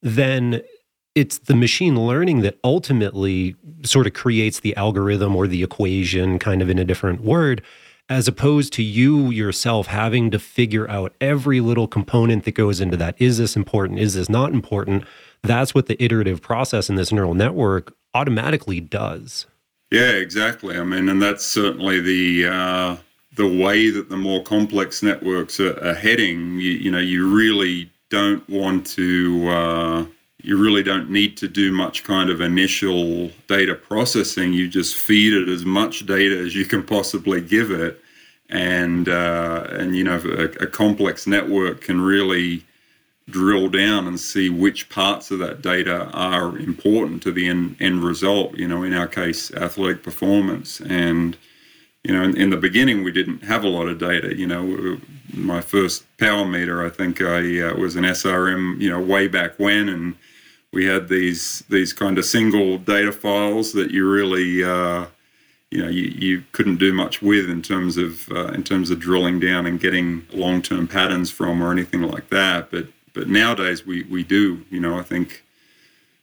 then 0.00 0.62
it's 1.14 1.38
the 1.38 1.56
machine 1.56 2.06
learning 2.06 2.40
that 2.40 2.58
ultimately 2.62 3.56
sort 3.82 4.06
of 4.06 4.14
creates 4.14 4.60
the 4.60 4.74
algorithm 4.76 5.36
or 5.36 5.46
the 5.46 5.62
equation, 5.62 6.38
kind 6.38 6.62
of 6.62 6.70
in 6.70 6.78
a 6.78 6.84
different 6.84 7.22
word, 7.22 7.62
as 8.08 8.26
opposed 8.26 8.72
to 8.74 8.82
you 8.82 9.30
yourself 9.30 9.88
having 9.88 10.30
to 10.30 10.38
figure 10.38 10.88
out 10.88 11.12
every 11.20 11.60
little 11.60 11.86
component 11.86 12.44
that 12.44 12.52
goes 12.52 12.80
into 12.80 12.96
that. 12.96 13.14
Is 13.18 13.36
this 13.36 13.54
important? 13.56 13.98
Is 13.98 14.14
this 14.14 14.28
not 14.28 14.52
important? 14.52 15.04
That's 15.42 15.74
what 15.74 15.86
the 15.86 16.02
iterative 16.02 16.42
process 16.42 16.88
in 16.90 16.96
this 16.96 17.12
neural 17.12 17.34
network 17.34 17.94
automatically 18.14 18.80
does. 18.80 19.46
Yeah, 19.90 20.12
exactly. 20.12 20.76
I 20.76 20.84
mean, 20.84 21.08
and 21.08 21.22
that's 21.22 21.46
certainly 21.46 22.00
the 22.00 22.46
uh, 22.46 22.96
the 23.36 23.46
way 23.46 23.90
that 23.90 24.10
the 24.10 24.16
more 24.16 24.42
complex 24.42 25.02
networks 25.02 25.60
are, 25.60 25.78
are 25.82 25.94
heading. 25.94 26.58
You, 26.58 26.72
you, 26.72 26.90
know, 26.90 26.98
you 26.98 27.34
really 27.34 27.90
don't 28.10 28.46
want 28.48 28.86
to. 28.88 29.48
Uh, 29.48 30.06
you 30.42 30.56
really 30.56 30.82
don't 30.82 31.10
need 31.10 31.36
to 31.38 31.48
do 31.48 31.72
much 31.72 32.04
kind 32.04 32.30
of 32.30 32.40
initial 32.40 33.30
data 33.48 33.74
processing. 33.74 34.52
You 34.52 34.68
just 34.68 34.94
feed 34.94 35.32
it 35.32 35.48
as 35.48 35.64
much 35.64 36.06
data 36.06 36.38
as 36.38 36.54
you 36.54 36.64
can 36.64 36.82
possibly 36.82 37.40
give 37.40 37.70
it, 37.70 38.00
and 38.50 39.08
uh, 39.08 39.66
and 39.70 39.96
you 39.96 40.04
know, 40.04 40.20
a, 40.24 40.64
a 40.64 40.66
complex 40.66 41.26
network 41.26 41.80
can 41.80 42.00
really 42.00 42.64
drill 43.30 43.68
down 43.68 44.06
and 44.06 44.18
see 44.18 44.48
which 44.48 44.88
parts 44.88 45.30
of 45.30 45.38
that 45.38 45.60
data 45.60 46.06
are 46.12 46.58
important 46.58 47.22
to 47.22 47.32
the 47.32 47.48
end, 47.48 47.76
end 47.80 48.02
result. 48.02 48.56
You 48.56 48.68
know, 48.68 48.82
in 48.82 48.94
our 48.94 49.06
case, 49.06 49.52
athletic 49.52 50.02
performance. 50.02 50.80
And, 50.80 51.36
you 52.04 52.14
know, 52.14 52.22
in, 52.22 52.36
in, 52.36 52.50
the 52.50 52.56
beginning, 52.56 53.04
we 53.04 53.12
didn't 53.12 53.44
have 53.44 53.64
a 53.64 53.68
lot 53.68 53.88
of 53.88 53.98
data. 53.98 54.36
You 54.36 54.46
know, 54.46 54.98
my 55.32 55.60
first 55.60 56.04
power 56.18 56.44
meter, 56.44 56.84
I 56.84 56.90
think 56.90 57.20
I 57.20 57.60
uh, 57.60 57.74
was 57.74 57.96
an 57.96 58.04
SRM, 58.04 58.80
you 58.80 58.88
know, 58.88 59.00
way 59.00 59.28
back 59.28 59.58
when. 59.58 59.88
And 59.88 60.16
we 60.72 60.86
had 60.86 61.08
these, 61.08 61.64
these 61.68 61.92
kind 61.92 62.18
of 62.18 62.24
single 62.24 62.78
data 62.78 63.12
files 63.12 63.72
that 63.74 63.90
you 63.90 64.08
really, 64.08 64.64
uh, 64.64 65.06
you 65.70 65.82
know, 65.82 65.88
you, 65.88 66.04
you 66.04 66.44
couldn't 66.52 66.76
do 66.76 66.94
much 66.94 67.20
with 67.20 67.50
in 67.50 67.60
terms 67.60 67.98
of 67.98 68.30
uh, 68.30 68.48
in 68.48 68.64
terms 68.64 68.90
of 68.90 69.00
drilling 69.00 69.38
down 69.38 69.66
and 69.66 69.78
getting 69.78 70.26
long 70.32 70.62
term 70.62 70.88
patterns 70.88 71.30
from 71.30 71.62
or 71.62 71.70
anything 71.70 72.00
like 72.00 72.30
that. 72.30 72.70
But 72.70 72.86
but 73.18 73.26
nowadays 73.26 73.84
we, 73.84 74.04
we 74.04 74.22
do, 74.22 74.64
you 74.70 74.78
know, 74.78 74.96
I 74.96 75.02
think 75.02 75.42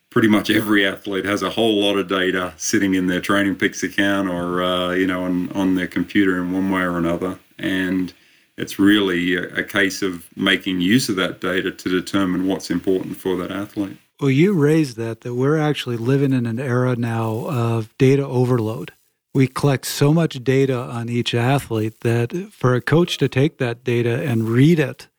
pretty 0.10 0.30
much 0.30 0.50
every 0.50 0.88
athlete 0.88 1.26
has 1.26 1.42
a 1.42 1.50
whole 1.50 1.82
lot 1.82 1.98
of 1.98 2.08
data 2.08 2.54
sitting 2.56 2.94
in 2.94 3.08
their 3.08 3.20
TrainingPeaks 3.20 3.84
account 3.84 4.30
or, 4.30 4.64
uh, 4.64 4.92
you 4.92 5.06
know, 5.06 5.26
on, 5.26 5.52
on 5.52 5.76
their 5.76 5.88
computer 5.88 6.38
in 6.38 6.54
one 6.54 6.72
way 6.72 6.84
or 6.84 6.98
another. 6.98 7.38
And 7.60 8.14
it's 8.58 8.80
really 8.80 9.36
a, 9.36 9.44
a 9.58 9.64
case 9.64 10.02
of 10.02 10.26
making 10.38 10.80
use 10.80 11.10
of 11.10 11.18
that 11.18 11.42
data 11.42 11.70
to 11.70 11.90
determine 11.90 12.48
what's 12.48 12.72
important 12.72 13.18
for 13.18 13.36
that 13.36 13.52
athlete. 13.52 13.98
Well, 14.22 14.32
you 14.32 14.54
raised 14.54 14.96
that, 14.96 15.20
that 15.22 15.36
we're 15.36 15.60
actually 15.60 15.98
living 15.98 16.32
in 16.32 16.46
an 16.46 16.62
era 16.62 16.96
now 16.96 17.46
of 17.50 17.90
data 17.98 18.26
overload. 18.26 18.94
We 19.34 19.48
collect 19.48 19.86
so 19.86 20.14
much 20.14 20.42
data 20.46 20.78
on 20.78 21.10
each 21.10 21.36
athlete 21.36 22.00
that 22.02 22.32
for 22.54 22.74
a 22.74 22.80
coach 22.80 23.18
to 23.18 23.28
take 23.28 23.58
that 23.58 23.84
data 23.84 24.24
and 24.24 24.48
read 24.48 24.80
it 24.80 25.10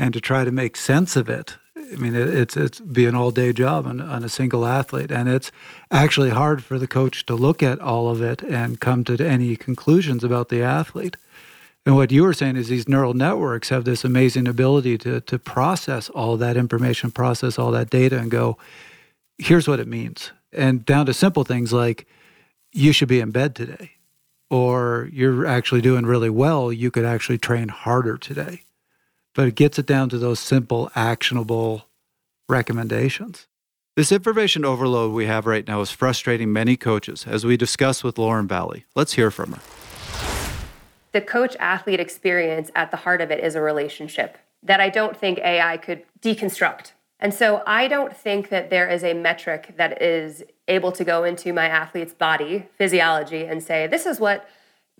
and 0.00 0.14
to 0.14 0.20
try 0.20 0.44
to 0.44 0.50
make 0.50 0.76
sense 0.76 1.14
of 1.14 1.28
it. 1.28 1.58
I 1.76 1.96
mean, 1.96 2.16
it, 2.16 2.28
it's 2.28 2.56
it's 2.56 2.80
be 2.80 3.04
an 3.04 3.14
all 3.14 3.30
day 3.30 3.52
job 3.52 3.86
on, 3.86 4.00
on 4.00 4.24
a 4.24 4.28
single 4.30 4.64
athlete, 4.64 5.12
and 5.12 5.28
it's 5.28 5.52
actually 5.90 6.30
hard 6.30 6.64
for 6.64 6.78
the 6.78 6.86
coach 6.86 7.26
to 7.26 7.34
look 7.34 7.62
at 7.62 7.80
all 7.80 8.08
of 8.08 8.22
it 8.22 8.42
and 8.42 8.80
come 8.80 9.04
to 9.04 9.24
any 9.24 9.56
conclusions 9.56 10.24
about 10.24 10.48
the 10.48 10.62
athlete. 10.62 11.18
And 11.84 11.96
what 11.96 12.12
you 12.12 12.22
were 12.22 12.32
saying 12.32 12.56
is 12.56 12.68
these 12.68 12.88
neural 12.88 13.14
networks 13.14 13.68
have 13.68 13.84
this 13.84 14.04
amazing 14.04 14.48
ability 14.48 14.96
to, 14.98 15.20
to 15.20 15.38
process 15.38 16.08
all 16.10 16.36
that 16.38 16.56
information, 16.56 17.10
process 17.10 17.58
all 17.58 17.70
that 17.72 17.90
data, 17.90 18.18
and 18.18 18.30
go, 18.30 18.56
here's 19.38 19.68
what 19.68 19.80
it 19.80 19.88
means. 19.88 20.32
And 20.52 20.84
down 20.84 21.06
to 21.06 21.14
simple 21.14 21.44
things 21.44 21.72
like, 21.72 22.06
you 22.72 22.92
should 22.92 23.08
be 23.08 23.20
in 23.20 23.32
bed 23.32 23.54
today, 23.54 23.92
or 24.48 25.08
you're 25.12 25.46
actually 25.46 25.80
doing 25.80 26.06
really 26.06 26.30
well, 26.30 26.72
you 26.72 26.90
could 26.90 27.04
actually 27.04 27.38
train 27.38 27.68
harder 27.68 28.16
today. 28.18 28.62
But 29.34 29.48
it 29.48 29.54
gets 29.54 29.78
it 29.78 29.86
down 29.86 30.08
to 30.10 30.18
those 30.18 30.40
simple, 30.40 30.90
actionable 30.94 31.86
recommendations. 32.48 33.46
This 33.96 34.12
information 34.12 34.64
overload 34.64 35.12
we 35.12 35.26
have 35.26 35.46
right 35.46 35.66
now 35.66 35.80
is 35.80 35.90
frustrating 35.90 36.52
many 36.52 36.76
coaches, 36.76 37.26
as 37.28 37.44
we 37.44 37.56
discussed 37.56 38.02
with 38.02 38.18
Lauren 38.18 38.48
Vallee. 38.48 38.84
Let's 38.94 39.12
hear 39.14 39.30
from 39.30 39.52
her. 39.52 39.60
The 41.12 41.20
coach 41.20 41.56
athlete 41.58 42.00
experience 42.00 42.70
at 42.74 42.90
the 42.90 42.96
heart 42.98 43.20
of 43.20 43.30
it 43.30 43.42
is 43.42 43.56
a 43.56 43.60
relationship 43.60 44.38
that 44.62 44.80
I 44.80 44.88
don't 44.88 45.16
think 45.16 45.38
AI 45.38 45.76
could 45.76 46.04
deconstruct. 46.22 46.92
And 47.18 47.34
so 47.34 47.62
I 47.66 47.88
don't 47.88 48.16
think 48.16 48.48
that 48.48 48.70
there 48.70 48.88
is 48.88 49.04
a 49.04 49.12
metric 49.12 49.74
that 49.76 50.00
is 50.00 50.42
able 50.68 50.92
to 50.92 51.04
go 51.04 51.24
into 51.24 51.52
my 51.52 51.66
athlete's 51.66 52.14
body, 52.14 52.68
physiology, 52.78 53.44
and 53.44 53.62
say, 53.62 53.86
this 53.86 54.06
is 54.06 54.18
what 54.18 54.48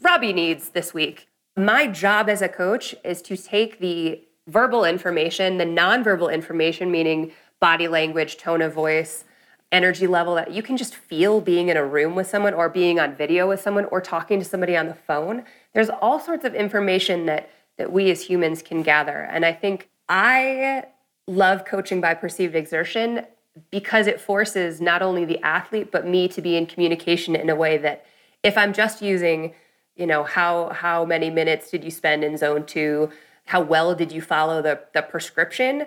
Robbie 0.03 0.33
needs 0.33 0.71
this 0.71 0.93
week. 0.93 1.29
My 1.61 1.87
job 1.87 2.31
as 2.31 2.41
a 2.41 2.49
coach 2.49 2.95
is 3.05 3.21
to 3.23 3.37
take 3.37 3.81
the 3.81 4.23
verbal 4.47 4.87
information, 4.87 5.59
the 5.59 5.67
nonverbal 5.67 6.33
information, 6.33 6.91
meaning 6.91 7.33
body 7.61 7.87
language, 7.87 8.39
tone 8.39 8.63
of 8.63 8.73
voice, 8.73 9.25
energy 9.71 10.07
level 10.07 10.35
that 10.37 10.53
you 10.53 10.63
can 10.63 10.79
just 10.79 10.97
feel 10.97 11.43
being 11.43 11.69
in 11.69 11.77
a 11.77 11.85
room 11.85 12.15
with 12.15 12.27
someone 12.27 12.55
or 12.55 12.71
being 12.71 12.99
on 12.99 13.15
video 13.15 13.47
with 13.47 13.61
someone 13.61 13.85
or 13.87 14.01
talking 14.01 14.39
to 14.39 14.45
somebody 14.45 14.75
on 14.75 14.87
the 14.87 14.95
phone. 14.95 15.45
There's 15.75 15.91
all 15.91 16.19
sorts 16.19 16.47
of 16.47 16.55
information 16.55 17.27
that 17.27 17.51
that 17.77 17.93
we 17.93 18.11
as 18.11 18.23
humans 18.23 18.63
can 18.63 18.83
gather. 18.83 19.29
And 19.31 19.45
I 19.45 19.53
think 19.53 19.91
I 20.09 20.85
love 21.27 21.67
coaching 21.67 22.01
by 22.01 22.15
perceived 22.15 22.55
exertion 22.55 23.27
because 23.71 24.07
it 24.07 24.21
forces 24.21 24.81
not 24.81 25.03
only 25.03 25.27
the 25.27 25.43
athlete 25.43 25.91
but 25.93 26.07
me 26.07 26.27
to 26.29 26.41
be 26.41 26.57
in 26.57 26.65
communication 26.65 27.37
in 27.37 27.51
a 27.51 27.55
way 27.55 27.77
that 27.79 28.07
if 28.43 28.57
I'm 28.57 28.73
just 28.73 29.03
using, 29.03 29.55
you 29.97 30.07
know, 30.07 30.25
how 30.25 30.71
how 30.71 31.05
many 31.05 31.31
minutes 31.31 31.71
did 31.71 31.85
you 31.85 31.91
spend 31.91 32.25
in 32.25 32.37
zone 32.37 32.67
2, 32.67 33.11
how 33.47 33.61
well 33.61 33.95
did 33.95 34.13
you 34.13 34.21
follow 34.21 34.63
the 34.63 34.81
the 34.95 35.03
prescription, 35.03 35.87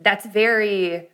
that's 0.00 0.26
very 0.26 1.08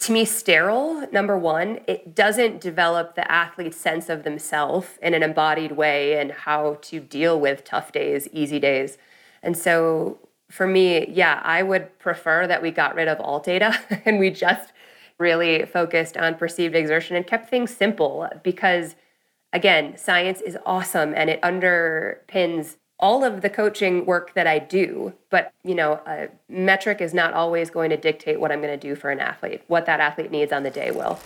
to 0.00 0.12
me 0.12 0.24
sterile 0.24 1.06
number 1.12 1.38
one. 1.38 1.80
It 1.86 2.14
doesn't 2.14 2.60
develop 2.60 3.14
the 3.14 3.30
athlete's 3.30 3.76
sense 3.76 4.08
of 4.08 4.24
themselves 4.24 4.98
in 5.02 5.14
an 5.14 5.22
embodied 5.22 5.72
way 5.72 6.18
and 6.18 6.32
how 6.32 6.78
to 6.82 6.98
deal 7.00 7.38
with 7.38 7.64
tough 7.64 7.92
days 7.92 8.28
easy 8.32 8.58
days. 8.58 8.98
And 9.42 9.56
so 9.56 10.18
for 10.52 10.66
me 10.66 11.08
yeah 11.08 11.40
i 11.44 11.62
would 11.62 11.98
prefer 11.98 12.46
that 12.46 12.60
we 12.60 12.70
got 12.70 12.94
rid 12.94 13.08
of 13.08 13.18
all 13.18 13.40
data 13.40 13.74
and 14.04 14.18
we 14.18 14.30
just 14.30 14.72
really 15.18 15.64
focused 15.64 16.16
on 16.16 16.34
perceived 16.34 16.76
exertion 16.76 17.16
and 17.16 17.26
kept 17.26 17.48
things 17.48 17.74
simple 17.74 18.28
because 18.42 18.94
again 19.52 19.96
science 19.96 20.40
is 20.40 20.56
awesome 20.66 21.12
and 21.14 21.30
it 21.30 21.40
underpins 21.42 22.76
all 23.02 23.24
of 23.24 23.42
the 23.42 23.50
coaching 23.50 24.06
work 24.06 24.32
that 24.34 24.46
I 24.46 24.60
do, 24.60 25.12
but 25.28 25.52
you 25.64 25.74
know, 25.74 26.00
a 26.06 26.28
metric 26.48 27.00
is 27.00 27.12
not 27.12 27.34
always 27.34 27.68
going 27.68 27.90
to 27.90 27.96
dictate 27.96 28.40
what 28.40 28.52
I'm 28.52 28.60
going 28.60 28.78
to 28.78 28.88
do 28.88 28.94
for 28.94 29.10
an 29.10 29.18
athlete. 29.18 29.60
What 29.66 29.86
that 29.86 29.98
athlete 29.98 30.30
needs 30.30 30.52
on 30.52 30.62
the 30.62 30.70
day 30.70 30.92
will. 30.92 31.18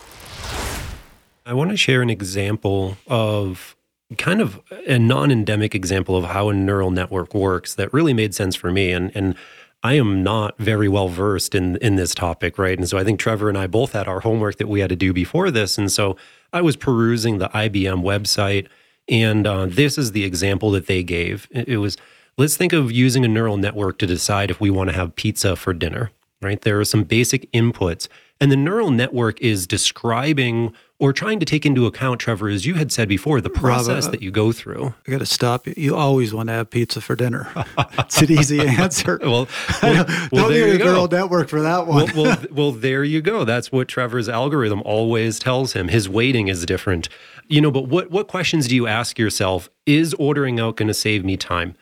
I 1.44 1.52
want 1.52 1.70
to 1.70 1.76
share 1.76 2.00
an 2.00 2.08
example 2.08 2.96
of 3.06 3.76
kind 4.16 4.40
of 4.40 4.60
a 4.86 4.98
non-endemic 4.98 5.74
example 5.74 6.16
of 6.16 6.24
how 6.24 6.48
a 6.48 6.54
neural 6.54 6.90
network 6.90 7.34
works 7.34 7.74
that 7.74 7.92
really 7.92 8.14
made 8.14 8.34
sense 8.34 8.56
for 8.56 8.72
me 8.72 8.90
and 8.92 9.14
and 9.14 9.36
I 9.82 9.94
am 9.94 10.22
not 10.22 10.58
very 10.58 10.88
well 10.88 11.08
versed 11.08 11.54
in 11.54 11.76
in 11.76 11.96
this 11.96 12.14
topic, 12.14 12.58
right? 12.58 12.76
And 12.76 12.88
so 12.88 12.96
I 12.96 13.04
think 13.04 13.20
Trevor 13.20 13.48
and 13.48 13.58
I 13.58 13.66
both 13.66 13.92
had 13.92 14.08
our 14.08 14.20
homework 14.20 14.56
that 14.56 14.68
we 14.68 14.80
had 14.80 14.88
to 14.88 14.96
do 14.96 15.12
before 15.12 15.50
this, 15.50 15.76
and 15.78 15.92
so 15.92 16.16
I 16.56 16.62
was 16.62 16.74
perusing 16.74 17.36
the 17.36 17.50
IBM 17.50 18.02
website 18.02 18.66
and 19.08 19.46
uh, 19.46 19.66
this 19.66 19.98
is 19.98 20.12
the 20.12 20.24
example 20.24 20.70
that 20.70 20.86
they 20.86 21.02
gave. 21.02 21.46
It 21.50 21.76
was 21.76 21.98
let's 22.38 22.56
think 22.56 22.72
of 22.72 22.90
using 22.90 23.26
a 23.26 23.28
neural 23.28 23.58
network 23.58 23.98
to 23.98 24.06
decide 24.06 24.50
if 24.50 24.58
we 24.58 24.70
want 24.70 24.88
to 24.88 24.96
have 24.96 25.14
pizza 25.16 25.54
for 25.54 25.74
dinner, 25.74 26.12
right? 26.40 26.58
There 26.58 26.80
are 26.80 26.84
some 26.86 27.04
basic 27.04 27.52
inputs, 27.52 28.08
and 28.40 28.52
the 28.52 28.56
neural 28.56 28.90
network 28.90 29.40
is 29.40 29.66
describing 29.66 30.72
or 30.98 31.12
trying 31.12 31.38
to 31.38 31.46
take 31.46 31.66
into 31.66 31.86
account, 31.86 32.20
Trevor, 32.20 32.48
as 32.48 32.64
you 32.64 32.74
had 32.74 32.90
said 32.90 33.06
before, 33.08 33.40
the 33.42 33.50
process 33.50 34.04
Rob, 34.04 34.08
uh, 34.08 34.10
that 34.12 34.22
you 34.22 34.30
go 34.30 34.50
through. 34.50 34.94
I 35.06 35.10
got 35.10 35.18
to 35.18 35.26
stop 35.26 35.66
you. 35.66 35.74
You 35.76 35.94
always 35.94 36.32
want 36.32 36.48
to 36.48 36.54
have 36.54 36.70
pizza 36.70 37.02
for 37.02 37.14
dinner. 37.14 37.48
it's 37.98 38.22
an 38.22 38.32
easy 38.32 38.60
answer. 38.60 39.18
well, 39.22 39.46
well, 39.82 40.28
well 40.32 40.48
there 40.48 40.68
you 40.68 40.78
go. 40.78 40.84
neural 40.84 41.08
network 41.08 41.48
for 41.48 41.60
that 41.60 41.86
one. 41.86 42.06
well, 42.14 42.24
well, 42.24 42.44
well, 42.50 42.72
there 42.72 43.04
you 43.04 43.20
go. 43.20 43.44
That's 43.44 43.70
what 43.70 43.88
Trevor's 43.88 44.28
algorithm 44.28 44.82
always 44.82 45.38
tells 45.38 45.74
him. 45.74 45.88
His 45.88 46.08
weighting 46.08 46.48
is 46.48 46.64
different. 46.64 47.08
You 47.48 47.60
know, 47.60 47.70
but 47.70 47.88
what 47.88 48.10
what 48.10 48.26
questions 48.26 48.66
do 48.66 48.74
you 48.74 48.86
ask 48.86 49.18
yourself? 49.18 49.68
Is 49.84 50.14
ordering 50.14 50.58
out 50.58 50.76
going 50.76 50.88
to 50.88 50.94
save 50.94 51.24
me 51.24 51.36
time? 51.36 51.76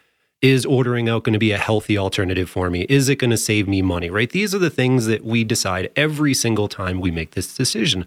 Is 0.45 0.67
ordering 0.67 1.09
out 1.09 1.25
going 1.25 1.33
to 1.33 1.39
be 1.39 1.53
a 1.53 1.57
healthy 1.57 1.97
alternative 1.97 2.51
for 2.51 2.69
me? 2.69 2.83
Is 2.91 3.09
it 3.09 3.17
going 3.17 3.31
to 3.31 3.37
save 3.39 3.67
me 3.67 3.81
money? 3.81 4.11
Right? 4.11 4.29
These 4.29 4.55
are 4.55 4.59
the 4.59 4.69
things 4.69 5.07
that 5.07 5.25
we 5.25 5.43
decide 5.43 5.91
every 5.97 6.35
single 6.35 6.69
time 6.69 7.01
we 7.01 7.11
make 7.11 7.31
this 7.31 7.57
decision. 7.57 8.05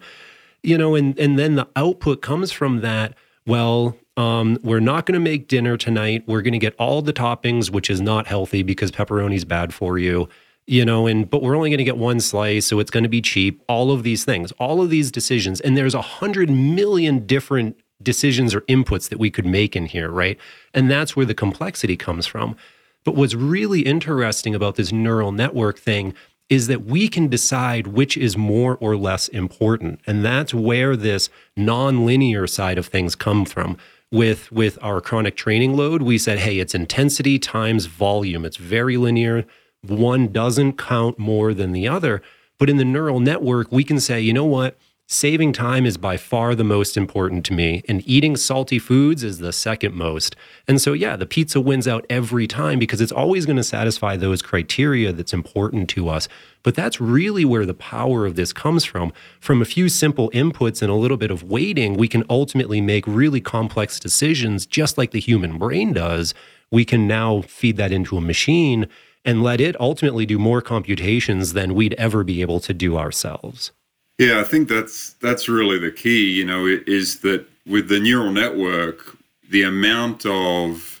You 0.62 0.78
know, 0.78 0.94
and 0.94 1.18
and 1.18 1.36
then 1.36 1.56
the 1.56 1.66
output 1.74 2.22
comes 2.22 2.52
from 2.52 2.80
that. 2.82 3.16
Well, 3.44 3.96
um, 4.16 4.56
we're 4.62 4.78
not 4.78 5.04
going 5.04 5.14
to 5.14 5.20
make 5.20 5.48
dinner 5.48 5.76
tonight. 5.76 6.22
We're 6.28 6.42
going 6.42 6.52
to 6.52 6.60
get 6.60 6.76
all 6.78 7.02
the 7.02 7.12
toppings, 7.12 7.70
which 7.70 7.90
is 7.90 8.00
not 8.00 8.28
healthy 8.28 8.62
because 8.62 8.92
pepperoni 8.92 9.34
is 9.34 9.44
bad 9.44 9.74
for 9.74 9.98
you 9.98 10.28
you 10.68 10.84
know 10.84 11.06
and 11.06 11.30
but 11.30 11.42
we're 11.42 11.56
only 11.56 11.70
going 11.70 11.78
to 11.78 11.84
get 11.84 11.96
one 11.96 12.20
slice 12.20 12.66
so 12.66 12.78
it's 12.78 12.90
going 12.90 13.02
to 13.02 13.08
be 13.08 13.22
cheap 13.22 13.62
all 13.68 13.90
of 13.90 14.02
these 14.02 14.24
things 14.24 14.52
all 14.58 14.82
of 14.82 14.90
these 14.90 15.10
decisions 15.10 15.62
and 15.62 15.76
there's 15.78 15.94
a 15.94 16.02
hundred 16.02 16.50
million 16.50 17.26
different 17.26 17.74
decisions 18.02 18.54
or 18.54 18.60
inputs 18.62 19.08
that 19.08 19.18
we 19.18 19.30
could 19.30 19.46
make 19.46 19.74
in 19.74 19.86
here 19.86 20.10
right? 20.10 20.38
And 20.72 20.90
that's 20.90 21.16
where 21.16 21.26
the 21.26 21.34
complexity 21.34 21.96
comes 21.96 22.26
from. 22.26 22.56
But 23.04 23.14
what's 23.14 23.34
really 23.34 23.82
interesting 23.82 24.54
about 24.54 24.76
this 24.76 24.92
neural 24.92 25.32
network 25.32 25.78
thing 25.78 26.14
is 26.48 26.66
that 26.66 26.84
we 26.84 27.08
can 27.08 27.28
decide 27.28 27.88
which 27.88 28.16
is 28.16 28.36
more 28.36 28.76
or 28.80 28.96
less 28.96 29.28
important. 29.28 30.00
And 30.06 30.24
that's 30.24 30.54
where 30.54 30.96
this 30.96 31.28
non-linear 31.56 32.46
side 32.46 32.78
of 32.78 32.86
things 32.86 33.14
come 33.14 33.44
from. 33.44 33.76
With 34.10 34.50
with 34.50 34.78
our 34.80 35.02
chronic 35.02 35.36
training 35.36 35.76
load 35.76 36.00
we 36.00 36.16
said 36.16 36.38
hey 36.38 36.60
it's 36.60 36.74
intensity 36.74 37.38
times 37.38 37.84
volume. 37.84 38.46
It's 38.46 38.56
very 38.56 38.96
linear. 38.96 39.44
One 39.82 40.28
doesn't 40.28 40.78
count 40.78 41.18
more 41.18 41.52
than 41.52 41.72
the 41.72 41.86
other. 41.88 42.22
But 42.58 42.68
in 42.68 42.76
the 42.76 42.84
neural 42.84 43.20
network, 43.20 43.70
we 43.70 43.84
can 43.84 44.00
say, 44.00 44.20
you 44.20 44.32
know 44.32 44.44
what? 44.44 44.76
Saving 45.10 45.54
time 45.54 45.86
is 45.86 45.96
by 45.96 46.18
far 46.18 46.54
the 46.54 46.62
most 46.62 46.94
important 46.94 47.42
to 47.46 47.54
me, 47.54 47.82
and 47.88 48.06
eating 48.06 48.36
salty 48.36 48.78
foods 48.78 49.24
is 49.24 49.38
the 49.38 49.54
second 49.54 49.94
most. 49.94 50.36
And 50.68 50.82
so, 50.82 50.92
yeah, 50.92 51.16
the 51.16 51.24
pizza 51.24 51.62
wins 51.62 51.88
out 51.88 52.04
every 52.10 52.46
time 52.46 52.78
because 52.78 53.00
it's 53.00 53.10
always 53.10 53.46
going 53.46 53.56
to 53.56 53.64
satisfy 53.64 54.18
those 54.18 54.42
criteria 54.42 55.14
that's 55.14 55.32
important 55.32 55.88
to 55.88 56.10
us. 56.10 56.28
But 56.62 56.74
that's 56.74 57.00
really 57.00 57.46
where 57.46 57.64
the 57.64 57.72
power 57.72 58.26
of 58.26 58.36
this 58.36 58.52
comes 58.52 58.84
from. 58.84 59.14
From 59.40 59.62
a 59.62 59.64
few 59.64 59.88
simple 59.88 60.30
inputs 60.32 60.82
and 60.82 60.90
a 60.90 60.94
little 60.94 61.16
bit 61.16 61.30
of 61.30 61.42
weighting, 61.42 61.94
we 61.94 62.06
can 62.06 62.22
ultimately 62.28 62.82
make 62.82 63.06
really 63.06 63.40
complex 63.40 63.98
decisions, 63.98 64.66
just 64.66 64.98
like 64.98 65.12
the 65.12 65.20
human 65.20 65.56
brain 65.56 65.94
does. 65.94 66.34
We 66.70 66.84
can 66.84 67.08
now 67.08 67.40
feed 67.40 67.78
that 67.78 67.92
into 67.92 68.18
a 68.18 68.20
machine 68.20 68.86
and 69.24 69.42
let 69.42 69.58
it 69.58 69.74
ultimately 69.80 70.26
do 70.26 70.38
more 70.38 70.60
computations 70.60 71.54
than 71.54 71.74
we'd 71.74 71.94
ever 71.94 72.24
be 72.24 72.42
able 72.42 72.60
to 72.60 72.74
do 72.74 72.98
ourselves. 72.98 73.72
Yeah, 74.18 74.40
I 74.40 74.44
think 74.44 74.68
that's 74.68 75.12
that's 75.14 75.48
really 75.48 75.78
the 75.78 75.92
key, 75.92 76.30
you 76.30 76.44
know, 76.44 76.66
is 76.66 77.20
that 77.20 77.46
with 77.66 77.88
the 77.88 78.00
neural 78.00 78.32
network, 78.32 79.16
the 79.48 79.62
amount 79.62 80.26
of 80.26 81.00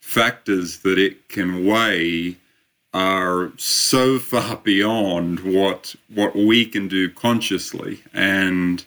factors 0.00 0.78
that 0.80 0.98
it 0.98 1.28
can 1.28 1.66
weigh 1.66 2.36
are 2.94 3.52
so 3.56 4.18
far 4.18 4.56
beyond 4.64 5.40
what 5.40 5.94
what 6.14 6.36
we 6.36 6.66
can 6.66 6.88
do 6.88 7.08
consciously. 7.10 8.00
And 8.12 8.84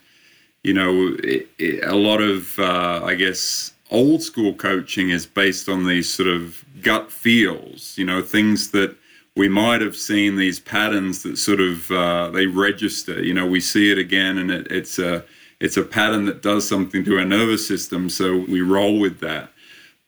you 0.64 0.74
know 0.74 1.16
it, 1.24 1.50
it, 1.58 1.84
a 1.84 1.96
lot 1.96 2.22
of 2.22 2.60
uh, 2.60 3.02
i 3.04 3.16
guess 3.16 3.74
old 3.92 4.22
school 4.24 4.54
coaching 4.54 5.10
is 5.10 5.26
based 5.26 5.68
on 5.70 5.86
these 5.86 6.12
sort 6.12 6.30
of 6.30 6.64
gut 6.82 7.12
feels, 7.12 7.98
you 7.98 8.06
know, 8.06 8.22
things 8.22 8.72
that 8.72 8.96
we 9.36 9.48
might 9.48 9.82
have 9.82 9.96
seen 9.96 10.36
these 10.36 10.60
patterns 10.60 11.24
that 11.24 11.38
sort 11.38 11.62
of 11.62 11.90
uh, 11.92 12.30
they 12.32 12.48
register. 12.48 13.24
You 13.24 13.34
know, 13.34 13.46
we 13.46 13.62
see 13.62 13.92
it 13.92 13.98
again, 13.98 14.38
and 14.38 14.52
it, 14.52 14.68
it's 14.72 15.00
a 15.00 15.24
it's 15.60 15.78
a 15.78 15.84
pattern 15.84 16.26
that 16.26 16.42
does 16.42 16.68
something 16.68 17.04
to 17.06 17.18
our 17.18 17.26
nervous 17.26 17.68
system, 17.68 18.10
so 18.10 18.40
we 18.40 18.62
roll 18.62 19.00
with 19.00 19.20
that. 19.20 19.52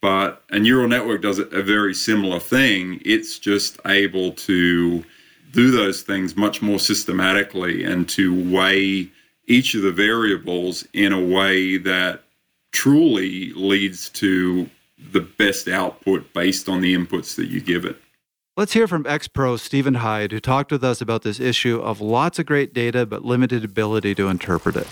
But 0.01 0.43
a 0.49 0.59
neural 0.59 0.89
network 0.89 1.21
does 1.21 1.39
a 1.39 1.45
very 1.45 1.93
similar 1.93 2.39
thing. 2.39 3.01
It's 3.05 3.39
just 3.39 3.79
able 3.85 4.33
to 4.33 5.05
do 5.53 5.71
those 5.71 6.01
things 6.01 6.35
much 6.35 6.61
more 6.61 6.79
systematically 6.79 7.85
and 7.85 8.09
to 8.09 8.51
weigh 8.51 9.09
each 9.47 9.75
of 9.75 9.83
the 9.83 9.91
variables 9.91 10.85
in 10.91 11.13
a 11.13 11.23
way 11.23 11.77
that 11.77 12.23
truly 12.71 13.53
leads 13.53 14.09
to 14.09 14.69
the 15.11 15.21
best 15.21 15.67
output 15.69 16.33
based 16.33 16.67
on 16.67 16.81
the 16.81 16.93
inputs 16.93 17.35
that 17.35 17.47
you 17.47 17.61
give 17.61 17.85
it. 17.85 18.02
Let's 18.55 18.73
hear 18.73 18.87
from 18.87 19.07
ex 19.07 19.27
pro 19.27 19.57
Stephen 19.57 19.95
Hyde, 19.95 20.31
who 20.31 20.39
talked 20.39 20.71
with 20.71 20.83
us 20.83 21.01
about 21.01 21.23
this 21.23 21.39
issue 21.39 21.79
of 21.81 22.01
lots 22.01 22.37
of 22.37 22.45
great 22.45 22.71
data 22.71 23.03
but 23.03 23.25
limited 23.25 23.65
ability 23.65 24.13
to 24.13 24.27
interpret 24.27 24.75
it. 24.75 24.85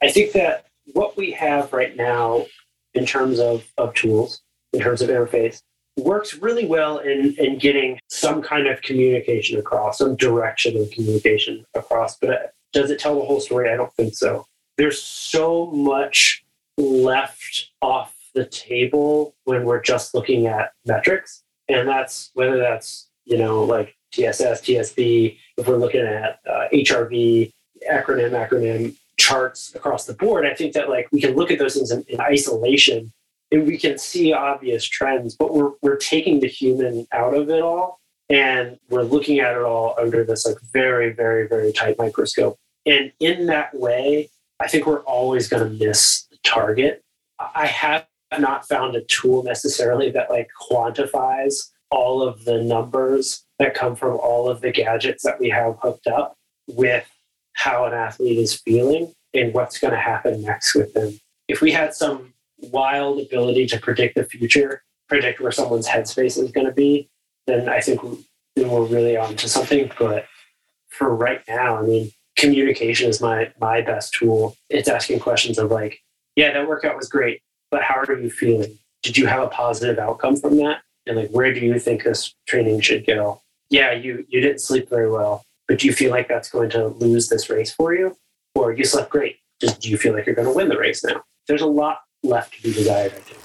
I 0.00 0.08
think 0.08 0.30
that 0.30 0.66
what 0.92 1.16
we 1.16 1.32
have 1.32 1.72
right 1.72 1.96
now 1.96 2.46
in 2.94 3.06
terms 3.06 3.40
of, 3.40 3.64
of 3.76 3.92
tools, 3.94 4.40
in 4.72 4.78
terms 4.78 5.02
of 5.02 5.08
interface, 5.08 5.62
works 5.96 6.34
really 6.34 6.64
well 6.64 6.98
in, 6.98 7.34
in 7.38 7.58
getting 7.58 7.98
some 8.08 8.40
kind 8.40 8.68
of 8.68 8.80
communication 8.82 9.58
across, 9.58 9.98
some 9.98 10.14
direction 10.14 10.76
of 10.76 10.92
communication 10.92 11.64
across. 11.74 12.18
But 12.18 12.30
uh, 12.30 12.46
does 12.72 12.92
it 12.92 13.00
tell 13.00 13.18
the 13.18 13.24
whole 13.24 13.40
story? 13.40 13.68
I 13.68 13.76
don't 13.76 13.92
think 13.94 14.14
so. 14.14 14.46
There's 14.78 15.02
so 15.02 15.72
much 15.72 16.44
left 16.78 17.72
off 17.82 18.14
the 18.32 18.44
table 18.44 19.34
when 19.42 19.64
we're 19.64 19.82
just 19.82 20.14
looking 20.14 20.46
at 20.46 20.70
metrics. 20.86 21.41
And 21.68 21.88
that's 21.88 22.30
whether 22.34 22.58
that's, 22.58 23.08
you 23.24 23.38
know, 23.38 23.64
like 23.64 23.96
TSS, 24.12 24.62
TSB, 24.62 25.38
if 25.56 25.66
we're 25.66 25.76
looking 25.76 26.02
at 26.02 26.40
uh, 26.48 26.68
HRV, 26.72 27.52
acronym, 27.90 28.30
acronym 28.30 28.96
charts 29.18 29.74
across 29.74 30.06
the 30.06 30.14
board, 30.14 30.46
I 30.46 30.54
think 30.54 30.74
that 30.74 30.88
like 30.88 31.08
we 31.12 31.20
can 31.20 31.34
look 31.34 31.50
at 31.50 31.58
those 31.58 31.74
things 31.74 31.90
in, 31.90 32.04
in 32.08 32.20
isolation 32.20 33.12
and 33.50 33.66
we 33.66 33.78
can 33.78 33.98
see 33.98 34.32
obvious 34.32 34.84
trends, 34.84 35.36
but 35.36 35.54
we're, 35.54 35.72
we're 35.82 35.96
taking 35.96 36.40
the 36.40 36.48
human 36.48 37.06
out 37.12 37.34
of 37.34 37.50
it 37.50 37.62
all 37.62 38.00
and 38.28 38.78
we're 38.88 39.02
looking 39.02 39.40
at 39.40 39.52
it 39.52 39.62
all 39.62 39.94
under 40.00 40.24
this 40.24 40.46
like 40.46 40.56
very, 40.72 41.12
very, 41.12 41.46
very 41.46 41.72
tight 41.72 41.96
microscope. 41.98 42.58
And 42.86 43.12
in 43.20 43.46
that 43.46 43.74
way, 43.74 44.30
I 44.58 44.68
think 44.68 44.86
we're 44.86 45.02
always 45.02 45.48
going 45.48 45.64
to 45.64 45.84
miss 45.84 46.26
the 46.30 46.38
target. 46.42 47.02
I 47.38 47.66
have 47.66 48.06
not 48.40 48.66
found 48.68 48.96
a 48.96 49.02
tool 49.02 49.42
necessarily 49.42 50.10
that 50.10 50.30
like 50.30 50.48
quantifies 50.70 51.70
all 51.90 52.22
of 52.22 52.44
the 52.44 52.62
numbers 52.62 53.44
that 53.58 53.74
come 53.74 53.94
from 53.94 54.18
all 54.18 54.48
of 54.48 54.60
the 54.60 54.72
gadgets 54.72 55.22
that 55.22 55.38
we 55.38 55.50
have 55.50 55.76
hooked 55.82 56.06
up 56.06 56.36
with 56.68 57.08
how 57.52 57.84
an 57.84 57.92
athlete 57.92 58.38
is 58.38 58.54
feeling 58.54 59.12
and 59.34 59.52
what's 59.52 59.78
going 59.78 59.92
to 59.92 60.00
happen 60.00 60.42
next 60.42 60.74
with 60.74 60.92
them. 60.94 61.18
If 61.48 61.60
we 61.60 61.70
had 61.70 61.94
some 61.94 62.32
wild 62.58 63.20
ability 63.20 63.66
to 63.68 63.78
predict 63.78 64.14
the 64.14 64.24
future, 64.24 64.82
predict 65.08 65.40
where 65.40 65.52
someone's 65.52 65.88
headspace 65.88 66.42
is 66.42 66.50
going 66.50 66.66
to 66.66 66.72
be, 66.72 67.08
then 67.46 67.68
I 67.68 67.80
think 67.80 68.00
then 68.56 68.70
we're 68.70 68.84
really 68.84 69.16
on 69.16 69.36
to 69.36 69.48
something. 69.48 69.90
But 69.98 70.26
for 70.88 71.14
right 71.14 71.42
now, 71.48 71.78
I 71.78 71.82
mean, 71.82 72.10
communication 72.36 73.08
is 73.08 73.20
my 73.20 73.52
my 73.60 73.82
best 73.82 74.14
tool. 74.14 74.56
It's 74.70 74.88
asking 74.88 75.20
questions 75.20 75.58
of 75.58 75.70
like, 75.70 76.00
yeah, 76.36 76.52
that 76.52 76.68
workout 76.68 76.96
was 76.96 77.08
great, 77.08 77.42
but 77.72 77.82
how 77.82 77.96
are 77.96 78.20
you 78.20 78.30
feeling? 78.30 78.78
Did 79.02 79.16
you 79.16 79.26
have 79.26 79.42
a 79.42 79.48
positive 79.48 79.98
outcome 79.98 80.36
from 80.36 80.56
that? 80.58 80.82
And 81.06 81.16
like, 81.16 81.30
where 81.30 81.52
do 81.52 81.58
you 81.58 81.80
think 81.80 82.04
this 82.04 82.32
training 82.46 82.80
should 82.82 83.04
go? 83.04 83.40
Yeah, 83.70 83.92
you 83.92 84.24
you 84.28 84.40
didn't 84.40 84.60
sleep 84.60 84.88
very 84.88 85.10
well, 85.10 85.44
but 85.66 85.80
do 85.80 85.88
you 85.88 85.92
feel 85.92 86.12
like 86.12 86.28
that's 86.28 86.50
going 86.50 86.70
to 86.70 86.88
lose 86.88 87.28
this 87.28 87.50
race 87.50 87.72
for 87.72 87.94
you? 87.94 88.16
Or 88.54 88.72
you 88.72 88.84
slept 88.84 89.10
great. 89.10 89.38
Just 89.60 89.80
do 89.80 89.88
you 89.88 89.96
feel 89.96 90.12
like 90.12 90.26
you're 90.26 90.36
going 90.36 90.46
to 90.46 90.54
win 90.54 90.68
the 90.68 90.78
race 90.78 91.02
now? 91.02 91.24
There's 91.48 91.62
a 91.62 91.66
lot 91.66 92.02
left 92.22 92.54
to 92.54 92.62
be 92.62 92.72
desired, 92.72 93.12
I 93.12 93.16
think. 93.16 93.38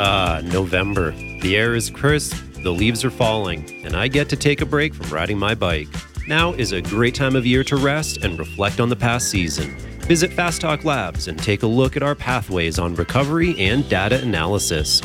Ah, 0.00 0.40
November. 0.42 1.12
The 1.42 1.56
air 1.56 1.76
is 1.76 1.90
crisp, 1.90 2.34
the 2.62 2.72
leaves 2.72 3.04
are 3.04 3.10
falling, 3.10 3.84
and 3.84 3.94
I 3.94 4.08
get 4.08 4.28
to 4.30 4.36
take 4.36 4.62
a 4.62 4.66
break 4.66 4.94
from 4.94 5.10
riding 5.10 5.38
my 5.38 5.54
bike. 5.54 5.88
Now 6.26 6.54
is 6.54 6.72
a 6.72 6.80
great 6.80 7.14
time 7.14 7.36
of 7.36 7.44
year 7.44 7.62
to 7.64 7.76
rest 7.76 8.24
and 8.24 8.38
reflect 8.38 8.80
on 8.80 8.88
the 8.88 8.96
past 8.96 9.30
season. 9.30 9.76
Visit 10.06 10.32
Fast 10.34 10.60
Talk 10.60 10.84
Labs 10.84 11.28
and 11.28 11.38
take 11.38 11.62
a 11.62 11.66
look 11.66 11.96
at 11.96 12.02
our 12.02 12.14
pathways 12.14 12.78
on 12.78 12.94
recovery 12.94 13.58
and 13.58 13.88
data 13.88 14.20
analysis. 14.20 15.00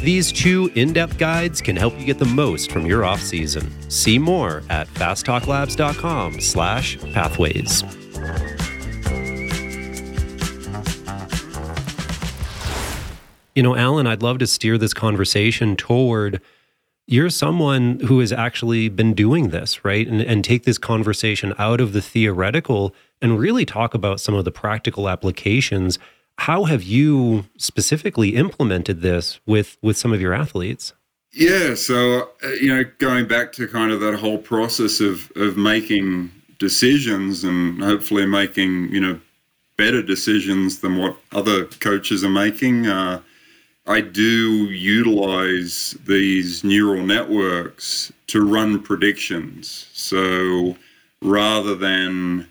These 0.00 0.30
two 0.30 0.70
in-depth 0.76 1.18
guides 1.18 1.60
can 1.60 1.74
help 1.74 1.98
you 1.98 2.06
get 2.06 2.20
the 2.20 2.24
most 2.24 2.70
from 2.70 2.86
your 2.86 3.04
off 3.04 3.20
season. 3.20 3.68
See 3.90 4.16
more 4.16 4.62
at 4.70 4.86
fasttalklabs.com/pathways. 4.88 7.84
You 13.56 13.62
know, 13.64 13.76
Alan, 13.76 14.06
I'd 14.06 14.22
love 14.22 14.38
to 14.38 14.46
steer 14.46 14.78
this 14.78 14.94
conversation 14.94 15.74
toward 15.74 16.40
you're 17.06 17.30
someone 17.30 18.00
who 18.00 18.20
has 18.20 18.32
actually 18.32 18.88
been 18.88 19.14
doing 19.14 19.50
this, 19.50 19.84
right? 19.84 20.06
And, 20.06 20.20
and 20.20 20.44
take 20.44 20.64
this 20.64 20.78
conversation 20.78 21.54
out 21.58 21.80
of 21.80 21.92
the 21.92 22.00
theoretical 22.00 22.94
and 23.20 23.38
really 23.38 23.64
talk 23.64 23.94
about 23.94 24.20
some 24.20 24.34
of 24.34 24.44
the 24.44 24.50
practical 24.50 25.08
applications. 25.08 25.98
How 26.38 26.64
have 26.64 26.82
you 26.82 27.44
specifically 27.56 28.30
implemented 28.30 29.02
this 29.02 29.38
with 29.46 29.76
with 29.82 29.96
some 29.96 30.12
of 30.12 30.20
your 30.20 30.34
athletes? 30.34 30.92
Yeah, 31.32 31.74
so 31.74 32.30
uh, 32.42 32.48
you 32.60 32.68
know, 32.68 32.84
going 32.98 33.26
back 33.26 33.52
to 33.54 33.68
kind 33.68 33.92
of 33.92 34.00
that 34.00 34.14
whole 34.14 34.38
process 34.38 35.00
of 35.00 35.30
of 35.36 35.56
making 35.56 36.30
decisions 36.58 37.44
and 37.44 37.82
hopefully 37.82 38.26
making 38.26 38.90
you 38.90 39.00
know 39.00 39.20
better 39.76 40.02
decisions 40.02 40.80
than 40.80 40.96
what 40.96 41.16
other 41.32 41.66
coaches 41.66 42.24
are 42.24 42.30
making. 42.30 42.86
Uh, 42.86 43.20
I 43.86 44.00
do 44.00 44.70
utilize 44.70 45.96
these 46.06 46.64
neural 46.64 47.04
networks 47.04 48.12
to 48.28 48.42
run 48.42 48.82
predictions. 48.82 49.88
So 49.92 50.76
rather 51.20 51.74
than 51.74 52.48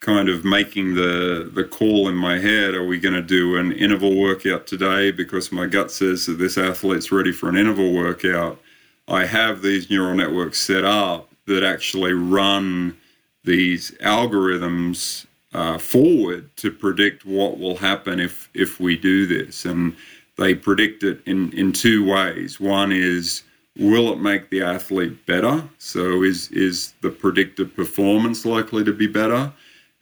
kind 0.00 0.28
of 0.28 0.44
making 0.44 0.94
the 0.94 1.50
the 1.54 1.64
call 1.64 2.08
in 2.08 2.14
my 2.14 2.38
head, 2.38 2.74
are 2.74 2.86
we 2.86 2.98
going 2.98 3.14
to 3.14 3.22
do 3.22 3.56
an 3.56 3.72
interval 3.72 4.14
workout 4.14 4.66
today 4.66 5.10
because 5.10 5.50
my 5.50 5.66
gut 5.66 5.90
says 5.90 6.26
that 6.26 6.34
this 6.34 6.58
athlete's 6.58 7.10
ready 7.10 7.32
for 7.32 7.48
an 7.48 7.56
interval 7.56 7.94
workout? 7.94 8.60
I 9.08 9.24
have 9.24 9.62
these 9.62 9.88
neural 9.88 10.14
networks 10.14 10.58
set 10.58 10.84
up 10.84 11.30
that 11.46 11.64
actually 11.64 12.12
run 12.12 12.96
these 13.44 13.90
algorithms 14.02 15.26
uh, 15.54 15.78
forward 15.78 16.54
to 16.56 16.70
predict 16.70 17.24
what 17.24 17.58
will 17.58 17.76
happen 17.76 18.20
if 18.20 18.50
if 18.52 18.78
we 18.78 18.98
do 18.98 19.24
this 19.24 19.64
and 19.64 19.96
they 20.36 20.54
predict 20.54 21.02
it 21.02 21.20
in, 21.26 21.52
in 21.52 21.72
two 21.72 22.04
ways. 22.04 22.58
One 22.58 22.92
is 22.92 23.42
will 23.78 24.12
it 24.12 24.20
make 24.20 24.50
the 24.50 24.62
athlete 24.62 25.26
better? 25.26 25.62
So 25.78 26.22
is 26.22 26.50
is 26.50 26.94
the 27.00 27.10
predicted 27.10 27.74
performance 27.74 28.44
likely 28.44 28.84
to 28.84 28.92
be 28.92 29.06
better? 29.06 29.52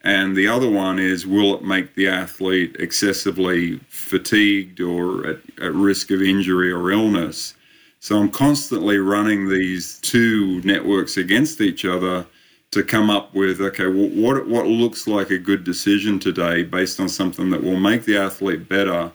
And 0.05 0.37
the 0.37 0.49
other 0.49 0.69
one 0.69 0.99
is 0.99 1.27
will 1.27 1.55
it 1.55 1.63
make 1.63 1.95
the 1.95 2.09
athlete 2.09 2.77
excessively 2.79 3.79
fatigued 3.89 4.81
or 4.81 5.27
at, 5.27 5.39
at 5.61 5.73
risk 5.75 6.11
of 6.11 6.23
injury 6.23 6.73
or 6.73 6.91
illness? 6.91 7.55
So 8.01 8.19
I'm 8.19 8.31
constantly 8.31 8.99
running 8.99 9.49
these 9.49 10.01
two 10.01 10.61
networks 10.63 11.17
against 11.17 11.61
each 11.61 11.85
other 11.85 12.27
to 12.73 12.83
come 12.83 13.11
up 13.11 13.33
with 13.35 13.61
okay, 13.61 13.87
what 13.87 14.47
what 14.49 14.67
looks 14.67 15.07
like 15.07 15.31
a 15.31 15.39
good 15.39 15.63
decision 15.63 16.19
today 16.19 16.65
based 16.65 16.99
on 16.99 17.09
something 17.09 17.51
that 17.51 17.63
will 17.63 17.79
make 17.79 18.05
the 18.05 18.17
athlete 18.17 18.69
better 18.69 19.13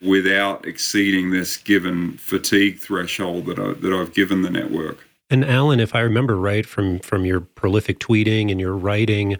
without 0.00 0.66
exceeding 0.66 1.30
this 1.30 1.56
given 1.56 2.16
fatigue 2.18 2.78
threshold 2.78 3.46
that, 3.46 3.58
I, 3.58 3.72
that 3.72 3.92
I've 3.92 4.14
given 4.14 4.42
the 4.42 4.50
network. 4.50 5.08
And 5.30 5.44
Alan, 5.44 5.80
if 5.80 5.94
I 5.94 6.00
remember 6.00 6.36
right 6.36 6.64
from 6.64 7.00
from 7.00 7.26
your 7.26 7.40
prolific 7.40 7.98
tweeting 7.98 8.50
and 8.50 8.58
your 8.58 8.74
writing, 8.74 9.36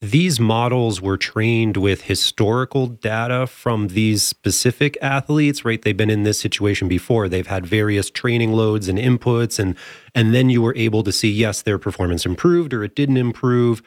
these 0.00 0.38
models 0.38 1.00
were 1.00 1.16
trained 1.16 1.76
with 1.76 2.02
historical 2.02 2.86
data 2.86 3.46
from 3.46 3.88
these 3.88 4.22
specific 4.22 4.96
athletes, 5.00 5.64
right? 5.64 5.80
They've 5.80 5.96
been 5.96 6.10
in 6.10 6.22
this 6.22 6.38
situation 6.38 6.88
before. 6.88 7.28
They've 7.28 7.46
had 7.46 7.66
various 7.66 8.10
training 8.10 8.52
loads 8.52 8.86
and 8.88 8.98
inputs 8.98 9.58
and 9.58 9.76
and 10.14 10.32
then 10.32 10.50
you 10.50 10.62
were 10.62 10.76
able 10.76 11.02
to 11.02 11.12
see 11.12 11.30
yes, 11.30 11.62
their 11.62 11.78
performance 11.78 12.24
improved 12.24 12.72
or 12.72 12.84
it 12.84 12.94
didn't 12.94 13.16
improve 13.16 13.82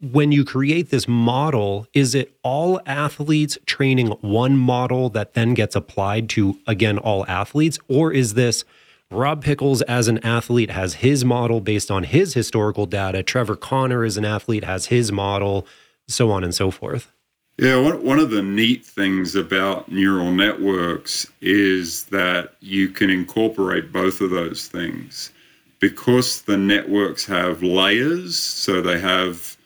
when 0.00 0.30
you 0.30 0.44
create 0.44 0.90
this 0.90 1.08
model, 1.08 1.86
is 1.92 2.14
it 2.14 2.36
all 2.42 2.80
athletes 2.86 3.58
training 3.66 4.08
one 4.20 4.56
model 4.56 5.08
that 5.10 5.34
then 5.34 5.54
gets 5.54 5.74
applied 5.74 6.28
to, 6.30 6.58
again, 6.66 6.98
all 6.98 7.26
athletes? 7.26 7.78
Or 7.88 8.12
is 8.12 8.34
this 8.34 8.64
Rob 9.10 9.42
Pickels 9.42 9.82
as 9.82 10.06
an 10.08 10.18
athlete 10.18 10.70
has 10.70 10.94
his 10.94 11.24
model 11.24 11.60
based 11.60 11.90
on 11.90 12.04
his 12.04 12.34
historical 12.34 12.86
data? 12.86 13.22
Trevor 13.22 13.56
Connor 13.56 14.04
as 14.04 14.16
an 14.16 14.24
athlete 14.24 14.64
has 14.64 14.86
his 14.86 15.10
model, 15.10 15.66
so 16.06 16.30
on 16.30 16.44
and 16.44 16.54
so 16.54 16.70
forth? 16.70 17.10
Yeah, 17.58 17.80
one, 17.80 18.04
one 18.04 18.20
of 18.20 18.30
the 18.30 18.42
neat 18.42 18.86
things 18.86 19.34
about 19.34 19.90
neural 19.90 20.30
networks 20.30 21.26
is 21.40 22.04
that 22.04 22.54
you 22.60 22.88
can 22.88 23.10
incorporate 23.10 23.92
both 23.92 24.20
of 24.20 24.30
those 24.30 24.68
things. 24.68 25.32
Because 25.80 26.42
the 26.42 26.56
networks 26.56 27.24
have 27.26 27.62
layers, 27.62 28.36
so 28.36 28.80
they 28.80 28.98
have 29.00 29.57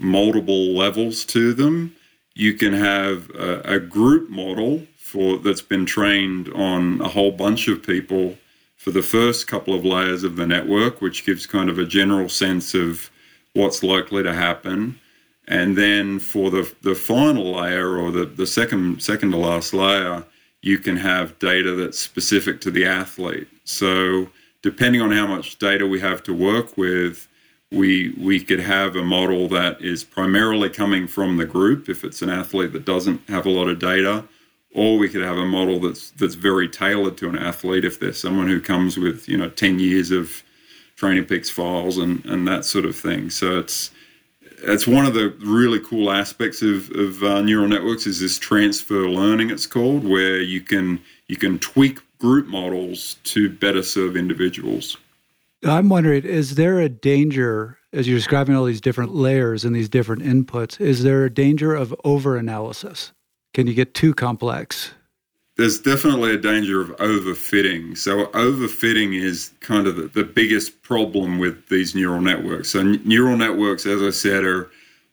multiple 0.00 0.72
levels 0.72 1.24
to 1.26 1.52
them. 1.52 1.94
You 2.34 2.54
can 2.54 2.72
have 2.72 3.30
a, 3.30 3.60
a 3.76 3.80
group 3.80 4.30
model 4.30 4.86
for 4.96 5.38
that's 5.38 5.62
been 5.62 5.86
trained 5.86 6.48
on 6.52 7.00
a 7.00 7.08
whole 7.08 7.32
bunch 7.32 7.68
of 7.68 7.82
people 7.82 8.36
for 8.76 8.90
the 8.92 9.02
first 9.02 9.46
couple 9.46 9.74
of 9.74 9.84
layers 9.84 10.24
of 10.24 10.36
the 10.36 10.46
network, 10.46 11.02
which 11.02 11.26
gives 11.26 11.46
kind 11.46 11.68
of 11.68 11.78
a 11.78 11.84
general 11.84 12.28
sense 12.28 12.74
of 12.74 13.10
what's 13.52 13.82
likely 13.82 14.22
to 14.22 14.32
happen. 14.32 14.98
And 15.46 15.76
then 15.76 16.18
for 16.18 16.50
the, 16.50 16.72
the 16.82 16.94
final 16.94 17.52
layer 17.56 17.98
or 17.98 18.10
the, 18.10 18.24
the 18.24 18.46
second 18.46 19.02
second 19.02 19.32
to 19.32 19.36
last 19.36 19.74
layer, 19.74 20.24
you 20.62 20.78
can 20.78 20.96
have 20.96 21.38
data 21.38 21.74
that's 21.74 21.98
specific 21.98 22.60
to 22.62 22.70
the 22.70 22.86
athlete. 22.86 23.48
So 23.64 24.28
depending 24.62 25.00
on 25.00 25.10
how 25.10 25.26
much 25.26 25.58
data 25.58 25.86
we 25.86 26.00
have 26.00 26.22
to 26.24 26.34
work 26.34 26.76
with, 26.76 27.26
we 27.70 28.14
we 28.18 28.40
could 28.40 28.60
have 28.60 28.96
a 28.96 29.02
model 29.02 29.48
that 29.48 29.80
is 29.80 30.02
primarily 30.02 30.68
coming 30.68 31.06
from 31.06 31.36
the 31.36 31.46
group 31.46 31.88
if 31.88 32.02
it's 32.04 32.22
an 32.22 32.28
athlete 32.28 32.72
that 32.72 32.84
doesn't 32.84 33.28
have 33.28 33.46
a 33.46 33.50
lot 33.50 33.68
of 33.68 33.78
data, 33.78 34.24
or 34.74 34.98
we 34.98 35.08
could 35.08 35.22
have 35.22 35.38
a 35.38 35.46
model 35.46 35.78
that's 35.78 36.10
that's 36.12 36.34
very 36.34 36.68
tailored 36.68 37.16
to 37.18 37.28
an 37.28 37.38
athlete 37.38 37.84
if 37.84 38.00
there's 38.00 38.20
someone 38.20 38.48
who 38.48 38.60
comes 38.60 38.96
with 38.96 39.28
you 39.28 39.36
know 39.36 39.48
10 39.48 39.78
years 39.78 40.10
of 40.10 40.42
training 40.96 41.24
peaks 41.24 41.50
files 41.50 41.96
and 41.96 42.24
and 42.26 42.46
that 42.48 42.64
sort 42.64 42.84
of 42.84 42.96
thing. 42.96 43.30
So 43.30 43.58
it's 43.58 43.92
that's 44.66 44.86
one 44.86 45.06
of 45.06 45.14
the 45.14 45.30
really 45.40 45.80
cool 45.80 46.10
aspects 46.10 46.62
of, 46.62 46.90
of 46.90 47.22
uh, 47.22 47.40
neural 47.40 47.68
networks 47.68 48.06
is 48.06 48.20
this 48.20 48.38
transfer 48.38 49.08
learning 49.08 49.50
it's 49.50 49.66
called 49.66 50.06
where 50.06 50.40
you 50.40 50.60
can 50.60 51.00
you 51.28 51.36
can 51.36 51.58
tweak 51.58 52.00
group 52.18 52.46
models 52.46 53.16
to 53.24 53.48
better 53.48 53.82
serve 53.82 54.16
individuals 54.16 54.98
I'm 55.64 55.88
wondering, 55.88 56.24
is 56.24 56.54
there 56.54 56.80
a 56.80 56.88
danger 56.88 57.78
as 57.92 58.08
you're 58.08 58.18
describing 58.18 58.56
all 58.56 58.64
these 58.64 58.80
different 58.80 59.14
layers 59.14 59.64
and 59.64 59.74
these 59.76 59.88
different 59.88 60.22
inputs? 60.22 60.80
Is 60.80 61.02
there 61.02 61.24
a 61.24 61.30
danger 61.30 61.74
of 61.74 61.94
overanalysis? 62.04 63.12
Can 63.52 63.66
you 63.66 63.74
get 63.74 63.94
too 63.94 64.14
complex? 64.14 64.92
There's 65.56 65.78
definitely 65.78 66.32
a 66.32 66.38
danger 66.38 66.80
of 66.80 66.88
overfitting. 66.96 67.98
So, 67.98 68.26
overfitting 68.28 69.20
is 69.20 69.50
kind 69.60 69.86
of 69.86 69.96
the, 69.96 70.04
the 70.04 70.24
biggest 70.24 70.80
problem 70.82 71.38
with 71.38 71.68
these 71.68 71.94
neural 71.94 72.22
networks. 72.22 72.70
So, 72.70 72.82
neural 72.82 73.36
networks, 73.36 73.84
as 73.84 74.00
I 74.00 74.10
said, 74.10 74.44
are 74.44 74.70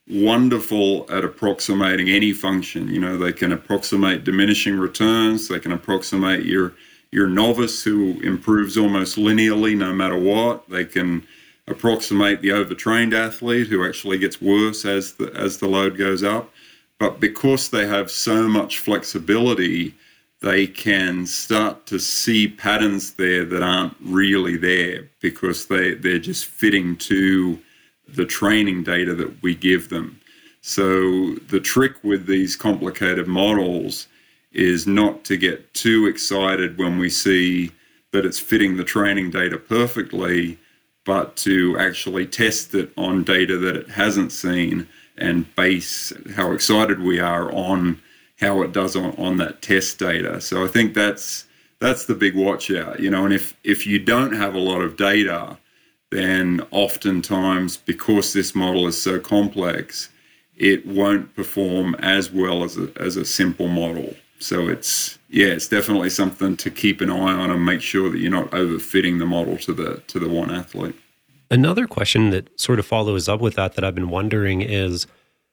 wonderful 0.08 1.04
at 1.10 1.24
approximating 1.24 2.08
any 2.08 2.32
function. 2.32 2.88
You 2.88 3.00
know, 3.00 3.18
they 3.18 3.32
can 3.32 3.52
approximate 3.52 4.24
diminishing 4.24 4.78
returns, 4.78 5.48
they 5.48 5.58
can 5.58 5.72
approximate 5.72 6.46
your 6.46 6.72
your 7.10 7.28
novice 7.28 7.82
who 7.82 8.20
improves 8.20 8.76
almost 8.76 9.16
linearly 9.16 9.76
no 9.76 9.92
matter 9.92 10.18
what. 10.18 10.68
They 10.68 10.84
can 10.84 11.26
approximate 11.66 12.40
the 12.40 12.52
overtrained 12.52 13.14
athlete 13.14 13.68
who 13.68 13.86
actually 13.86 14.18
gets 14.18 14.40
worse 14.40 14.84
as 14.84 15.14
the 15.14 15.32
as 15.34 15.58
the 15.58 15.68
load 15.68 15.96
goes 15.96 16.22
up. 16.22 16.52
But 16.98 17.20
because 17.20 17.70
they 17.70 17.86
have 17.86 18.10
so 18.10 18.48
much 18.48 18.78
flexibility, 18.78 19.94
they 20.40 20.66
can 20.66 21.26
start 21.26 21.86
to 21.86 21.98
see 21.98 22.48
patterns 22.48 23.14
there 23.14 23.44
that 23.44 23.62
aren't 23.62 23.96
really 24.00 24.56
there 24.56 25.08
because 25.20 25.66
they, 25.66 25.94
they're 25.94 26.18
just 26.18 26.46
fitting 26.46 26.96
to 26.96 27.58
the 28.08 28.24
training 28.24 28.82
data 28.84 29.14
that 29.14 29.42
we 29.42 29.54
give 29.54 29.88
them. 29.88 30.20
So 30.60 31.34
the 31.34 31.60
trick 31.60 31.94
with 32.02 32.26
these 32.26 32.56
complicated 32.56 33.26
models 33.26 34.06
is 34.58 34.86
not 34.86 35.24
to 35.24 35.36
get 35.36 35.72
too 35.72 36.06
excited 36.06 36.78
when 36.78 36.98
we 36.98 37.08
see 37.08 37.70
that 38.10 38.26
it's 38.26 38.40
fitting 38.40 38.76
the 38.76 38.84
training 38.84 39.30
data 39.30 39.56
perfectly, 39.56 40.58
but 41.04 41.36
to 41.36 41.78
actually 41.78 42.26
test 42.26 42.74
it 42.74 42.90
on 42.96 43.22
data 43.22 43.56
that 43.56 43.76
it 43.76 43.88
hasn't 43.88 44.32
seen 44.32 44.88
and 45.16 45.54
base 45.54 46.12
how 46.34 46.50
excited 46.52 47.00
we 47.00 47.20
are 47.20 47.52
on 47.52 48.00
how 48.40 48.62
it 48.62 48.72
does 48.72 48.96
on, 48.96 49.14
on 49.16 49.36
that 49.36 49.62
test 49.62 49.98
data. 49.98 50.40
So 50.40 50.64
I 50.64 50.68
think 50.68 50.92
that's 50.92 51.44
that's 51.80 52.06
the 52.06 52.14
big 52.14 52.34
watch 52.34 52.72
out, 52.72 52.98
you 52.98 53.10
know, 53.10 53.24
and 53.24 53.32
if 53.32 53.56
if 53.62 53.86
you 53.86 54.00
don't 54.00 54.32
have 54.32 54.56
a 54.56 54.60
lot 54.60 54.80
of 54.80 54.96
data, 54.96 55.56
then 56.10 56.62
oftentimes 56.72 57.76
because 57.76 58.32
this 58.32 58.56
model 58.56 58.88
is 58.88 59.00
so 59.00 59.20
complex, 59.20 60.08
it 60.56 60.84
won't 60.84 61.34
perform 61.36 61.94
as 61.96 62.32
well 62.32 62.64
as 62.64 62.76
a, 62.76 62.90
as 62.96 63.16
a 63.16 63.24
simple 63.24 63.68
model. 63.68 64.14
So 64.38 64.68
it's 64.68 65.18
yeah, 65.28 65.48
it's 65.48 65.68
definitely 65.68 66.10
something 66.10 66.56
to 66.58 66.70
keep 66.70 67.00
an 67.00 67.10
eye 67.10 67.32
on 67.32 67.50
and 67.50 67.64
make 67.64 67.82
sure 67.82 68.10
that 68.10 68.18
you're 68.18 68.30
not 68.30 68.50
overfitting 68.50 69.18
the 69.18 69.26
model 69.26 69.56
to 69.58 69.72
the 69.72 70.02
to 70.06 70.18
the 70.18 70.28
one 70.28 70.50
athlete. 70.50 70.94
Another 71.50 71.86
question 71.86 72.30
that 72.30 72.60
sort 72.60 72.78
of 72.78 72.86
follows 72.86 73.28
up 73.28 73.40
with 73.40 73.54
that 73.54 73.74
that 73.74 73.84
I've 73.84 73.94
been 73.94 74.10
wondering 74.10 74.60
is 74.60 75.06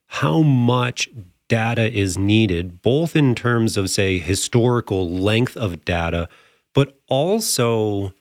how 0.07 0.41
much 0.41 1.09
data 1.47 1.91
is 1.91 2.17
needed, 2.17 2.81
both 2.81 3.15
in 3.15 3.35
terms 3.35 3.77
of 3.77 3.89
say 3.89 4.19
historical 4.19 5.09
length 5.09 5.55
of 5.57 5.85
data, 5.85 6.27
but 6.73 6.99
also 7.07 8.13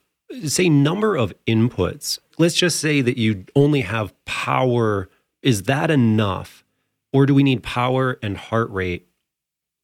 say 0.44 0.68
number 0.68 1.16
of 1.16 1.34
inputs. 1.46 2.18
Let's 2.38 2.54
just 2.54 2.80
say 2.80 3.00
that 3.00 3.18
you 3.18 3.44
only 3.54 3.82
have 3.82 4.12
power. 4.24 5.08
Is 5.42 5.64
that 5.64 5.90
enough? 5.90 6.64
Or 7.12 7.26
do 7.26 7.34
we 7.34 7.42
need 7.42 7.62
power 7.62 8.18
and 8.22 8.36
heart 8.36 8.70
rate 8.70 9.06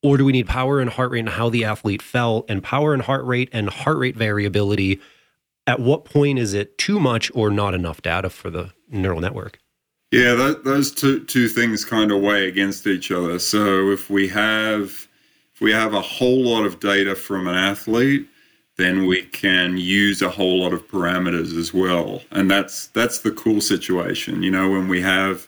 or 0.02 0.16
do 0.16 0.24
we 0.24 0.32
need 0.32 0.46
power 0.46 0.80
and 0.80 0.90
heart 0.90 1.10
rate 1.10 1.20
and 1.20 1.28
how 1.28 1.48
the 1.48 1.64
athlete 1.64 2.02
felt 2.02 2.46
and 2.48 2.62
power 2.62 2.94
and 2.94 3.02
heart 3.02 3.24
rate 3.24 3.48
and 3.52 3.68
heart 3.68 3.98
rate 3.98 4.16
variability? 4.16 5.00
At 5.66 5.80
what 5.80 6.04
point 6.04 6.38
is 6.38 6.54
it 6.54 6.78
too 6.78 6.98
much 6.98 7.30
or 7.34 7.50
not 7.50 7.74
enough 7.74 8.02
data 8.02 8.30
for 8.30 8.50
the 8.50 8.72
neural 8.88 9.20
network? 9.20 9.58
Yeah, 10.10 10.34
that, 10.34 10.64
those 10.64 10.90
two 10.92 11.24
two 11.24 11.48
things 11.48 11.84
kind 11.84 12.10
of 12.10 12.20
weigh 12.20 12.48
against 12.48 12.86
each 12.86 13.12
other. 13.12 13.38
So 13.38 13.90
if 13.90 14.10
we 14.10 14.26
have 14.28 15.08
if 15.54 15.60
we 15.60 15.70
have 15.72 15.94
a 15.94 16.00
whole 16.00 16.42
lot 16.42 16.64
of 16.64 16.80
data 16.80 17.14
from 17.14 17.46
an 17.46 17.54
athlete, 17.54 18.26
then 18.76 19.06
we 19.06 19.22
can 19.22 19.76
use 19.76 20.22
a 20.22 20.30
whole 20.30 20.60
lot 20.60 20.72
of 20.72 20.88
parameters 20.88 21.56
as 21.56 21.72
well. 21.72 22.22
And 22.30 22.50
that's 22.50 22.88
that's 22.88 23.20
the 23.20 23.30
cool 23.30 23.60
situation. 23.60 24.42
You 24.42 24.50
know, 24.50 24.70
when 24.70 24.88
we 24.88 25.00
have 25.02 25.46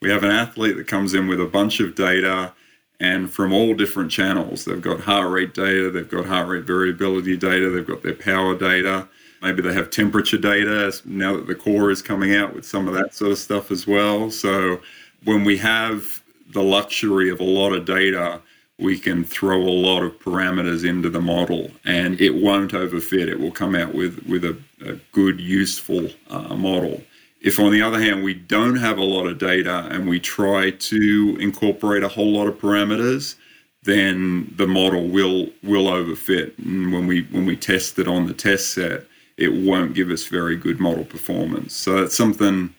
we 0.00 0.10
have 0.10 0.24
an 0.24 0.30
athlete 0.30 0.76
that 0.76 0.88
comes 0.88 1.14
in 1.14 1.28
with 1.28 1.40
a 1.40 1.46
bunch 1.46 1.78
of 1.78 1.94
data 1.94 2.52
and 3.00 3.30
from 3.30 3.52
all 3.52 3.74
different 3.74 4.10
channels. 4.10 4.64
They've 4.64 4.80
got 4.80 5.00
heart 5.00 5.30
rate 5.32 5.54
data, 5.54 5.90
they've 5.90 6.08
got 6.08 6.26
heart 6.26 6.48
rate 6.48 6.64
variability 6.64 7.36
data, 7.36 7.70
they've 7.70 7.86
got 7.86 8.02
their 8.02 8.14
power 8.14 8.56
data. 8.56 9.08
Maybe 9.42 9.62
they 9.62 9.72
have 9.72 9.90
temperature 9.90 10.36
data 10.36 10.92
now 11.06 11.34
that 11.36 11.46
the 11.46 11.54
core 11.54 11.90
is 11.90 12.02
coming 12.02 12.34
out 12.34 12.54
with 12.54 12.66
some 12.66 12.86
of 12.86 12.94
that 12.94 13.14
sort 13.14 13.32
of 13.32 13.38
stuff 13.38 13.70
as 13.70 13.86
well. 13.86 14.30
So 14.30 14.80
when 15.24 15.44
we 15.44 15.56
have 15.56 16.22
the 16.52 16.62
luxury 16.62 17.30
of 17.30 17.40
a 17.40 17.44
lot 17.44 17.72
of 17.72 17.86
data, 17.86 18.42
we 18.78 18.98
can 18.98 19.24
throw 19.24 19.62
a 19.62 19.78
lot 19.88 20.02
of 20.02 20.18
parameters 20.18 20.86
into 20.86 21.08
the 21.08 21.20
model 21.20 21.70
and 21.84 22.20
it 22.20 22.34
won't 22.34 22.72
overfit. 22.72 23.28
It 23.28 23.40
will 23.40 23.50
come 23.50 23.74
out 23.74 23.94
with, 23.94 24.22
with 24.26 24.44
a, 24.44 24.58
a 24.84 24.94
good, 25.12 25.40
useful 25.40 26.08
uh, 26.28 26.54
model. 26.54 27.02
If, 27.40 27.58
on 27.58 27.72
the 27.72 27.82
other 27.82 28.00
hand, 28.00 28.22
we 28.22 28.34
don't 28.34 28.76
have 28.76 28.98
a 28.98 29.04
lot 29.04 29.26
of 29.26 29.38
data 29.38 29.88
and 29.90 30.08
we 30.08 30.20
try 30.20 30.70
to 30.70 31.36
incorporate 31.40 32.02
a 32.02 32.08
whole 32.08 32.32
lot 32.32 32.46
of 32.46 32.58
parameters, 32.58 33.36
then 33.82 34.52
the 34.56 34.66
model 34.66 35.08
will 35.08 35.48
will 35.62 35.86
overfit. 35.86 36.58
And 36.58 36.92
when 36.92 37.06
we 37.06 37.22
when 37.30 37.46
we 37.46 37.56
test 37.56 37.98
it 37.98 38.06
on 38.06 38.26
the 38.26 38.34
test 38.34 38.74
set, 38.74 39.06
it 39.36 39.52
won't 39.52 39.94
give 39.94 40.10
us 40.10 40.26
very 40.26 40.56
good 40.56 40.80
model 40.80 41.04
performance. 41.04 41.74
So 41.74 42.00
that's 42.00 42.14
something 42.14 42.74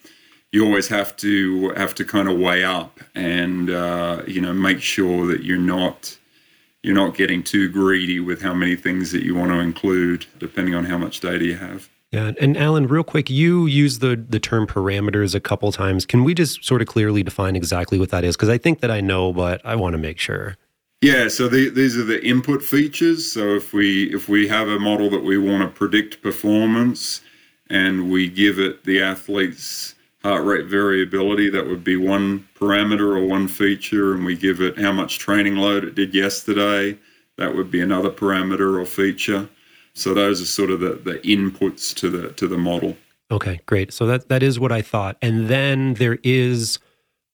you 0.51 0.65
always 0.65 0.87
have 0.89 1.15
to 1.17 1.69
have 1.71 1.95
to 1.95 2.05
kind 2.05 2.29
of 2.29 2.37
weigh 2.37 2.63
up 2.63 2.99
and 3.15 3.69
uh, 3.69 4.21
you 4.27 4.41
know 4.41 4.53
make 4.53 4.81
sure 4.81 5.25
that 5.27 5.43
you're 5.43 5.57
not 5.57 6.17
you're 6.83 6.95
not 6.95 7.15
getting 7.15 7.43
too 7.43 7.69
greedy 7.69 8.19
with 8.19 8.41
how 8.41 8.53
many 8.53 8.75
things 8.75 9.11
that 9.11 9.23
you 9.23 9.35
want 9.35 9.51
to 9.51 9.59
include, 9.59 10.25
depending 10.39 10.73
on 10.73 10.85
how 10.85 10.97
much 10.97 11.19
data 11.19 11.45
you 11.45 11.55
have. 11.55 11.89
Yeah, 12.11 12.33
and 12.41 12.57
Alan, 12.57 12.87
real 12.87 13.05
quick, 13.05 13.29
you 13.29 13.67
use 13.67 13.99
the 13.99 14.17
the 14.17 14.39
term 14.39 14.67
parameters 14.67 15.33
a 15.33 15.39
couple 15.39 15.71
times. 15.71 16.05
Can 16.05 16.25
we 16.25 16.33
just 16.33 16.63
sort 16.63 16.81
of 16.81 16.87
clearly 16.89 17.23
define 17.23 17.55
exactly 17.55 17.97
what 17.97 18.09
that 18.09 18.25
is? 18.25 18.35
Because 18.35 18.49
I 18.49 18.57
think 18.57 18.81
that 18.81 18.91
I 18.91 18.99
know, 18.99 19.31
but 19.31 19.61
I 19.65 19.75
want 19.77 19.93
to 19.93 19.97
make 19.97 20.19
sure. 20.19 20.57
Yeah, 21.01 21.29
so 21.29 21.47
the, 21.47 21.69
these 21.69 21.97
are 21.97 22.03
the 22.03 22.23
input 22.23 22.61
features. 22.61 23.31
So 23.31 23.55
if 23.55 23.71
we 23.71 24.13
if 24.13 24.27
we 24.27 24.47
have 24.49 24.67
a 24.67 24.77
model 24.77 25.09
that 25.09 25.23
we 25.23 25.37
want 25.37 25.63
to 25.63 25.69
predict 25.69 26.21
performance, 26.21 27.21
and 27.69 28.11
we 28.11 28.27
give 28.27 28.59
it 28.59 28.83
the 28.83 29.01
athlete's 29.01 29.95
heart 30.21 30.43
rate 30.43 30.65
variability, 30.65 31.49
that 31.49 31.65
would 31.65 31.83
be 31.83 31.95
one 31.95 32.45
parameter 32.55 33.15
or 33.17 33.25
one 33.25 33.47
feature, 33.47 34.13
and 34.13 34.25
we 34.25 34.35
give 34.35 34.59
it 34.59 34.77
how 34.77 34.91
much 34.91 35.17
training 35.17 35.55
load 35.55 35.85
it 35.85 35.95
did 35.95 36.13
yesterday, 36.13 36.97
that 37.37 37.55
would 37.55 37.71
be 37.71 37.79
another 37.79 38.09
parameter 38.09 38.79
or 38.79 38.85
feature. 38.85 39.47
So 39.93 40.13
those 40.13 40.41
are 40.41 40.45
sort 40.45 40.71
of 40.71 40.79
the, 40.79 40.93
the 40.93 41.19
inputs 41.19 41.93
to 41.95 42.09
the 42.09 42.29
to 42.33 42.47
the 42.47 42.57
model. 42.57 42.95
Okay, 43.29 43.61
great. 43.65 43.93
So 43.93 44.05
that 44.07 44.29
that 44.29 44.43
is 44.43 44.59
what 44.59 44.71
I 44.71 44.81
thought. 44.81 45.17
And 45.21 45.47
then 45.47 45.95
there 45.95 46.19
is 46.23 46.79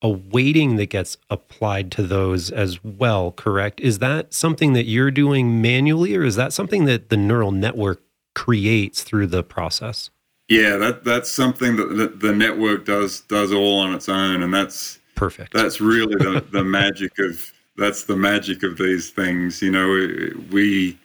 a 0.01 0.09
weighting 0.09 0.75
that 0.75 0.87
gets 0.87 1.17
applied 1.29 1.91
to 1.91 2.03
those 2.03 2.51
as 2.51 2.83
well, 2.83 3.31
correct? 3.31 3.79
Is 3.79 3.99
that 3.99 4.33
something 4.33 4.73
that 4.73 4.85
you're 4.85 5.11
doing 5.11 5.61
manually 5.61 6.15
or 6.15 6.23
is 6.23 6.35
that 6.35 6.53
something 6.53 6.85
that 6.85 7.09
the 7.09 7.17
neural 7.17 7.51
network 7.51 8.01
creates 8.35 9.03
through 9.03 9.27
the 9.27 9.43
process? 9.43 10.11
Yeah, 10.49 10.77
that 10.77 11.03
that's 11.03 11.31
something 11.31 11.75
that 11.77 11.95
the, 11.95 12.07
the 12.07 12.33
network 12.33 12.85
does 12.85 13.21
does 13.21 13.51
all 13.51 13.79
on 13.79 13.93
its 13.93 14.07
own 14.07 14.43
and 14.43 14.53
that's 14.53 14.99
perfect. 15.15 15.53
That's 15.53 15.81
really 15.81 16.15
the 16.15 16.45
the 16.51 16.63
magic 16.63 17.17
of 17.19 17.51
that's 17.75 18.03
the 18.03 18.15
magic 18.15 18.63
of 18.63 18.77
these 18.77 19.09
things. 19.09 19.61
You 19.61 19.71
know, 19.71 19.87
we 20.51 20.97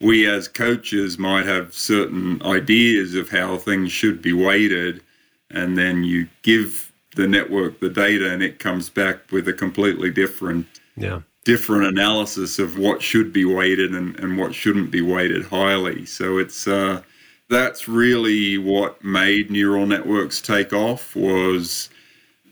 we 0.00 0.26
as 0.26 0.48
coaches 0.48 1.18
might 1.18 1.46
have 1.46 1.74
certain 1.74 2.40
ideas 2.42 3.14
of 3.14 3.30
how 3.30 3.56
things 3.56 3.90
should 3.90 4.22
be 4.22 4.32
weighted, 4.32 5.02
and 5.50 5.76
then 5.76 6.04
you 6.04 6.28
give 6.42 6.92
the 7.16 7.26
network 7.26 7.80
the 7.80 7.88
data 7.88 8.32
and 8.32 8.42
it 8.42 8.60
comes 8.60 8.88
back 8.88 9.18
with 9.32 9.48
a 9.48 9.52
completely 9.52 10.10
different 10.10 10.66
yeah. 10.96 11.20
different 11.44 11.84
analysis 11.84 12.60
of 12.60 12.78
what 12.78 13.02
should 13.02 13.32
be 13.32 13.44
weighted 13.44 13.92
and, 13.92 14.18
and 14.20 14.38
what 14.38 14.54
shouldn't 14.54 14.90
be 14.90 15.00
weighted 15.00 15.44
highly. 15.44 16.06
So 16.06 16.38
it's 16.38 16.68
uh, 16.68 17.02
that's 17.50 17.88
really 17.88 18.58
what 18.58 19.02
made 19.02 19.50
neural 19.50 19.86
networks 19.86 20.40
take 20.40 20.72
off 20.72 21.16
was 21.16 21.88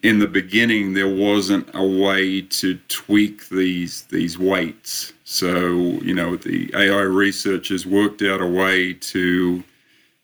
in 0.07 0.21
the 0.21 0.29
beginning 0.29 0.95
there 0.95 1.13
wasn't 1.13 1.69
a 1.75 1.85
way 1.85 2.41
to 2.41 2.79
tweak 2.87 3.49
these 3.49 4.03
these 4.03 4.39
weights. 4.39 5.13
So 5.25 5.49
you 6.09 6.15
know 6.15 6.37
the 6.37 6.71
ai 6.75 7.03
researchers 7.03 7.85
worked 7.85 8.23
out 8.23 8.41
a 8.41 8.47
way 8.47 8.93
to 8.93 9.65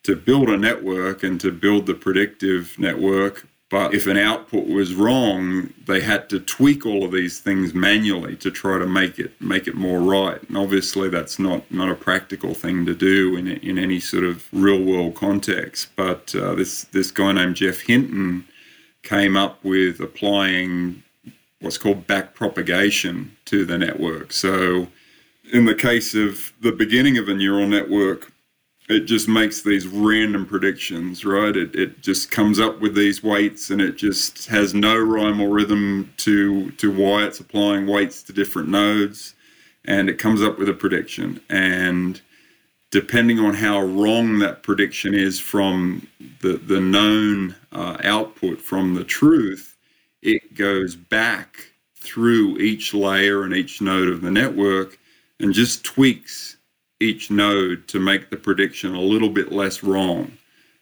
to 0.05 0.17
build 0.17 0.49
a 0.49 0.57
network 0.57 1.25
and 1.25 1.41
to 1.41 1.51
build 1.51 1.87
the 1.87 1.95
predictive 1.95 2.79
network. 2.79 3.49
But 3.71 3.95
if 3.95 4.07
an 4.07 4.19
output 4.19 4.67
was 4.69 4.95
wrong 4.95 5.73
they 5.87 6.01
had 6.01 6.29
to 6.31 6.39
tweak 6.39 6.87
all 6.87 7.05
of 7.05 7.11
these 7.11 7.41
things 7.41 7.75
manually 7.75 8.37
to 8.37 8.51
try 8.53 8.79
to 8.79 8.87
make 8.87 9.19
it 9.19 9.33
make 9.41 9.67
it 9.67 9.75
more 9.75 9.99
right. 9.99 10.41
And 10.49 10.57
obviously 10.57 11.09
that's 11.09 11.41
not 11.41 11.69
not 11.73 11.91
a 11.91 11.97
practical 11.97 12.55
thing 12.55 12.87
to 12.87 12.95
do 12.95 13.37
in 13.37 13.49
in 13.49 13.81
any 13.81 13.99
sort 13.99 14.23
of 14.23 14.47
real 14.53 14.81
world 14.81 15.17
context. 15.17 15.89
But 15.97 16.37
uh, 16.37 16.55
this 16.55 16.85
this 16.97 17.11
guy 17.11 17.33
named 17.33 17.57
Geoff 17.57 17.81
Hinton 17.81 18.45
came 19.03 19.37
up 19.37 19.63
with 19.65 20.01
applying 20.01 21.03
what's 21.61 21.79
called 21.79 22.07
back 22.07 22.35
propagation 22.35 23.37
to 23.47 23.65
the 23.65 23.79
network. 23.79 24.33
So, 24.33 24.89
in 25.53 25.65
the 25.65 25.75
case 25.75 26.15
of 26.15 26.53
the 26.61 26.73
beginning 26.73 27.19
of 27.19 27.29
a 27.29 27.35
neural 27.35 27.67
network, 27.67 28.33
it 28.89 29.01
just 29.01 29.29
makes 29.29 29.63
these 29.63 29.87
random 29.87 30.47
predictions, 30.47 31.25
right? 31.25 31.57
It, 31.57 31.75
it 31.75 32.01
just 32.01 32.31
comes 32.31 32.59
up 32.59 32.81
with 32.81 32.95
these 32.95 33.23
weights 33.23 33.71
and 33.71 33.81
it 33.81 33.97
just 33.97 34.47
has 34.47 34.75
no 34.75 34.97
rhyme 34.99 35.41
or 35.41 35.49
rhythm 35.49 36.13
to, 36.19 36.71
to 36.73 36.93
why 36.93 37.25
it's 37.25 37.41
applying 37.41 37.87
weights 37.87 38.23
to 38.25 38.33
different 38.33 38.69
nodes. 38.69 39.35
And 39.85 40.09
it 40.09 40.19
comes 40.19 40.43
up 40.43 40.59
with 40.59 40.69
a 40.69 40.75
prediction. 40.75 41.41
And 41.49 42.21
depending 42.91 43.39
on 43.39 43.55
how 43.55 43.81
wrong 43.81 44.39
that 44.41 44.63
prediction 44.63 45.15
is 45.15 45.41
from 45.41 46.07
the, 46.41 46.57
the 46.57 46.81
known 46.81 47.57
uh, 47.73 47.97
output 48.05 48.61
from 48.61 48.95
the 48.95 49.05
truth, 49.05 49.77
it 50.23 50.55
goes 50.55 50.95
back 50.95 51.73
through 51.97 52.59
each 52.59 52.95
layer 52.95 53.45
and 53.45 53.55
each 53.55 53.81
node 53.81 54.09
of 54.09 54.21
the 54.21 54.31
network 54.31 54.99
and 55.41 55.53
just 55.53 55.85
tweaks 55.85 56.57
each 57.01 57.31
node 57.31 57.87
to 57.89 57.99
make 57.99 58.31
the 58.31 58.37
prediction 58.37 58.95
a 58.95 59.01
little 59.01 59.29
bit 59.29 59.53
less 59.53 59.83
wrong. 59.83 60.33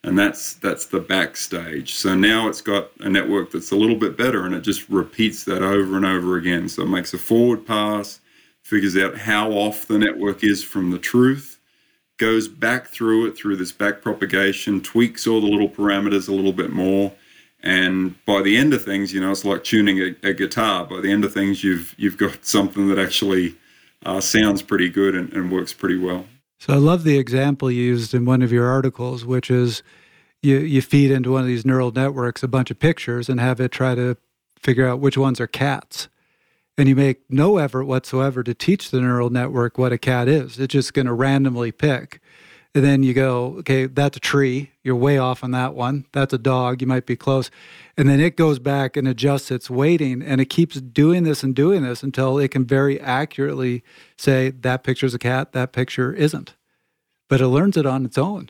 And 0.03 0.19
that's 0.19 0.55
that's 0.55 0.87
the 0.87 1.01
backstage. 1.01 1.95
So 1.95 2.15
now 2.15 2.49
it's 2.49 2.63
got 2.63 2.91
a 3.01 3.09
network 3.09 3.53
that's 3.53 3.71
a 3.71 3.77
little 3.77 3.97
bit 3.97 4.17
better 4.17 4.47
and 4.47 4.55
it 4.55 4.63
just 4.63 4.89
repeats 4.89 5.45
that 5.45 5.63
over 5.63 5.97
and 5.97 6.07
over 6.07 6.37
again. 6.37 6.69
So 6.69 6.83
it 6.83 6.89
makes 6.89 7.13
a 7.13 7.19
forward 7.19 7.67
pass, 7.67 8.21
figures 8.63 8.97
out 8.97 9.17
how 9.17 9.51
off 9.53 9.87
the 9.87 9.99
network 9.99 10.43
is 10.43 10.63
from 10.65 10.91
the 10.91 10.99
truth, 10.99 11.50
goes 12.21 12.49
back 12.49 12.87
through 12.87 13.27
it 13.27 13.37
through 13.37 13.57
this 13.57 13.73
back 13.73 14.03
propagation, 14.03 14.83
tweaks 14.83 15.27
all 15.27 15.41
the 15.41 15.47
little 15.47 15.71
parameters 15.71 16.29
a 16.29 16.33
little 16.33 16.53
bit 16.53 16.71
more. 16.71 17.11
And 17.63 18.15
by 18.27 18.43
the 18.43 18.59
end 18.59 18.75
of 18.75 18.85
things, 18.85 19.13
you 19.13 19.21
know, 19.21 19.31
it's 19.31 19.45
like 19.45 19.65
tuning 19.65 19.99
a, 19.99 20.29
a 20.29 20.35
guitar. 20.35 20.85
By 20.85 21.01
the 21.01 21.11
end 21.11 21.25
of 21.25 21.33
things, 21.33 21.65
you've 21.65 21.95
you've 21.99 22.19
got 22.19 22.45
something 22.45 22.89
that 22.89 22.99
actually 22.99 23.57
uh, 24.05 24.21
sounds 24.21 24.63
pretty 24.63 24.91
good 24.91 25.15
and, 25.15 25.33
and 25.33 25.51
works 25.51 25.73
pretty 25.73 25.99
well. 25.99 26.27
So 26.59 26.75
I 26.75 26.77
love 26.77 27.05
the 27.05 27.19
example 27.19 27.71
you 27.71 27.83
used 27.83 28.13
in 28.13 28.27
one 28.27 28.43
of 28.43 28.53
your 28.53 28.69
articles, 28.69 29.25
which 29.25 29.51
is 29.51 29.83
you 30.43 30.59
you 30.59 30.83
feed 30.83 31.11
into 31.11 31.33
one 31.33 31.41
of 31.41 31.49
these 31.49 31.65
neural 31.65 31.91
networks 31.91 32.43
a 32.43 32.49
bunch 32.49 32.71
of 32.71 32.79
pictures 32.79 33.31
and 33.31 33.41
have 33.41 33.61
it 33.61 33.73
try 33.73 33.95
to 33.95 34.19
figure 34.59 34.87
out 34.87 35.01
which 35.01 35.17
ones 35.17 35.41
are 35.41 35.47
cats 35.47 36.09
and 36.81 36.89
you 36.89 36.97
make 36.97 37.21
no 37.29 37.59
effort 37.59 37.85
whatsoever 37.85 38.43
to 38.43 38.55
teach 38.55 38.91
the 38.91 39.03
neural 39.03 39.29
network 39.29 39.77
what 39.77 39.93
a 39.93 39.99
cat 39.99 40.29
is. 40.29 40.59
It's 40.59 40.73
just 40.73 40.95
going 40.95 41.05
to 41.05 41.13
randomly 41.13 41.73
pick. 41.73 42.23
And 42.75 42.83
then 42.83 43.03
you 43.03 43.13
go, 43.13 43.57
okay, 43.59 43.85
that's 43.85 44.17
a 44.17 44.21
tree. 44.21 44.71
You're 44.83 44.97
way 44.97 45.19
off 45.19 45.45
on 45.45 45.51
that 45.51 45.75
one. 45.75 46.07
That's 46.13 46.33
a 46.33 46.39
dog. 46.39 46.81
You 46.81 46.87
might 46.87 47.05
be 47.05 47.17
close. 47.17 47.51
And 47.99 48.09
then 48.09 48.19
it 48.19 48.35
goes 48.35 48.59
back 48.59 48.97
and 48.97 49.07
adjusts 49.07 49.51
its 49.51 49.69
weighting 49.69 50.23
and 50.23 50.41
it 50.41 50.47
keeps 50.47 50.81
doing 50.81 51.25
this 51.25 51.43
and 51.43 51.55
doing 51.55 51.83
this 51.83 52.03
until 52.03 52.39
it 52.39 52.51
can 52.51 52.65
very 52.65 52.99
accurately 52.99 53.85
say 54.17 54.49
that 54.49 54.83
picture's 54.83 55.13
a 55.13 55.19
cat, 55.19 55.53
that 55.53 55.73
picture 55.73 56.15
isn't. 56.15 56.55
But 57.29 57.43
it 57.43 57.49
learns 57.49 57.77
it 57.77 57.85
on 57.85 58.07
its 58.07 58.17
own. 58.17 58.49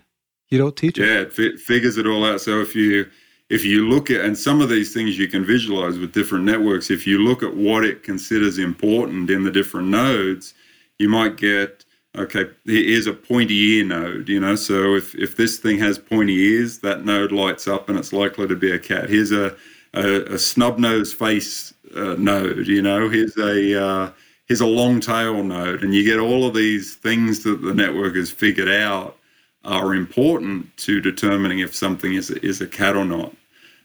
You 0.51 0.59
don't 0.59 0.77
teach 0.77 0.99
it. 0.99 1.05
Yeah, 1.05 1.23
it 1.23 1.33
fi- 1.33 1.57
figures 1.57 1.97
it 1.97 2.07
all 2.07 2.25
out. 2.25 2.41
So 2.41 2.61
if 2.61 2.77
you 2.77 3.11
if 3.51 3.65
you 3.65 3.89
look 3.89 4.11
at, 4.11 4.25
and 4.25 4.39
some 4.39 4.61
of 4.61 4.69
these 4.69 4.95
things 4.95 5.19
you 5.19 5.27
can 5.27 5.45
visualize 5.45 5.99
with 5.99 6.13
different 6.13 6.45
networks, 6.45 6.89
if 6.89 7.05
you 7.05 7.19
look 7.19 7.43
at 7.43 7.57
what 7.57 7.85
it 7.85 8.05
considers 8.05 8.59
important 8.59 9.29
in 9.29 9.43
the 9.43 9.51
different 9.51 9.89
nodes, 9.89 10.55
you 11.01 11.09
might 11.09 11.37
get, 11.37 11.85
okay, 12.17 12.45
here's 12.65 13.09
a 13.09 13.13
pointy 13.13 13.59
ear 13.79 13.85
node, 13.85 14.29
you 14.29 14.39
know, 14.39 14.55
so 14.55 14.95
if, 14.95 15.17
if 15.17 15.37
this 15.37 15.59
thing 15.59 15.79
has 15.81 15.99
pointy 15.99 16.35
ears, 16.35 16.79
that 16.79 17.05
node 17.05 17.33
lights 17.33 17.67
up 17.67 17.89
and 17.89 17.99
it's 17.99 18.13
likely 18.13 18.47
to 18.47 18.55
be 18.55 18.71
a 18.71 18.79
cat. 18.79 19.11
Here's 19.11 19.33
a, 19.33 19.57
a, 19.95 20.35
a 20.35 20.39
snub 20.39 20.79
nose 20.79 21.13
face 21.13 21.75
uh, 21.97 22.15
node, 22.17 22.69
you 22.69 22.83
know, 22.83 23.09
here's 23.09 23.37
a, 23.37 23.85
uh, 23.85 24.13
here's 24.47 24.61
a 24.61 24.67
long 24.67 25.01
tail 25.01 25.43
node, 25.43 25.83
and 25.83 25.93
you 25.93 26.05
get 26.05 26.21
all 26.21 26.47
of 26.47 26.55
these 26.55 26.95
things 26.95 27.43
that 27.43 27.63
the 27.63 27.75
network 27.75 28.15
has 28.15 28.31
figured 28.31 28.69
out 28.69 29.17
are 29.65 29.95
important 29.95 30.75
to 30.79 31.01
determining 31.01 31.59
if 31.59 31.75
something 31.75 32.15
is 32.15 32.31
is 32.31 32.63
a 32.63 32.67
cat 32.67 32.97
or 32.97 33.05
not 33.05 33.35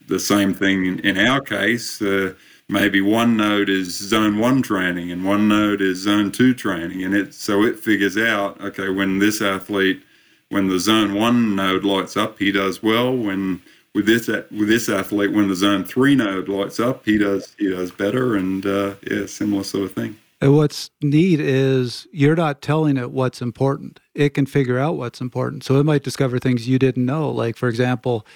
the 0.07 0.19
same 0.19 0.53
thing 0.53 0.85
in, 0.85 0.99
in 0.99 1.17
our 1.17 1.41
case. 1.41 2.01
Uh, 2.01 2.33
maybe 2.67 3.01
one 3.01 3.37
node 3.37 3.69
is 3.69 3.95
zone 3.95 4.39
one 4.39 4.61
training 4.61 5.11
and 5.11 5.23
one 5.23 5.47
node 5.47 5.81
is 5.81 5.99
zone 5.99 6.31
two 6.31 6.53
training, 6.53 7.03
and 7.03 7.15
it 7.15 7.33
so 7.33 7.63
it 7.63 7.79
figures 7.79 8.17
out 8.17 8.59
okay 8.61 8.89
when 8.89 9.19
this 9.19 9.41
athlete 9.41 10.01
when 10.49 10.67
the 10.67 10.79
zone 10.79 11.13
one 11.13 11.55
node 11.55 11.83
lights 11.83 12.15
up, 12.15 12.39
he 12.39 12.51
does 12.51 12.81
well. 12.83 13.15
When 13.15 13.61
with 13.93 14.05
this 14.05 14.27
with 14.27 14.67
this 14.67 14.89
athlete, 14.89 15.31
when 15.31 15.47
the 15.47 15.55
zone 15.55 15.83
three 15.83 16.15
node 16.15 16.49
lights 16.49 16.79
up, 16.79 17.05
he 17.05 17.17
does 17.17 17.55
he 17.57 17.69
does 17.69 17.91
better, 17.91 18.35
and 18.35 18.65
uh, 18.65 18.95
yeah, 19.09 19.25
similar 19.25 19.63
sort 19.63 19.85
of 19.85 19.93
thing. 19.93 20.17
And 20.41 20.55
what's 20.55 20.91
neat 21.01 21.39
is 21.39 22.07
you're 22.11 22.35
not 22.35 22.61
telling 22.61 22.97
it 22.97 23.11
what's 23.11 23.41
important. 23.41 23.99
It 24.13 24.33
can 24.33 24.45
figure 24.45 24.77
out 24.77 24.97
what's 24.97 25.21
important. 25.21 25.63
So 25.63 25.79
it 25.79 25.85
might 25.85 26.03
discover 26.03 26.39
things 26.39 26.67
you 26.67 26.77
didn't 26.77 27.05
know. 27.05 27.31
Like, 27.31 27.55
for 27.55 27.69
example, 27.69 28.27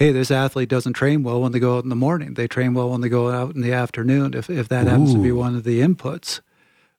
hey, 0.00 0.12
this 0.12 0.30
athlete 0.30 0.70
doesn't 0.70 0.94
train 0.94 1.22
well 1.22 1.42
when 1.42 1.52
they 1.52 1.60
go 1.60 1.76
out 1.76 1.84
in 1.84 1.90
the 1.90 1.94
morning. 1.94 2.34
They 2.34 2.48
train 2.48 2.72
well 2.72 2.88
when 2.88 3.02
they 3.02 3.10
go 3.10 3.30
out 3.30 3.54
in 3.54 3.60
the 3.60 3.74
afternoon, 3.74 4.32
if, 4.34 4.48
if 4.48 4.66
that 4.68 4.86
Ooh. 4.86 4.90
happens 4.90 5.12
to 5.12 5.22
be 5.22 5.30
one 5.30 5.54
of 5.54 5.62
the 5.62 5.80
inputs. 5.80 6.40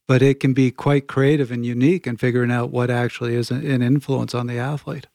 But 0.07 0.21
it 0.21 0.39
can 0.39 0.53
be 0.53 0.71
quite 0.71 1.07
creative 1.07 1.51
and 1.51 1.65
unique 1.65 2.05
in 2.05 2.17
figuring 2.17 2.51
out 2.51 2.69
what 2.69 2.91
actually 2.91 3.33
is 3.33 3.49
an 3.49 3.81
influence 3.81 4.35
on 4.35 4.45
the 4.45 4.59
athlete. 4.59 5.07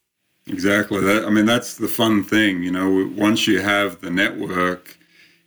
Exactly. 0.48 1.00
That 1.00 1.24
I 1.24 1.30
mean, 1.30 1.46
that's 1.46 1.76
the 1.76 1.88
fun 1.88 2.24
thing. 2.24 2.62
You 2.62 2.72
know, 2.72 3.12
once 3.16 3.46
you 3.46 3.60
have 3.60 4.00
the 4.00 4.10
network, 4.10 4.98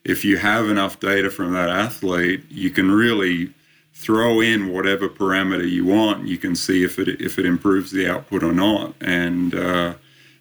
if 0.03 0.23
you 0.23 0.37
have 0.37 0.69
enough 0.69 0.99
data 0.99 1.29
from 1.29 1.53
that 1.53 1.69
athlete, 1.69 2.43
you 2.49 2.69
can 2.69 2.91
really 2.91 3.53
throw 3.93 4.39
in 4.39 4.71
whatever 4.71 5.09
parameter 5.09 5.69
you 5.69 5.85
want. 5.85 6.27
You 6.27 6.37
can 6.37 6.55
see 6.55 6.83
if 6.83 6.99
it 6.99 7.21
if 7.21 7.39
it 7.39 7.45
improves 7.45 7.91
the 7.91 8.09
output 8.09 8.43
or 8.43 8.53
not, 8.53 8.93
and 9.01 9.55
uh, 9.55 9.93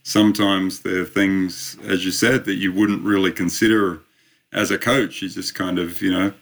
sometimes 0.09 0.81
there 0.81 1.03
are 1.03 1.05
things, 1.05 1.77
as 1.85 2.05
you 2.05 2.11
said, 2.11 2.47
that 2.47 2.55
you 2.55 2.73
wouldn't 2.73 3.05
really 3.05 3.31
consider 3.31 4.01
as 4.53 4.71
a 4.71 4.79
coach. 4.79 5.21
You 5.21 5.29
just 5.29 5.55
kind 5.55 5.79
of, 5.79 6.01
you 6.01 6.11
know, 6.11 6.33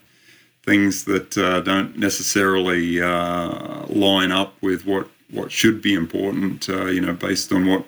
things 0.65 1.03
that 1.05 1.37
uh, 1.37 1.59
don't 1.61 1.97
necessarily 1.97 3.01
uh, 3.01 3.85
line 3.87 4.31
up 4.31 4.53
with 4.61 4.85
what, 4.85 5.09
what 5.31 5.51
should 5.51 5.81
be 5.81 5.93
important, 5.93 6.69
uh, 6.69 6.85
you 6.85 7.01
know, 7.01 7.13
based 7.13 7.51
on 7.51 7.65
what 7.67 7.85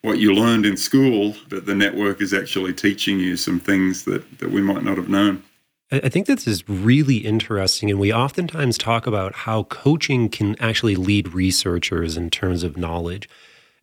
what 0.00 0.18
you 0.18 0.34
learned 0.34 0.66
in 0.66 0.76
school, 0.76 1.34
but 1.48 1.64
the 1.64 1.74
network 1.74 2.20
is 2.20 2.34
actually 2.34 2.74
teaching 2.74 3.18
you 3.18 3.38
some 3.38 3.58
things 3.58 4.04
that, 4.04 4.38
that 4.38 4.50
we 4.50 4.60
might 4.60 4.84
not 4.84 4.98
have 4.98 5.08
known. 5.08 5.42
I 5.90 6.10
think 6.10 6.26
this 6.26 6.46
is 6.46 6.68
really 6.68 7.16
interesting. 7.16 7.88
And 7.88 7.98
we 7.98 8.12
oftentimes 8.12 8.76
talk 8.76 9.06
about 9.06 9.34
how 9.34 9.62
coaching 9.62 10.28
can 10.28 10.56
actually 10.60 10.94
lead 10.94 11.32
researchers 11.32 12.18
in 12.18 12.28
terms 12.28 12.62
of 12.62 12.76
knowledge. 12.76 13.30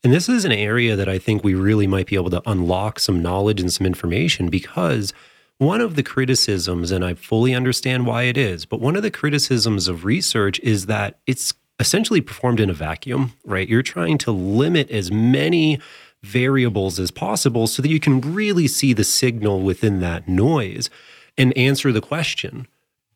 And 0.04 0.12
this 0.12 0.28
is 0.28 0.45
an 0.45 0.52
area 0.52 0.95
that 0.95 1.08
I 1.08 1.20
think 1.20 1.43
we 1.43 1.54
really 1.54 1.86
might 1.86 2.08
be 2.08 2.16
able 2.16 2.32
to 2.32 2.41
unlock 2.49 2.99
some 2.99 3.22
knowledge 3.22 3.62
and 3.62 3.72
some 3.72 3.86
information 3.86 4.49
because 4.49 5.14
one 5.60 5.80
of 5.80 5.95
the 5.95 6.02
criticisms, 6.02 6.89
and 6.89 7.06
I 7.06 7.14
fully 7.14 7.54
understand 7.54 8.08
why 8.08 8.24
it 8.24 8.36
is, 8.36 8.66
but 8.66 8.80
one 8.80 8.95
of 8.95 9.04
the 9.04 9.12
criticisms 9.12 9.88
of 9.88 10.04
research 10.04 10.60
is 10.62 10.88
that 10.88 11.20
it's 11.28 11.54
essentially 11.80 12.20
performed 12.20 12.60
in 12.60 12.70
a 12.70 12.74
vacuum, 12.74 13.34
right? 13.45 13.68
You're 13.68 13.84
trying 13.84 14.18
to 14.20 14.32
limit 14.32 14.89
as 14.89 15.12
many 15.12 15.80
variables 16.24 16.99
as 16.99 17.12
possible 17.12 17.68
so 17.68 17.84
that 17.84 17.89
you 17.89 17.99
can 17.99 18.22
really 18.22 18.68
see 18.68 18.93
the 18.93 19.04
signal 19.04 19.62
within 19.62 19.99
that 19.99 20.28
noise 20.28 20.89
and 21.38 21.56
answer 21.56 21.91
the 21.91 22.02
question 22.02 22.68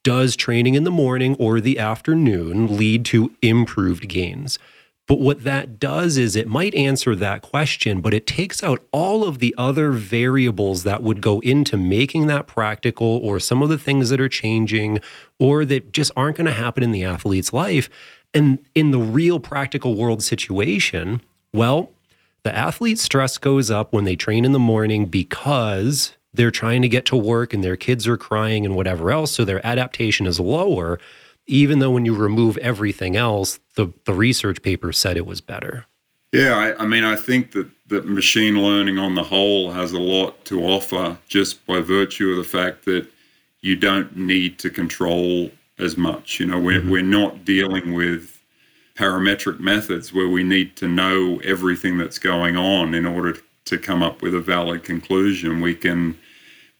Does 0.03 0.35
training 0.35 0.75
in 0.75 0.83
the 0.83 0.91
morning 0.91 1.35
or 1.39 1.59
the 1.59 1.79
afternoon 1.79 2.77
lead 2.77 3.05
to 3.05 3.33
improved 3.41 4.07
gains? 4.07 4.59
But 5.07 5.19
what 5.19 5.43
that 5.43 5.79
does 5.79 6.17
is 6.17 6.35
it 6.35 6.47
might 6.47 6.73
answer 6.73 7.15
that 7.15 7.43
question, 7.43 8.01
but 8.01 8.13
it 8.13 8.25
takes 8.25 8.63
out 8.63 8.83
all 8.91 9.23
of 9.23 9.37
the 9.37 9.53
other 9.57 9.91
variables 9.91 10.83
that 10.83 11.03
would 11.03 11.21
go 11.21 11.39
into 11.41 11.77
making 11.77 12.25
that 12.27 12.47
practical 12.47 13.19
or 13.23 13.39
some 13.39 13.61
of 13.61 13.69
the 13.69 13.77
things 13.77 14.09
that 14.09 14.19
are 14.19 14.29
changing 14.29 14.99
or 15.37 15.63
that 15.65 15.93
just 15.93 16.11
aren't 16.15 16.37
going 16.37 16.47
to 16.47 16.53
happen 16.53 16.81
in 16.81 16.91
the 16.91 17.03
athlete's 17.03 17.53
life. 17.53 17.87
And 18.33 18.59
in 18.73 18.89
the 18.89 18.99
real 18.99 19.39
practical 19.39 19.93
world 19.93 20.23
situation, 20.23 21.21
well, 21.53 21.91
the 22.41 22.55
athlete's 22.55 23.01
stress 23.01 23.37
goes 23.37 23.69
up 23.69 23.93
when 23.93 24.05
they 24.05 24.15
train 24.15 24.43
in 24.43 24.53
the 24.53 24.59
morning 24.59 25.05
because 25.05 26.15
they're 26.33 26.51
trying 26.51 26.81
to 26.81 26.89
get 26.89 27.05
to 27.05 27.15
work 27.15 27.53
and 27.53 27.63
their 27.63 27.77
kids 27.77 28.07
are 28.07 28.17
crying 28.17 28.65
and 28.65 28.75
whatever 28.75 29.11
else. 29.11 29.31
So 29.31 29.45
their 29.45 29.65
adaptation 29.65 30.25
is 30.25 30.39
lower 30.39 30.99
even 31.47 31.79
though 31.79 31.91
when 31.91 32.05
you 32.05 32.15
remove 32.15 32.57
everything 32.57 33.15
else, 33.15 33.59
the, 33.75 33.87
the 34.05 34.13
research 34.13 34.61
paper 34.61 34.91
said 34.91 35.17
it 35.17 35.25
was 35.25 35.41
better. 35.41 35.85
Yeah, 36.31 36.55
I, 36.55 36.83
I, 36.83 36.85
mean, 36.85 37.03
I 37.03 37.15
think 37.15 37.51
that, 37.51 37.69
that 37.87 38.05
machine 38.05 38.61
learning 38.61 38.97
on 38.97 39.15
the 39.15 39.23
whole 39.23 39.71
has 39.71 39.93
a 39.93 39.99
lot 39.99 40.43
to 40.45 40.65
offer 40.65 41.17
just 41.27 41.65
by 41.65 41.79
virtue 41.79 42.31
of 42.31 42.37
the 42.37 42.43
fact 42.43 42.85
that 42.85 43.07
you 43.61 43.75
don't 43.75 44.15
need 44.17 44.59
to 44.59 44.69
control 44.69 45.49
as 45.79 45.97
much. 45.97 46.39
You 46.39 46.47
know, 46.47 46.59
we're, 46.59 46.81
mm-hmm. 46.81 46.89
we're 46.89 47.01
not 47.03 47.45
dealing 47.45 47.93
with 47.93 48.41
parametric 48.95 49.59
methods 49.59 50.13
where 50.13 50.27
we 50.27 50.43
need 50.43 50.75
to 50.77 50.87
know 50.87 51.39
everything 51.43 51.97
that's 51.97 52.19
going 52.19 52.55
on 52.57 52.93
in 52.93 53.05
order 53.05 53.37
to 53.65 53.77
come 53.77 54.01
up 54.03 54.21
with 54.21 54.33
a 54.33 54.39
valid 54.39 54.83
conclusion. 54.83 55.61
We 55.61 55.75
can 55.75 56.17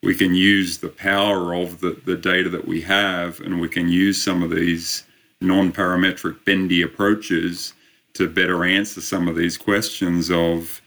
we 0.06 0.14
can 0.14 0.36
use 0.36 0.78
the 0.78 0.88
power 0.88 1.54
of 1.54 1.82
the, 1.82 2.00
the 2.06 2.16
data 2.16 2.48
that 2.48 2.68
we 2.68 2.80
have 2.82 3.40
and 3.40 3.60
we 3.60 3.68
can 3.68 3.90
use 3.90 4.22
some 4.22 4.44
of 4.44 4.52
these 4.52 5.04
non-parametric 5.42 6.46
bendy 6.46 6.84
approaches 6.84 7.74
to 8.14 8.30
better 8.30 8.64
answer 8.64 9.02
some 9.02 9.28
of 9.28 9.36
these 9.36 9.58
questions 9.58 10.30
of 10.30 10.80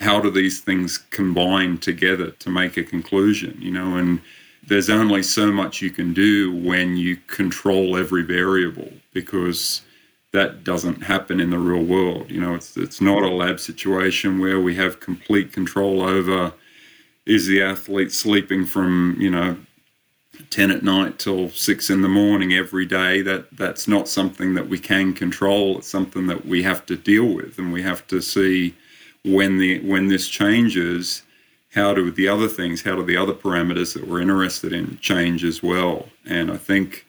how 0.00 0.20
do 0.20 0.30
these 0.30 0.60
things 0.60 0.98
combine 1.10 1.78
together 1.78 2.30
to 2.32 2.50
make 2.50 2.76
a 2.76 2.84
conclusion 2.84 3.56
you 3.60 3.72
know? 3.72 3.96
And 3.96 4.20
there's 4.68 4.90
only 4.90 5.22
so 5.22 5.50
much 5.50 5.80
you 5.80 5.90
can 5.90 6.12
do 6.12 6.54
when 6.54 6.98
you 6.98 7.16
control 7.28 7.96
every 7.96 8.22
variable 8.22 8.92
because 9.14 9.80
that 10.32 10.64
doesn't 10.64 11.02
happen 11.02 11.40
in 11.40 11.48
the 11.48 11.58
real 11.58 11.82
world 11.82 12.30
you 12.30 12.42
know? 12.42 12.54
It's 12.54 12.76
it's 12.76 13.00
not 13.00 13.22
a 13.22 13.30
lab 13.30 13.58
situation 13.58 14.38
where 14.38 14.60
we 14.60 14.74
have 14.76 15.00
complete 15.00 15.50
control 15.50 16.02
over 16.02 16.52
is 17.26 17.46
the 17.46 17.60
athlete 17.60 18.12
sleeping 18.12 18.64
from 18.64 19.16
you 19.18 19.28
know 19.28 19.56
10 20.50 20.70
at 20.70 20.82
night 20.82 21.18
till 21.18 21.50
6 21.50 21.90
in 21.90 22.02
the 22.02 22.08
morning 22.08 22.52
every 22.52 22.86
day 22.86 23.22
that 23.22 23.54
that's 23.56 23.88
not 23.88 24.08
something 24.08 24.54
that 24.54 24.68
we 24.68 24.78
can 24.78 25.12
control. 25.12 25.78
It's 25.78 25.88
something 25.88 26.26
that 26.26 26.46
we 26.46 26.62
have 26.62 26.86
to 26.86 26.96
deal 26.96 27.34
with 27.34 27.58
and 27.58 27.72
we 27.72 27.82
have 27.82 28.06
to 28.08 28.20
see 28.20 28.74
when 29.24 29.58
the 29.58 29.80
when 29.80 30.06
this 30.08 30.28
changes 30.28 31.22
how 31.74 31.92
do 31.92 32.10
the 32.10 32.28
other 32.28 32.48
things 32.48 32.82
how 32.82 32.94
do 32.94 33.04
the 33.04 33.16
other 33.16 33.34
parameters 33.34 33.92
that 33.94 34.06
we're 34.06 34.20
interested 34.20 34.72
in 34.72 34.98
change 35.00 35.44
as 35.44 35.62
well? 35.62 36.08
And 36.24 36.50
i 36.50 36.56
think 36.56 37.06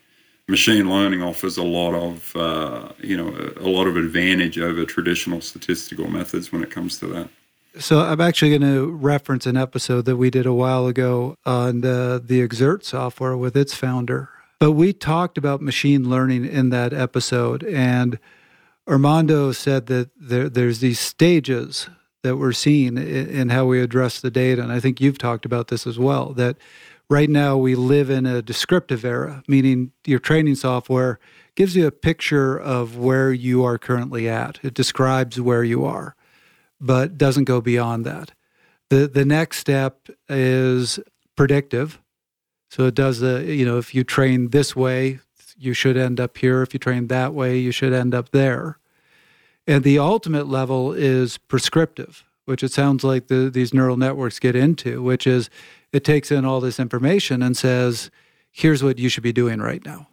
machine 0.48 0.90
learning 0.90 1.22
offers 1.22 1.58
a 1.58 1.64
lot 1.64 1.94
of 1.94 2.36
uh, 2.36 2.90
you 3.00 3.18
know 3.18 3.28
a, 3.28 3.68
a 3.68 3.70
lot 3.70 3.86
of 3.86 3.98
advantage 3.98 4.58
over 4.58 4.86
traditional 4.86 5.42
statistical 5.42 6.10
methods 6.10 6.52
when 6.52 6.64
it 6.64 6.72
comes 6.72 6.98
to 7.00 7.08
that 7.08 7.30
so 7.80 8.00
I'm 8.00 8.22
actually 8.22 8.58
going 8.58 8.74
to 8.74 8.92
reference 8.92 9.46
an 9.46 9.58
episode 9.58 10.06
that 10.06 10.18
we 10.18 10.30
did 10.30 10.46
a 10.46 10.54
while 10.54 10.88
ago 10.88 11.36
on 11.46 11.82
the, 11.82 12.22
the 12.24 12.48
Xert 12.48 12.84
software 12.84 13.38
with 13.38 13.56
its 13.56 13.74
founder. 13.74 14.30
But 14.60 14.72
we 14.72 14.94
talked 14.94 15.38
about 15.38 15.62
machine 15.62 16.10
learning 16.10 16.46
in 16.46 16.70
that 16.70 16.94
episode, 16.94 17.64
and 17.64 18.20
Armando 18.88 19.52
said 19.52 19.86
that 19.88 20.10
there, 20.20 20.50
there's 20.50 20.80
these 20.80 21.00
stages 21.00 21.90
that 22.24 22.38
we're 22.38 22.54
seeing 22.54 22.98
in, 22.98 23.30
in 23.30 23.50
how 23.50 23.66
we 23.66 23.82
address 23.82 24.20
the 24.20 24.32
data. 24.32 24.62
And 24.62 24.72
I 24.72 24.80
think 24.80 25.00
you've 25.00 25.20
talked 25.20 25.46
about 25.46 25.68
this 25.68 25.86
as 25.86 26.00
well, 26.00 26.34
that 26.34 26.58
right 27.10 27.30
now 27.30 27.56
we 27.56 27.76
live 27.76 28.10
in 28.10 28.26
a 28.26 28.42
descriptive 28.42 29.06
era, 29.06 29.44
meaning 29.48 29.92
your 30.06 30.20
training 30.20 30.56
software 30.56 31.20
gives 31.56 31.76
you 31.76 31.86
a 31.86 31.92
picture 31.92 32.58
of 32.58 32.98
where 32.98 33.32
you 33.32 33.64
are 33.64 33.78
currently 33.78 34.28
at. 34.28 34.60
It 34.64 34.74
describes 34.74 35.40
where 35.40 35.64
you 35.64 35.86
are 35.86 36.17
but 36.80 37.18
doesn't 37.18 37.46
go 37.46 37.62
beyond 37.62 38.06
that. 38.06 38.32
The 38.90 39.08
the 39.08 39.26
next 39.26 39.60
step 39.60 40.10
is 40.30 41.00
predictive. 41.36 42.00
So 42.70 42.86
it 42.86 42.96
does 42.96 43.20
the 43.20 43.44
you 43.46 43.66
know 43.66 43.78
if 43.78 43.94
you 43.96 44.04
train 44.04 44.50
this 44.50 44.76
way, 44.76 45.20
you 45.58 45.74
should 45.74 45.98
end 45.98 46.20
up 46.20 46.38
here. 46.38 46.62
If 46.62 46.74
you 46.74 46.80
train 46.80 47.08
that 47.08 47.34
way, 47.34 47.58
you 47.58 47.72
should 47.72 47.94
end 47.94 48.14
up 48.14 48.30
there. 48.30 48.78
And 49.66 49.84
the 49.84 50.00
ultimate 50.00 50.48
level 50.48 50.94
is 50.94 51.38
prescriptive, 51.38 52.24
which 52.46 52.64
it 52.64 52.72
sounds 52.72 53.04
like 53.04 53.28
the, 53.28 53.50
these 53.50 53.74
neural 53.74 53.98
networks 53.98 54.40
get 54.40 54.56
into, 54.56 55.02
which 55.02 55.28
is 55.28 55.50
it 55.92 56.06
takes 56.06 56.32
in 56.32 56.46
all 56.46 56.62
this 56.62 56.80
information 56.80 57.42
and 57.42 57.58
says, 57.58 58.10
here's 58.52 58.82
what 58.82 58.98
you 58.98 59.10
should 59.10 59.24
be 59.24 59.34
doing 59.34 59.60
right 59.60 59.86
now. 59.86 60.08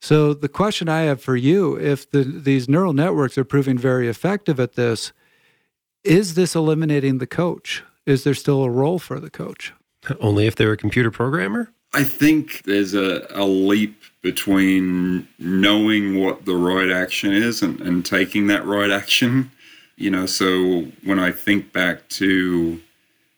So 0.00 0.34
the 0.34 0.48
question 0.48 0.88
I 0.88 1.02
have 1.02 1.20
for 1.20 1.36
you, 1.36 1.78
if 1.78 2.10
the, 2.10 2.22
these 2.22 2.68
neural 2.68 2.92
networks 2.92 3.36
are 3.36 3.44
proving 3.44 3.78
very 3.78 4.08
effective 4.08 4.58
at 4.60 4.74
this, 4.74 5.12
is 6.04 6.34
this 6.34 6.54
eliminating 6.54 7.18
the 7.18 7.26
coach? 7.26 7.82
Is 8.06 8.24
there 8.24 8.34
still 8.34 8.62
a 8.64 8.70
role 8.70 8.98
for 8.98 9.20
the 9.20 9.30
coach? 9.30 9.72
Only 10.20 10.46
if 10.46 10.56
they're 10.56 10.72
a 10.72 10.76
computer 10.76 11.10
programmer? 11.10 11.70
I 11.94 12.04
think 12.04 12.62
there's 12.62 12.94
a, 12.94 13.26
a 13.30 13.44
leap 13.44 14.00
between 14.22 15.28
knowing 15.38 16.18
what 16.18 16.46
the 16.46 16.56
right 16.56 16.90
action 16.90 17.32
is 17.32 17.62
and, 17.62 17.80
and 17.80 18.04
taking 18.04 18.46
that 18.46 18.64
right 18.64 18.90
action. 18.90 19.50
You 19.96 20.10
know, 20.10 20.26
so 20.26 20.86
when 21.04 21.18
I 21.18 21.30
think 21.30 21.72
back 21.72 22.08
to 22.10 22.80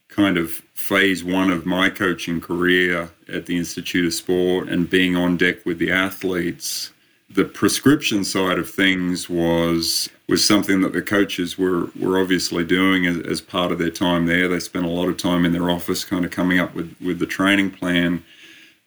kind 0.09 0.39
of 0.39 0.51
phase 0.75 1.25
one 1.25 1.51
of 1.51 1.67
my 1.67 1.91
coaching 1.91 2.41
career 2.41 3.11
at 3.29 3.47
the 3.47 3.57
Institute 3.57 4.07
of 4.07 4.15
Sport 4.15 4.69
and 4.69 4.89
being 4.89 5.17
on 5.17 5.37
deck 5.37 5.67
with 5.67 5.79
the 5.79 5.91
athletes, 5.91 6.93
the 7.31 7.45
prescription 7.45 8.25
side 8.25 8.59
of 8.59 8.71
things 8.71 9.29
was 9.29 10.09
was 10.29 10.45
something 10.45 10.81
that 10.81 10.93
the 10.93 11.03
coaches 11.03 11.59
were 11.59 11.91
were 11.99 12.21
obviously 12.21 12.65
doing 12.65 13.07
as, 13.07 13.19
as, 13.21 13.41
part 13.41 13.73
of 13.73 13.79
their 13.79 13.91
time 13.91 14.27
there. 14.27 14.49
They 14.49 14.61
spent 14.61 14.87
a 14.87 14.91
lot 14.91 15.09
of 15.09 15.17
time 15.17 15.45
in 15.45 15.53
their 15.53 15.71
office, 15.71 16.05
kind 16.05 16.25
of 16.25 16.31
coming 16.31 16.59
up 16.59 16.75
with 16.75 16.95
with 17.01 17.19
the 17.19 17.27
training 17.27 17.71
plan. 17.71 18.25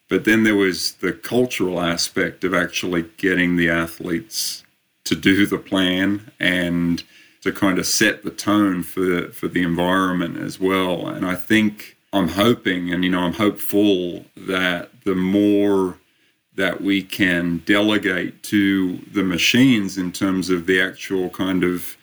But 0.09 0.23
then 0.23 0.43
there 0.43 0.55
was 0.55 0.93
the 0.93 1.11
cultural 1.11 1.81
aspect 1.81 2.43
of 2.43 2.53
actually 2.53 3.03
getting 3.17 3.57
the 3.57 3.69
athletes 3.69 4.63
to 5.03 5.15
do 5.15 5.45
the 5.45 5.57
plan 5.57 6.31
and 6.39 7.03
to 7.41 7.51
kind 7.51 7.79
of 7.79 7.85
set 7.85 8.23
the 8.23 8.31
tone 8.31 8.83
for 8.83 9.29
for 9.31 9.47
the 9.47 9.63
environment 9.63 10.37
as 10.37 10.59
well. 10.59 11.07
And 11.07 11.25
I 11.25 11.35
think 11.35 11.97
I'm 12.13 12.29
hoping, 12.29 12.93
and 12.93 13.03
you 13.03 13.09
know, 13.09 13.21
I'm 13.21 13.33
hopeful 13.33 14.25
that 14.35 14.89
the 15.03 15.15
more 15.15 15.97
that 16.57 16.81
we 16.81 17.01
can 17.01 17.63
delegate 17.65 18.43
to 18.43 18.97
the 19.11 19.23
machines 19.23 19.97
in 19.97 20.11
terms 20.11 20.49
of 20.49 20.65
the 20.65 20.81
actual 20.81 21.29
kind 21.29 21.63
of, 21.63 21.97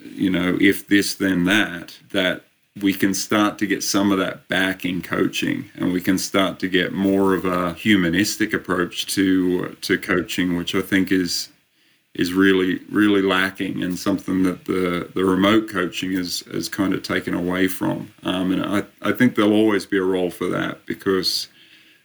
you 0.00 0.30
know, 0.30 0.58
if 0.60 0.88
this, 0.88 1.14
then 1.14 1.44
that, 1.44 1.96
that 2.10 2.42
we 2.82 2.92
can 2.92 3.14
start 3.14 3.58
to 3.58 3.66
get 3.66 3.82
some 3.82 4.12
of 4.12 4.18
that 4.18 4.48
back 4.48 4.84
in 4.84 5.00
coaching 5.00 5.70
and 5.76 5.92
we 5.92 6.00
can 6.00 6.18
start 6.18 6.58
to 6.58 6.68
get 6.68 6.92
more 6.92 7.34
of 7.34 7.44
a 7.44 7.72
humanistic 7.72 8.52
approach 8.52 9.06
to 9.06 9.74
to 9.80 9.96
coaching 9.96 10.58
which 10.58 10.74
i 10.74 10.82
think 10.82 11.10
is 11.10 11.48
is 12.16 12.32
really 12.32 12.80
really 12.90 13.22
lacking 13.22 13.82
and 13.82 13.98
something 13.98 14.42
that 14.42 14.64
the 14.64 15.10
the 15.14 15.24
remote 15.24 15.68
coaching 15.68 16.12
is 16.12 16.42
is 16.48 16.68
kind 16.68 16.94
of 16.94 17.02
taken 17.02 17.34
away 17.34 17.68
from. 17.68 18.10
Um, 18.22 18.52
and 18.52 18.64
I, 18.64 18.84
I 19.02 19.12
think 19.12 19.34
there'll 19.34 19.52
always 19.52 19.84
be 19.86 19.98
a 19.98 20.02
role 20.02 20.30
for 20.30 20.48
that 20.48 20.86
because 20.86 21.48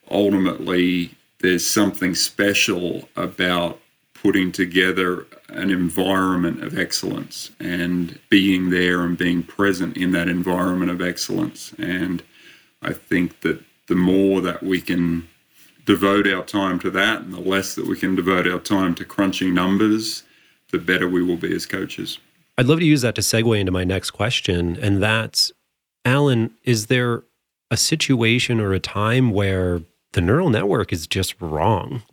ultimately 0.10 1.16
there's 1.42 1.70
something 1.70 2.16
special 2.16 3.10
about 3.16 3.80
putting 4.14 4.52
together 4.52 5.26
an 5.50 5.72
environment 5.72 6.64
of 6.64 6.78
excellence 6.78 7.52
and 7.60 8.20
being 8.30 8.70
there 8.70 9.02
and 9.02 9.18
being 9.18 9.42
present 9.44 9.98
in 9.98 10.12
that 10.12 10.28
environment 10.28 10.92
of 10.92 11.02
excellence. 11.02 11.74
And 11.80 12.22
I 12.82 12.94
think 12.94 13.42
that 13.42 13.64
the 13.88 13.96
more 13.96 14.42
that 14.42 14.62
we 14.62 14.80
can 14.80 15.28
devote 15.86 16.28
our 16.28 16.44
time 16.44 16.80
to 16.80 16.92
that 16.92 17.22
and 17.22 17.34
the 17.34 17.42
less 17.42 17.74
that 17.76 17.88
we 17.88 17.98
can 17.98 18.16
devote 18.16 18.48
our 18.48 18.60
time 18.60 18.94
to 18.96 19.06
crunching 19.06 19.54
numbers, 19.54 20.24
the 20.72 20.78
better 20.78 21.10
we 21.10 21.24
will 21.24 21.38
be 21.38 21.54
as 21.54 21.66
coaches. 21.66 22.20
I'd 22.58 22.68
love 22.68 22.80
to 22.80 22.86
use 22.86 23.02
that 23.02 23.16
to 23.16 23.22
segue 23.22 23.60
into 23.60 23.72
my 23.72 23.84
next 23.84 24.12
question. 24.12 24.78
And 24.80 25.02
that's, 25.02 25.52
Alan, 26.06 26.52
is 26.64 26.88
there 26.88 27.24
a 27.72 27.78
situation 27.78 28.60
or 28.60 28.74
a 28.74 28.80
time 28.80 29.32
where 29.32 29.82
the 30.14 30.22
neural 30.22 30.50
network 30.50 30.92
is 30.92 31.08
just 31.08 31.36
wrong. 31.42 32.04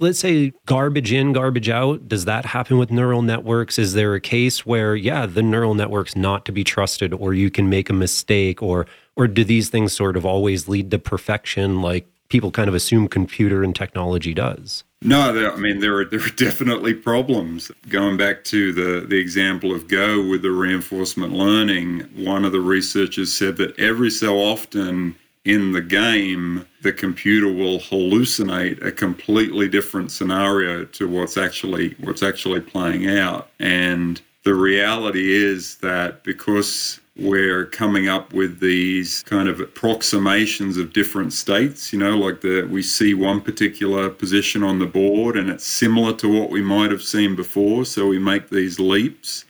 Let's 0.00 0.20
say 0.20 0.52
garbage 0.66 1.12
in, 1.12 1.32
garbage 1.32 1.68
out. 1.68 2.06
Does 2.06 2.24
that 2.24 2.46
happen 2.46 2.78
with 2.78 2.92
neural 2.92 3.20
networks? 3.20 3.80
Is 3.80 3.94
there 3.94 4.14
a 4.14 4.20
case 4.20 4.64
where, 4.64 4.94
yeah, 4.94 5.26
the 5.26 5.42
neural 5.42 5.74
network's 5.74 6.14
not 6.14 6.44
to 6.44 6.52
be 6.52 6.62
trusted, 6.62 7.12
or 7.12 7.34
you 7.34 7.50
can 7.50 7.68
make 7.68 7.90
a 7.90 7.92
mistake, 7.94 8.62
or 8.62 8.86
or 9.16 9.26
do 9.26 9.42
these 9.42 9.68
things 9.68 9.92
sort 9.92 10.16
of 10.16 10.24
always 10.24 10.68
lead 10.68 10.92
to 10.92 10.98
perfection, 11.00 11.82
like 11.82 12.06
people 12.28 12.52
kind 12.52 12.68
of 12.68 12.74
assume 12.74 13.08
computer 13.08 13.64
and 13.64 13.74
technology 13.74 14.32
does. 14.32 14.84
No, 15.02 15.32
there, 15.32 15.52
I 15.52 15.56
mean 15.56 15.80
there 15.80 15.96
are 15.96 16.04
there 16.04 16.20
are 16.20 16.30
definitely 16.30 16.94
problems. 16.94 17.72
Going 17.88 18.16
back 18.16 18.44
to 18.44 18.72
the 18.72 19.06
the 19.06 19.18
example 19.18 19.74
of 19.74 19.88
Go 19.88 20.24
with 20.28 20.42
the 20.42 20.52
reinforcement 20.52 21.32
learning, 21.32 22.00
one 22.14 22.44
of 22.44 22.52
the 22.52 22.60
researchers 22.60 23.32
said 23.32 23.56
that 23.56 23.76
every 23.80 24.10
so 24.10 24.36
often 24.38 25.16
in 25.44 25.72
the 25.72 25.80
game, 25.80 26.66
the 26.82 26.92
computer 26.92 27.52
will 27.52 27.78
hallucinate 27.78 28.84
a 28.84 28.92
completely 28.92 29.68
different 29.68 30.10
scenario 30.10 30.84
to 30.84 31.08
what's 31.08 31.36
actually 31.36 31.96
what's 32.00 32.22
actually 32.22 32.60
playing 32.60 33.08
out. 33.08 33.50
And 33.58 34.20
the 34.44 34.54
reality 34.54 35.32
is 35.32 35.76
that 35.78 36.22
because 36.22 37.00
we're 37.16 37.66
coming 37.66 38.08
up 38.08 38.32
with 38.32 38.60
these 38.60 39.24
kind 39.24 39.48
of 39.48 39.58
approximations 39.58 40.76
of 40.76 40.92
different 40.92 41.32
states, 41.32 41.92
you 41.92 41.98
know, 41.98 42.16
like 42.16 42.42
the 42.42 42.62
we 42.70 42.82
see 42.82 43.12
one 43.12 43.40
particular 43.40 44.08
position 44.08 44.62
on 44.62 44.78
the 44.78 44.86
board 44.86 45.36
and 45.36 45.50
it's 45.50 45.66
similar 45.66 46.14
to 46.14 46.28
what 46.28 46.50
we 46.50 46.62
might 46.62 46.92
have 46.92 47.02
seen 47.02 47.34
before, 47.34 47.84
so 47.84 48.06
we 48.06 48.18
make 48.18 48.50
these 48.50 48.78
leaps. 48.78 49.44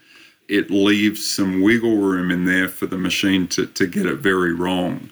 It 0.49 0.70
leaves 0.70 1.24
some 1.24 1.61
wiggle 1.61 1.99
room 1.99 2.31
in 2.31 2.47
there 2.47 2.68
for 2.68 2.87
the 2.87 2.97
machine 2.97 3.47
to, 3.49 3.66
to 3.66 3.87
get 3.87 4.07
it 4.07 4.16
very 4.16 4.55
wrong. 4.55 5.11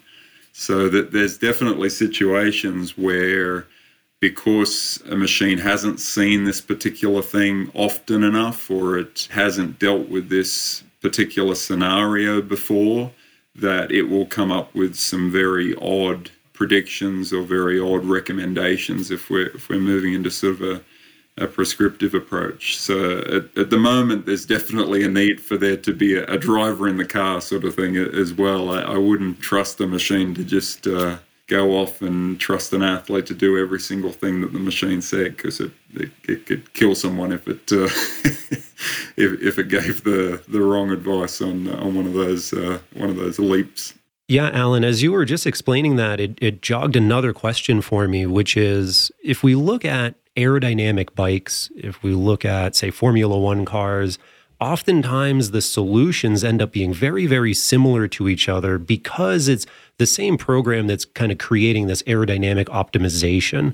So 0.59 0.89
that 0.89 1.11
there's 1.11 1.37
definitely 1.37 1.89
situations 1.89 2.97
where 2.97 3.67
because 4.19 4.99
a 5.07 5.15
machine 5.15 5.59
hasn't 5.59 5.99
seen 5.99 6.45
this 6.45 6.61
particular 6.61 7.21
thing 7.21 7.69
often 7.75 8.23
enough 8.23 8.71
or 8.71 8.97
it 8.97 9.27
hasn't 9.29 9.77
dealt 9.77 10.09
with 10.09 10.29
this 10.29 10.83
particular 10.99 11.53
scenario 11.53 12.41
before, 12.41 13.11
that 13.53 13.91
it 13.91 14.09
will 14.09 14.25
come 14.25 14.51
up 14.51 14.73
with 14.73 14.95
some 14.95 15.31
very 15.31 15.75
odd 15.75 16.31
predictions 16.53 17.31
or 17.31 17.43
very 17.43 17.79
odd 17.79 18.03
recommendations 18.03 19.11
if 19.11 19.29
we're 19.29 19.49
if 19.55 19.69
we're 19.69 19.79
moving 19.79 20.13
into 20.13 20.31
sort 20.31 20.55
of 20.55 20.61
a 20.63 20.81
a 21.37 21.47
prescriptive 21.47 22.13
approach. 22.13 22.79
So 22.79 23.19
at, 23.19 23.57
at, 23.57 23.69
the 23.69 23.77
moment, 23.77 24.25
there's 24.25 24.45
definitely 24.45 25.03
a 25.03 25.07
need 25.07 25.39
for 25.39 25.55
there 25.55 25.77
to 25.77 25.93
be 25.93 26.15
a, 26.15 26.25
a 26.25 26.37
driver 26.37 26.87
in 26.87 26.97
the 26.97 27.05
car 27.05 27.41
sort 27.41 27.63
of 27.63 27.75
thing 27.75 27.95
as 27.95 28.33
well. 28.33 28.71
I, 28.71 28.81
I 28.81 28.97
wouldn't 28.97 29.39
trust 29.39 29.79
a 29.79 29.87
machine 29.87 30.33
to 30.33 30.43
just 30.43 30.87
uh, 30.87 31.17
go 31.47 31.77
off 31.77 32.01
and 32.01 32.39
trust 32.39 32.73
an 32.73 32.81
athlete 32.81 33.25
to 33.27 33.33
do 33.33 33.57
every 33.57 33.79
single 33.79 34.11
thing 34.11 34.41
that 34.41 34.51
the 34.51 34.59
machine 34.59 35.01
said 35.01 35.37
because 35.37 35.59
it, 35.59 35.71
it, 35.93 36.11
it, 36.27 36.45
could 36.45 36.73
kill 36.73 36.95
someone 36.95 37.31
if 37.31 37.47
it 37.47 37.71
uh, 37.71 37.85
if, 39.15 39.41
if 39.41 39.59
it 39.59 39.69
gave 39.69 40.03
the, 40.03 40.41
the 40.47 40.61
wrong 40.61 40.91
advice 40.91 41.41
on 41.41 41.69
on 41.69 41.95
one 41.95 42.05
of 42.05 42.13
those 42.13 42.51
uh, 42.53 42.79
one 42.93 43.09
of 43.09 43.15
those 43.15 43.39
leaps. 43.39 43.93
Yeah, 44.29 44.49
Alan, 44.49 44.83
as 44.83 45.01
you 45.01 45.13
were 45.13 45.23
just 45.23 45.47
explaining 45.47 45.95
that, 45.95 46.19
it, 46.19 46.37
it 46.41 46.61
jogged 46.61 46.97
another 46.97 47.31
question 47.31 47.81
for 47.81 48.09
me, 48.09 48.25
which 48.25 48.57
is 48.57 49.09
if 49.23 49.41
we 49.41 49.55
look 49.55 49.85
at 49.85 50.15
aerodynamic 50.35 51.15
bikes, 51.15 51.71
if 51.77 52.03
we 52.03 52.11
look 52.11 52.43
at, 52.43 52.75
say, 52.75 52.91
Formula 52.91 53.39
One 53.39 53.63
cars, 53.63 54.19
oftentimes 54.59 55.51
the 55.51 55.61
solutions 55.61 56.43
end 56.43 56.61
up 56.61 56.73
being 56.73 56.93
very, 56.93 57.25
very 57.25 57.53
similar 57.53 58.09
to 58.09 58.27
each 58.27 58.49
other 58.49 58.77
because 58.77 59.47
it's 59.47 59.65
the 59.97 60.05
same 60.05 60.37
program 60.37 60.87
that's 60.87 61.05
kind 61.05 61.31
of 61.31 61.37
creating 61.37 61.87
this 61.87 62.03
aerodynamic 62.03 62.65
optimization. 62.65 63.73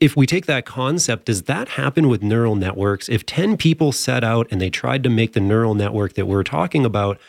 If 0.00 0.16
we 0.16 0.26
take 0.26 0.46
that 0.46 0.64
concept, 0.64 1.26
does 1.26 1.42
that 1.42 1.68
happen 1.68 2.08
with 2.08 2.22
neural 2.22 2.56
networks? 2.56 3.10
If 3.10 3.26
10 3.26 3.58
people 3.58 3.92
set 3.92 4.24
out 4.24 4.46
and 4.50 4.58
they 4.58 4.70
tried 4.70 5.02
to 5.02 5.10
make 5.10 5.34
the 5.34 5.40
neural 5.40 5.74
network 5.74 6.14
that 6.14 6.26
we're 6.26 6.44
talking 6.44 6.86
about, 6.86 7.20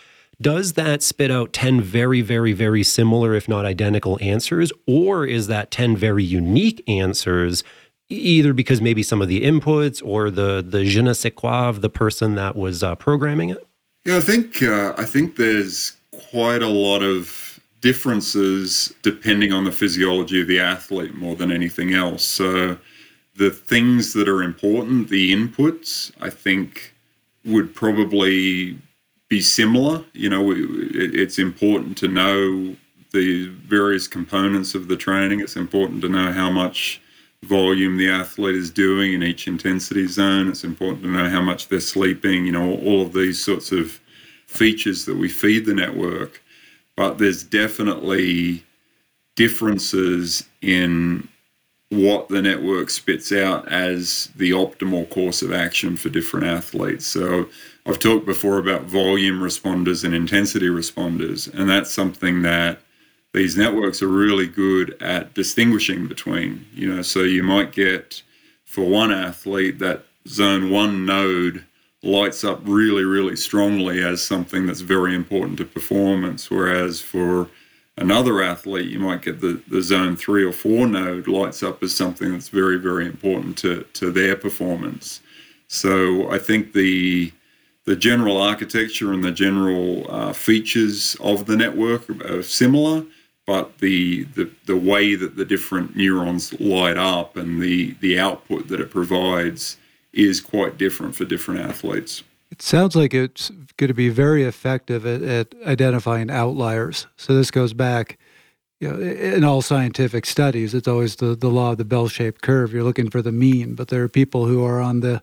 does 0.44 0.74
that 0.74 1.02
spit 1.02 1.32
out 1.32 1.54
10 1.54 1.82
very, 1.82 2.22
very, 2.22 2.54
very 2.54 2.84
similar, 2.84 3.34
if 3.34 3.48
not 3.48 3.66
identical 3.66 4.20
answers? 4.22 4.72
Or 4.86 5.26
is 5.26 5.48
that 5.48 5.72
10 5.72 5.98
very 5.98 6.24
unique 6.24 6.84
answers 6.88 7.64
either 8.10 8.54
because 8.54 8.82
maybe 8.82 9.02
some 9.02 9.22
of 9.22 9.28
the 9.28 9.42
inputs 9.44 10.02
or 10.06 10.30
the 10.30 10.64
the 10.68 10.86
je 10.86 11.02
ne 11.02 11.14
sais 11.14 11.32
quoi 11.36 11.70
of 11.70 11.82
the 11.82 11.90
person 11.90 12.36
that 12.36 12.56
was 12.56 12.84
uh, 12.84 12.94
programming 12.96 13.50
it? 13.50 13.66
Yeah, 14.06 14.18
I 14.18 14.22
think 14.22 14.62
uh, 14.62 14.94
I 14.98 15.06
think 15.06 15.38
there's 15.38 15.96
quite 16.30 16.62
a 16.62 16.68
lot 16.68 17.02
of 17.02 17.60
differences 17.82 18.94
depending 19.02 19.52
on 19.52 19.64
the 19.64 19.72
physiology 19.72 20.42
of 20.42 20.48
the 20.48 20.60
athlete 20.60 21.16
more 21.16 21.36
than 21.36 21.52
anything 21.52 21.94
else. 21.94 22.24
So 22.24 22.78
the 23.36 23.50
things 23.50 24.14
that 24.14 24.30
are 24.30 24.44
important, 24.44 25.10
the 25.10 25.34
inputs, 25.34 26.12
I 26.22 26.30
think 26.30 26.94
would 27.46 27.74
probably 27.74 28.78
be 29.34 29.42
similar. 29.42 30.06
You 30.14 30.30
know, 30.30 30.54
it's 30.56 31.40
important 31.40 31.98
to 31.98 32.08
know 32.08 32.76
the 33.14 33.48
various 33.66 34.08
components 34.08 34.76
of 34.76 34.88
the 34.90 34.96
training. 34.96 35.40
It's 35.40 35.56
important 35.56 36.04
to 36.04 36.10
know 36.10 36.32
how 36.32 36.52
much 36.52 37.02
volume 37.42 37.98
the 37.98 38.12
athlete 38.12 38.56
is 38.56 38.70
doing 38.70 39.14
in 39.14 39.24
each 39.24 39.48
intensity 39.48 40.06
zone. 40.06 40.50
It's 40.50 40.64
important 40.64 41.02
to 41.06 41.10
know 41.10 41.30
how 41.30 41.42
much 41.42 41.68
they're 41.68 41.80
sleeping, 41.80 42.46
you 42.46 42.52
know, 42.52 42.76
all 42.82 43.02
of 43.02 43.14
these 43.14 43.44
sorts 43.44 43.72
of 43.72 44.00
features 44.46 45.06
that 45.06 45.18
we 45.18 45.30
feed 45.30 45.66
the 45.66 45.74
network. 45.74 46.40
But 46.96 47.18
there's 47.18 47.44
definitely 47.44 48.64
differences 49.36 50.48
in 50.62 51.28
what 51.90 52.28
the 52.30 52.44
network 52.44 52.92
spits 52.92 53.32
out 53.32 53.68
as 53.68 54.30
the 54.36 54.52
optimal 54.52 55.10
course 55.10 55.42
of 55.42 55.52
action 55.52 55.96
for 55.96 56.10
different 56.10 56.46
athletes. 56.46 57.08
So 57.08 57.48
I've 57.86 58.00
talked 58.00 58.26
before 58.26 58.60
about 58.60 58.84
volume 58.84 59.42
responders 59.42 60.04
and 60.04 60.14
intensity 60.14 60.68
responders, 60.68 61.54
and 61.54 61.70
that's 61.70 61.92
something 61.94 62.42
that 62.44 62.80
these 63.34 63.58
networks 63.58 64.02
are 64.02 64.08
really 64.08 64.48
good 64.48 64.96
at 65.02 65.34
distinguishing 65.34 66.08
between. 66.08 66.66
You 66.74 66.94
know, 66.96 67.02
so 67.02 67.24
you 67.24 67.44
might 67.44 67.74
get 67.74 68.22
for 68.66 68.86
one 68.86 69.12
athlete 69.12 69.80
that 69.80 70.06
zone 70.28 70.70
one 70.70 71.06
node 71.06 71.66
lights 72.04 72.44
up 72.44 72.62
really, 72.64 73.04
really 73.04 73.36
strongly 73.36 74.04
as 74.04 74.22
something 74.22 74.66
that's 74.66 74.82
very 74.82 75.16
important 75.16 75.58
to 75.58 75.66
performance, 75.66 76.50
whereas 76.50 77.02
for 77.02 77.50
another 77.98 78.42
athlete, 78.42 78.90
you 78.90 79.00
might 79.00 79.22
get 79.22 79.42
the, 79.42 79.62
the 79.68 79.82
zone 79.82 80.16
three 80.16 80.44
or 80.44 80.52
four 80.52 80.88
node 80.88 81.28
lights 81.28 81.64
up 81.64 81.82
as 81.84 81.94
something 81.94 82.32
that's 82.32 82.50
very, 82.50 82.78
very 82.78 83.06
important 83.06 83.58
to, 83.58 83.84
to 83.94 84.12
their 84.12 84.36
performance. 84.36 85.22
So 85.68 86.30
I 86.30 86.40
think 86.40 86.74
the 86.74 87.32
the 87.86 87.96
general 87.96 88.38
architecture 88.38 89.12
and 89.12 89.24
the 89.24 89.32
general 89.32 90.06
uh, 90.10 90.34
features 90.34 91.16
of 91.20 91.46
the 91.46 91.56
network 91.56 92.10
are 92.26 92.44
similar, 92.44 93.06
but 93.46 93.78
the, 93.80 94.24
the 94.36 94.50
the 94.66 94.78
way 94.78 95.16
that 95.16 95.36
the 95.36 95.46
different 95.46 95.96
neurons 95.96 96.58
light 96.60 96.98
up 96.98 97.36
and 97.36 97.62
the 97.62 97.94
the 98.00 98.18
output 98.18 98.68
that 98.70 98.80
it 98.80 98.90
provides 98.90 99.78
is 100.14 100.40
quite 100.40 100.78
different 100.78 101.16
for 101.16 101.26
different 101.26 101.60
athletes. 101.60 102.24
It 102.52 102.62
sounds 102.62 102.96
like 102.96 103.14
it's 103.14 103.52
going 103.78 103.88
to 103.88 103.96
be 103.96 104.10
very 104.10 104.44
effective 104.44 105.06
at, 105.08 105.24
at 105.24 105.56
identifying 105.66 106.30
outliers. 106.30 107.08
So 107.18 107.34
this 107.34 107.50
goes 107.50 107.74
back, 107.74 108.20
you 108.80 108.90
know, 108.90 109.00
in 109.02 109.44
all 109.44 109.64
scientific 109.64 110.26
studies, 110.28 110.76
it's 110.76 110.88
always 110.88 111.16
the, 111.16 111.36
the 111.36 111.50
law 111.50 111.72
of 111.72 111.80
the 111.80 111.86
bell-shaped 111.86 112.44
curve. 112.44 112.72
You're 112.72 112.84
looking 112.84 113.10
for 113.10 113.24
the 113.24 113.32
mean, 113.32 113.74
but 113.74 113.88
there 113.88 114.04
are 114.04 114.08
people 114.10 114.46
who 114.46 114.64
are 114.64 114.80
on 114.80 115.00
the 115.00 115.22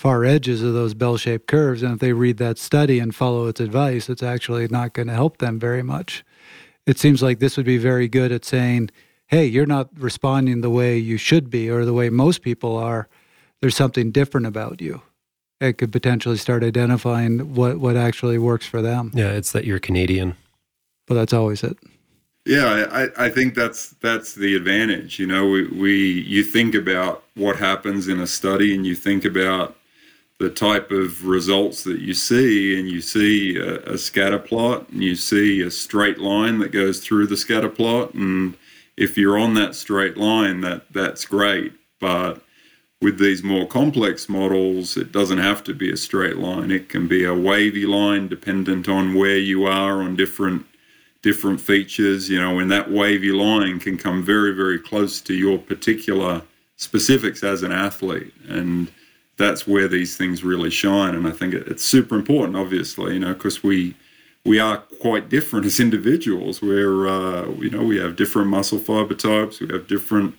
far 0.00 0.24
edges 0.24 0.62
of 0.62 0.72
those 0.72 0.94
bell-shaped 0.94 1.46
curves, 1.46 1.82
and 1.82 1.94
if 1.94 1.98
they 2.00 2.12
read 2.12 2.38
that 2.38 2.58
study 2.58 2.98
and 2.98 3.14
follow 3.14 3.46
its 3.46 3.60
advice, 3.60 4.08
it's 4.08 4.22
actually 4.22 4.66
not 4.68 4.94
going 4.94 5.08
to 5.08 5.14
help 5.14 5.38
them 5.38 5.58
very 5.58 5.82
much 5.82 6.24
it 6.86 6.98
seems 6.98 7.22
like 7.22 7.38
this 7.38 7.56
would 7.56 7.66
be 7.66 7.78
very 7.78 8.08
good 8.08 8.32
at 8.32 8.44
saying, 8.44 8.90
hey, 9.28 9.46
you're 9.46 9.66
not 9.66 9.88
responding 9.96 10.60
the 10.60 10.70
way 10.70 10.98
you 10.98 11.16
should 11.16 11.50
be 11.50 11.70
or 11.70 11.84
the 11.84 11.92
way 11.92 12.10
most 12.10 12.42
people 12.42 12.76
are. 12.76 13.08
There's 13.60 13.76
something 13.76 14.10
different 14.10 14.46
about 14.46 14.80
you. 14.80 15.02
It 15.60 15.74
could 15.74 15.92
potentially 15.92 16.38
start 16.38 16.64
identifying 16.64 17.54
what, 17.54 17.78
what 17.78 17.96
actually 17.96 18.38
works 18.38 18.66
for 18.66 18.80
them. 18.80 19.12
Yeah, 19.14 19.30
it's 19.30 19.52
that 19.52 19.64
you're 19.64 19.78
Canadian. 19.78 20.36
But 21.06 21.14
that's 21.14 21.32
always 21.32 21.62
it. 21.62 21.76
Yeah, 22.46 22.86
I, 22.90 23.26
I 23.26 23.28
think 23.28 23.54
that's 23.54 23.90
that's 24.00 24.34
the 24.34 24.56
advantage. 24.56 25.18
You 25.18 25.26
know, 25.26 25.46
we, 25.46 25.68
we 25.68 26.22
you 26.22 26.42
think 26.42 26.74
about 26.74 27.22
what 27.34 27.56
happens 27.56 28.08
in 28.08 28.18
a 28.18 28.26
study 28.26 28.74
and 28.74 28.86
you 28.86 28.94
think 28.94 29.26
about 29.26 29.76
the 30.40 30.48
type 30.48 30.90
of 30.90 31.26
results 31.26 31.84
that 31.84 32.00
you 32.00 32.14
see, 32.14 32.80
and 32.80 32.88
you 32.88 33.02
see 33.02 33.58
a, 33.58 33.92
a, 33.92 33.98
scatter 33.98 34.38
plot, 34.38 34.88
and 34.88 35.04
you 35.04 35.14
see 35.14 35.60
a 35.60 35.70
straight 35.70 36.18
line 36.18 36.58
that 36.60 36.72
goes 36.72 36.98
through 36.98 37.26
the 37.26 37.36
scatter 37.36 37.68
plot, 37.68 38.14
and 38.14 38.56
if 38.96 39.18
you're 39.18 39.38
on 39.38 39.52
that 39.52 39.74
straight 39.74 40.16
line, 40.16 40.62
that 40.62 40.90
that's 40.90 41.26
great. 41.26 41.74
But 42.00 42.40
with 43.02 43.18
these 43.18 43.42
more 43.42 43.66
complex 43.66 44.30
models, 44.30 44.96
it 44.96 45.12
doesn't 45.12 45.38
have 45.38 45.62
to 45.64 45.74
be 45.74 45.92
a 45.92 45.96
straight 45.96 46.38
line. 46.38 46.70
It 46.70 46.88
can 46.88 47.06
be 47.06 47.24
a 47.24 47.34
wavy 47.34 47.84
line, 47.84 48.26
dependent 48.26 48.88
on 48.88 49.12
where 49.12 49.38
you 49.38 49.66
are 49.66 50.02
on 50.02 50.16
different 50.16 50.64
different 51.20 51.60
features. 51.60 52.30
You 52.30 52.40
know, 52.40 52.58
and 52.58 52.70
that 52.70 52.90
wavy 52.90 53.32
line 53.32 53.78
can 53.78 53.98
come 53.98 54.22
very, 54.22 54.54
very 54.54 54.78
close 54.78 55.20
to 55.20 55.34
your 55.34 55.58
particular 55.58 56.40
specifics 56.76 57.44
as 57.44 57.62
an 57.62 57.72
athlete, 57.72 58.32
and 58.48 58.90
that's 59.40 59.66
where 59.66 59.88
these 59.88 60.16
things 60.16 60.44
really 60.44 60.70
shine. 60.70 61.14
And 61.14 61.26
I 61.26 61.30
think 61.30 61.54
it's 61.54 61.82
super 61.82 62.14
important, 62.14 62.56
obviously, 62.56 63.14
you 63.14 63.20
know, 63.20 63.32
because 63.32 63.62
we 63.62 63.96
we 64.44 64.58
are 64.58 64.78
quite 65.00 65.28
different 65.28 65.66
as 65.66 65.80
individuals. 65.80 66.60
Where 66.62 67.08
uh, 67.08 67.48
you 67.58 67.70
know 67.70 67.82
we 67.82 67.96
have 67.98 68.16
different 68.16 68.48
muscle 68.48 68.78
fiber 68.78 69.14
types, 69.14 69.60
we 69.60 69.68
have 69.68 69.88
different 69.88 70.34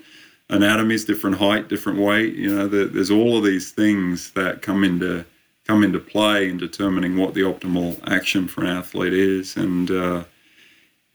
anatomies, 0.50 1.04
different 1.04 1.38
height, 1.38 1.68
different 1.68 2.00
weight. 2.00 2.36
You 2.36 2.56
know, 2.56 2.68
there's 2.68 3.12
all 3.12 3.38
of 3.38 3.44
these 3.44 3.72
things 3.72 4.32
that 4.32 4.62
come 4.62 4.84
into 4.84 5.26
come 5.66 5.84
into 5.84 6.00
play 6.00 6.50
in 6.50 6.58
determining 6.58 7.18
what 7.18 7.34
the 7.34 7.42
optimal 7.42 8.00
action 8.08 8.48
for 8.48 8.62
an 8.62 8.68
athlete 8.68 9.14
is. 9.14 9.56
And 9.56 9.90
uh, 9.90 10.24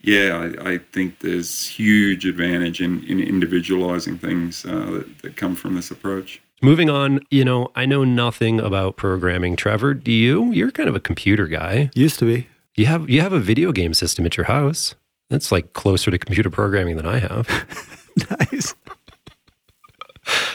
yeah, 0.01 0.53
I, 0.59 0.71
I, 0.71 0.77
think 0.77 1.19
there's 1.19 1.67
huge 1.67 2.25
advantage 2.25 2.81
in, 2.81 3.03
in 3.03 3.19
individualizing 3.19 4.17
things 4.17 4.65
uh, 4.65 4.85
that, 4.91 5.21
that 5.21 5.35
come 5.35 5.53
from 5.53 5.75
this 5.75 5.91
approach. 5.91 6.41
Moving 6.61 6.89
on, 6.89 7.19
you 7.29 7.45
know, 7.45 7.71
I 7.75 7.85
know 7.85 8.03
nothing 8.03 8.59
about 8.59 8.97
programming. 8.97 9.55
Trevor, 9.55 9.93
do 9.93 10.11
you? 10.11 10.51
You're 10.51 10.71
kind 10.71 10.89
of 10.89 10.95
a 10.95 10.99
computer 10.99 11.45
guy. 11.45 11.91
Used 11.93 12.17
to 12.19 12.25
be. 12.25 12.47
You 12.75 12.87
have 12.87 13.09
you 13.09 13.21
have 13.21 13.33
a 13.33 13.39
video 13.39 13.71
game 13.71 13.93
system 13.93 14.25
at 14.25 14.37
your 14.37 14.45
house. 14.45 14.95
That's 15.29 15.51
like 15.51 15.73
closer 15.73 16.09
to 16.09 16.17
computer 16.17 16.49
programming 16.49 16.97
than 16.97 17.05
I 17.05 17.19
have. 17.19 17.47
nice. 18.51 18.73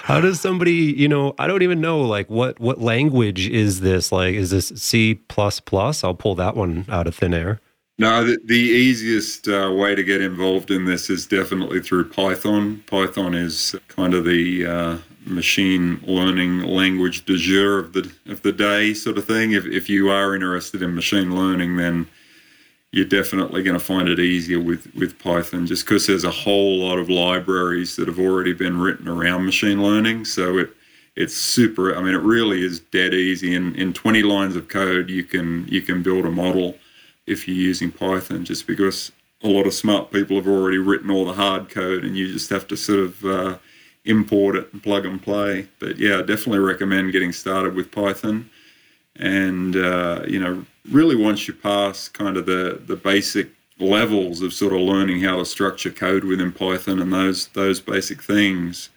How 0.02 0.20
does 0.20 0.40
somebody, 0.40 0.72
you 0.72 1.08
know, 1.08 1.34
I 1.38 1.46
don't 1.46 1.62
even 1.62 1.80
know 1.80 2.00
like 2.00 2.28
what 2.28 2.58
what 2.58 2.80
language 2.80 3.48
is 3.48 3.80
this? 3.80 4.10
Like 4.10 4.34
is 4.34 4.50
this 4.50 4.72
C++? 4.76 5.20
I'll 5.38 6.14
pull 6.14 6.34
that 6.34 6.56
one 6.56 6.84
out 6.88 7.06
of 7.06 7.14
thin 7.14 7.32
air. 7.32 7.60
No, 7.98 8.24
the, 8.24 8.38
the 8.44 8.54
easiest 8.54 9.46
uh, 9.48 9.72
way 9.72 9.94
to 9.94 10.02
get 10.02 10.20
involved 10.20 10.70
in 10.70 10.86
this 10.86 11.08
is 11.08 11.26
definitely 11.26 11.80
through 11.80 12.08
Python. 12.08 12.82
Python 12.86 13.34
is 13.34 13.76
kind 13.88 14.14
of 14.14 14.24
the 14.24 14.66
uh, 14.66 14.98
machine 15.26 16.00
learning 16.06 16.62
language 16.62 17.24
du 17.24 17.36
jour 17.36 17.78
of 17.78 17.92
the 17.92 18.12
of 18.26 18.42
the 18.42 18.52
day, 18.52 18.94
sort 18.94 19.18
of 19.18 19.24
thing. 19.26 19.52
If 19.52 19.66
if 19.66 19.88
you 19.88 20.10
are 20.10 20.34
interested 20.34 20.82
in 20.82 20.94
machine 20.94 21.34
learning, 21.34 21.76
then 21.76 22.06
you're 22.92 23.04
definitely 23.06 23.62
going 23.62 23.78
to 23.78 23.84
find 23.84 24.08
it 24.08 24.20
easier 24.20 24.60
with, 24.60 24.94
with 24.94 25.18
Python 25.18 25.66
just 25.66 25.86
because 25.86 26.06
there's 26.06 26.24
a 26.24 26.30
whole 26.30 26.78
lot 26.78 26.98
of 26.98 27.08
libraries 27.08 27.96
that 27.96 28.06
have 28.06 28.18
already 28.18 28.52
been 28.52 28.78
written 28.78 29.08
around 29.08 29.46
machine 29.46 29.82
learning. 29.82 30.26
So 30.26 30.58
it 30.58 30.70
it's 31.14 31.34
super. 31.34 31.94
I 31.96 32.02
mean, 32.02 32.14
it 32.14 32.22
really 32.22 32.64
is 32.64 32.80
dead 32.80 33.14
easy. 33.14 33.54
In 33.54 33.74
in 33.76 33.92
20 33.92 34.22
lines 34.22 34.56
of 34.56 34.68
code, 34.68 35.10
you 35.10 35.24
can 35.24 35.66
you 35.68 35.82
can 35.82 36.02
build 36.02 36.24
a 36.24 36.30
model 36.30 36.76
if 37.26 37.46
you're 37.46 37.56
using 37.56 37.90
Python, 37.90 38.44
just 38.44 38.66
because 38.66 39.12
a 39.42 39.48
lot 39.48 39.66
of 39.66 39.74
smart 39.74 40.10
people 40.10 40.36
have 40.36 40.48
already 40.48 40.78
written 40.78 41.10
all 41.10 41.24
the 41.24 41.34
hard 41.34 41.68
code, 41.68 42.04
and 42.04 42.16
you 42.16 42.32
just 42.32 42.50
have 42.50 42.66
to 42.68 42.76
sort 42.76 43.00
of 43.00 43.24
uh, 43.24 43.58
import 44.04 44.56
it 44.56 44.72
and 44.72 44.82
plug 44.82 45.06
and 45.06 45.22
play. 45.22 45.68
But 45.78 45.98
yeah, 45.98 46.18
I 46.18 46.22
definitely 46.22 46.58
recommend 46.58 47.12
getting 47.12 47.32
started 47.32 47.74
with 47.74 47.90
Python. 47.90 48.50
And 49.16 49.76
uh, 49.76 50.22
you 50.26 50.40
know, 50.40 50.64
really 50.90 51.16
once 51.16 51.46
you 51.46 51.54
pass 51.54 52.08
kind 52.08 52.36
of 52.36 52.46
the 52.46 52.80
the 52.86 52.96
basic 52.96 53.48
levels 53.78 54.42
of 54.42 54.52
sort 54.52 54.72
of 54.72 54.80
learning 54.80 55.20
how 55.20 55.38
to 55.38 55.44
structure 55.44 55.90
code 55.90 56.24
within 56.24 56.52
Python 56.52 57.00
and 57.00 57.12
those 57.12 57.48
those 57.48 57.80
basic 57.80 58.22
things, 58.22 58.88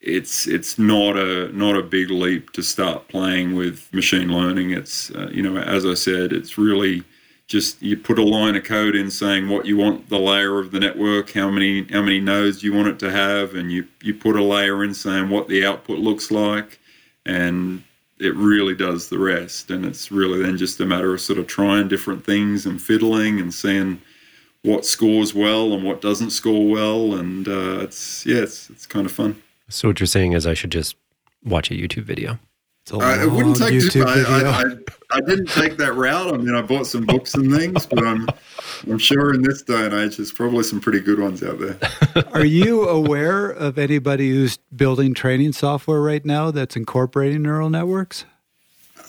it's 0.00 0.46
it's 0.46 0.78
not 0.78 1.16
a 1.16 1.48
not 1.56 1.76
a 1.76 1.82
big 1.82 2.10
leap 2.10 2.50
to 2.52 2.62
start 2.62 3.08
playing 3.08 3.54
with 3.54 3.92
machine 3.92 4.28
learning. 4.28 4.70
It's 4.70 5.10
uh, 5.12 5.30
you 5.32 5.42
know 5.42 5.56
as 5.56 5.86
I 5.86 5.94
said, 5.94 6.32
it's 6.32 6.58
really 6.58 7.04
just 7.46 7.82
you 7.82 7.96
put 7.96 8.18
a 8.18 8.24
line 8.24 8.56
of 8.56 8.64
code 8.64 8.96
in 8.96 9.10
saying 9.10 9.48
what 9.48 9.66
you 9.66 9.76
want 9.76 10.08
the 10.08 10.18
layer 10.18 10.58
of 10.58 10.70
the 10.70 10.80
network, 10.80 11.32
how 11.32 11.50
many 11.50 11.84
how 11.84 12.02
many 12.02 12.20
nodes 12.20 12.62
you 12.62 12.72
want 12.72 12.88
it 12.88 12.98
to 13.00 13.10
have, 13.10 13.54
and 13.54 13.70
you 13.70 13.86
you 14.02 14.14
put 14.14 14.36
a 14.36 14.42
layer 14.42 14.82
in 14.82 14.94
saying 14.94 15.28
what 15.28 15.48
the 15.48 15.64
output 15.64 15.98
looks 15.98 16.30
like, 16.30 16.78
and 17.26 17.82
it 18.18 18.34
really 18.34 18.74
does 18.74 19.08
the 19.08 19.18
rest. 19.18 19.70
And 19.70 19.84
it's 19.84 20.10
really 20.10 20.42
then 20.42 20.56
just 20.56 20.80
a 20.80 20.86
matter 20.86 21.12
of 21.12 21.20
sort 21.20 21.38
of 21.38 21.46
trying 21.46 21.88
different 21.88 22.24
things 22.24 22.66
and 22.66 22.80
fiddling 22.80 23.40
and 23.40 23.52
seeing 23.52 24.00
what 24.62 24.86
scores 24.86 25.34
well 25.34 25.72
and 25.72 25.84
what 25.84 26.00
doesn't 26.00 26.30
score 26.30 26.66
well. 26.68 27.14
And 27.14 27.46
uh, 27.46 27.80
it's, 27.80 28.24
yeah, 28.24 28.38
it's, 28.38 28.70
it's 28.70 28.86
kind 28.86 29.04
of 29.04 29.12
fun. 29.12 29.42
So 29.68 29.88
what 29.88 30.00
you're 30.00 30.06
saying 30.06 30.32
is 30.32 30.46
I 30.46 30.54
should 30.54 30.72
just 30.72 30.96
watch 31.44 31.70
a 31.70 31.74
YouTube 31.74 32.04
video. 32.04 32.38
I, 32.92 33.24
wouldn't 33.24 33.56
take 33.56 33.72
YouTube 33.72 34.04
I, 34.04 34.20
I, 34.20 34.62
I, 34.62 35.16
I, 35.16 35.20
didn't 35.22 35.48
take 35.48 35.78
that 35.78 35.94
route. 35.94 36.34
I 36.34 36.36
mean, 36.36 36.54
I 36.54 36.60
bought 36.60 36.86
some 36.86 37.06
books 37.06 37.34
and 37.34 37.50
things, 37.50 37.86
but 37.86 38.04
I'm 38.04 38.28
I'm 38.86 38.98
sure 38.98 39.32
in 39.32 39.42
this 39.42 39.62
day 39.62 39.86
and 39.86 39.94
age, 39.94 40.18
there's 40.18 40.32
probably 40.32 40.64
some 40.64 40.80
pretty 40.80 41.00
good 41.00 41.18
ones 41.18 41.42
out 41.42 41.58
there. 41.58 41.78
Are 42.32 42.44
you 42.44 42.86
aware 42.86 43.48
of 43.48 43.78
anybody 43.78 44.28
who's 44.30 44.58
building 44.76 45.14
training 45.14 45.52
software 45.52 46.02
right 46.02 46.24
now 46.26 46.50
that's 46.50 46.76
incorporating 46.76 47.42
neural 47.42 47.70
networks? 47.70 48.26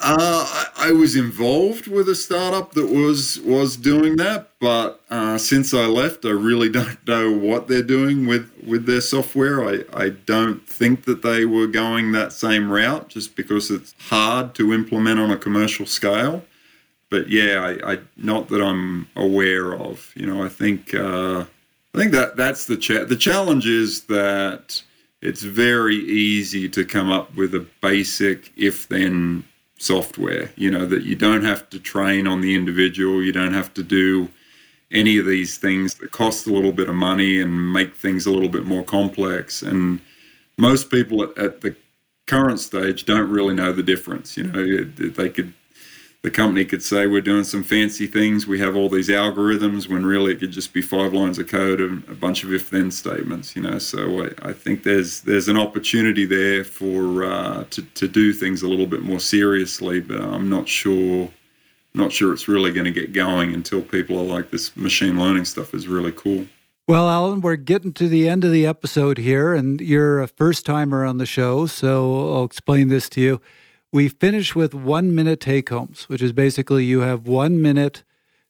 Uh, 0.02 0.46
I, 0.78 0.89
I, 0.89 0.91
was 0.91 1.16
involved 1.16 1.88
with 1.88 2.10
a 2.10 2.16
startup 2.16 2.74
that 2.74 2.88
was 2.88 3.39
was 3.41 3.78
doing 3.78 4.18
that, 4.18 4.50
but 4.60 5.02
uh, 5.10 5.38
since 5.38 5.74
I 5.74 5.86
left, 5.86 6.26
I 6.26 6.32
really 6.32 6.70
don't 6.80 7.08
know 7.08 7.32
what 7.32 7.68
they're 7.68 7.82
doing 7.82 8.28
with, 8.28 8.52
with 8.66 8.86
their 8.86 9.02
software. 9.02 9.68
I, 9.68 9.84
I 9.93 10.10
don't 10.10 10.68
think 10.68 11.06
that 11.06 11.22
they 11.22 11.46
were 11.46 11.68
going 11.68 12.12
that 12.12 12.34
same 12.34 12.70
route, 12.70 13.10
just 13.10 13.36
because 13.36 13.72
it's 13.72 13.96
hard 14.10 14.54
to 14.56 14.74
implement 14.74 15.20
on 15.20 15.32
a 15.32 15.38
commercial 15.38 15.86
scale. 15.86 16.43
But 17.10 17.30
yeah, 17.30 17.78
I, 17.84 17.93
I 17.93 18.00
not 18.18 18.50
that 18.50 18.62
I'm 18.62 19.08
aware 19.16 19.74
of. 19.74 20.12
You 20.16 20.26
know, 20.26 20.43
I 20.43 20.50
think 20.50 20.93
uh, 20.93 21.46
I 21.93 21.98
think 21.98 22.12
that 22.12 22.36
that's 22.36 22.66
the 22.66 22.78
cha- 22.78 23.06
the 23.06 23.16
challenge 23.16 23.66
is 23.66 24.04
that 24.06 24.84
it's 25.22 25.43
very 25.43 25.96
easy 25.96 26.70
to 26.70 26.84
come 26.86 27.12
up 27.12 27.34
with 27.36 27.56
a 27.56 27.66
basic 27.82 28.52
if 28.58 28.88
then 28.89 29.43
software. 29.86 30.51
You 30.55 30.71
know, 30.71 30.86
that 30.86 31.03
you 31.03 31.15
don't 31.15 31.43
have 31.43 31.69
to 31.69 31.79
train 31.79 32.27
on 32.27 32.41
the 32.41 32.55
individual, 32.55 33.23
you 33.23 33.31
don't 33.31 33.53
have 33.53 33.73
to 33.75 33.83
do 33.83 34.29
any 34.91 35.17
of 35.17 35.25
these 35.25 35.57
things 35.57 35.95
that 35.95 36.11
cost 36.11 36.47
a 36.47 36.53
little 36.53 36.71
bit 36.71 36.89
of 36.89 36.95
money 36.95 37.41
and 37.41 37.73
make 37.73 37.95
things 37.95 38.25
a 38.25 38.31
little 38.31 38.49
bit 38.49 38.65
more 38.65 38.83
complex. 38.83 39.61
And 39.61 39.99
most 40.57 40.89
people 40.89 41.23
at, 41.23 41.38
at 41.38 41.61
the 41.61 41.75
current 42.27 42.59
stage 42.59 43.05
don't 43.05 43.29
really 43.29 43.53
know 43.53 43.71
the 43.73 43.83
difference. 43.83 44.38
You 44.38 44.43
know, 44.43 44.83
they 44.83 45.29
could 45.29 45.53
the 46.26 46.32
company 46.32 46.65
could 46.65 46.82
say 46.82 47.05
we're 47.05 47.21
doing 47.21 47.43
some 47.43 47.61
fancy 47.61 48.07
things. 48.07 48.47
We 48.47 48.57
have 48.57 48.76
all 48.76 48.89
these 48.89 49.09
algorithms 49.09 49.88
when 49.88 50.03
really 50.03 50.32
it 50.32 50.39
could 50.39 50.49
just 50.49 50.73
be 50.73 50.82
five 50.82 51.13
lines 51.13 51.38
of 51.38 51.47
code 51.47 51.80
and 51.80 52.03
a 52.09 52.15
bunch 52.15 52.43
of 52.43 52.51
if-then 52.51 52.89
statements. 52.89 53.55
You 53.55 53.61
know, 53.61 53.78
so 53.78 54.23
I, 54.23 54.49
I 54.49 54.51
think 54.51 54.82
there's 54.82 55.21
there's 55.21 55.47
an 55.47 55.55
opportunity 55.55 56.26
there 56.26 56.63
for 56.63 57.23
uh, 57.23 57.65
to 57.69 57.84
to 57.84 58.07
do 58.07 58.34
things 58.34 58.63
a 58.63 58.67
little 58.67 58.88
bit 58.88 59.03
more 59.03 59.19
seriously, 59.19 60.01
but 60.01 60.19
I'm 60.19 60.49
not 60.49 60.67
sure 60.67 61.30
not 61.93 62.11
sure 62.11 62.34
it's 62.34 62.47
really 62.47 62.73
going 62.73 62.91
to 62.91 62.99
get 63.01 63.13
going 63.13 63.53
until 63.53 63.84
people 63.84 64.17
are 64.17 64.36
like 64.38 64.49
this 64.49 64.76
machine 64.76 65.19
learning 65.19 65.45
stuff 65.45 65.76
is 65.76 65.88
really 65.88 66.11
cool. 66.11 66.47
Well, 66.88 67.07
Alan, 67.07 67.41
we're 67.41 67.55
getting 67.55 67.93
to 67.93 68.09
the 68.09 68.28
end 68.28 68.43
of 68.43 68.51
the 68.51 68.65
episode 68.65 69.19
here, 69.19 69.53
and 69.53 69.80
you're 69.80 70.21
a 70.21 70.28
first 70.28 70.65
timer 70.65 71.05
on 71.05 71.19
the 71.19 71.26
show, 71.28 71.67
so 71.67 72.34
I'll 72.34 72.45
explain 72.45 72.88
this 72.88 73.09
to 73.09 73.21
you 73.21 73.41
we 73.96 74.10
finish 74.10 74.54
with 74.54 74.74
one 74.74 75.16
minute 75.16 75.39
take 75.39 75.70
homes, 75.70 76.10
which 76.10 76.22
is 76.22 76.34
basically 76.34 76.84
you 76.84 77.00
have 77.00 77.30
one 77.30 77.62
minute 77.62 78.04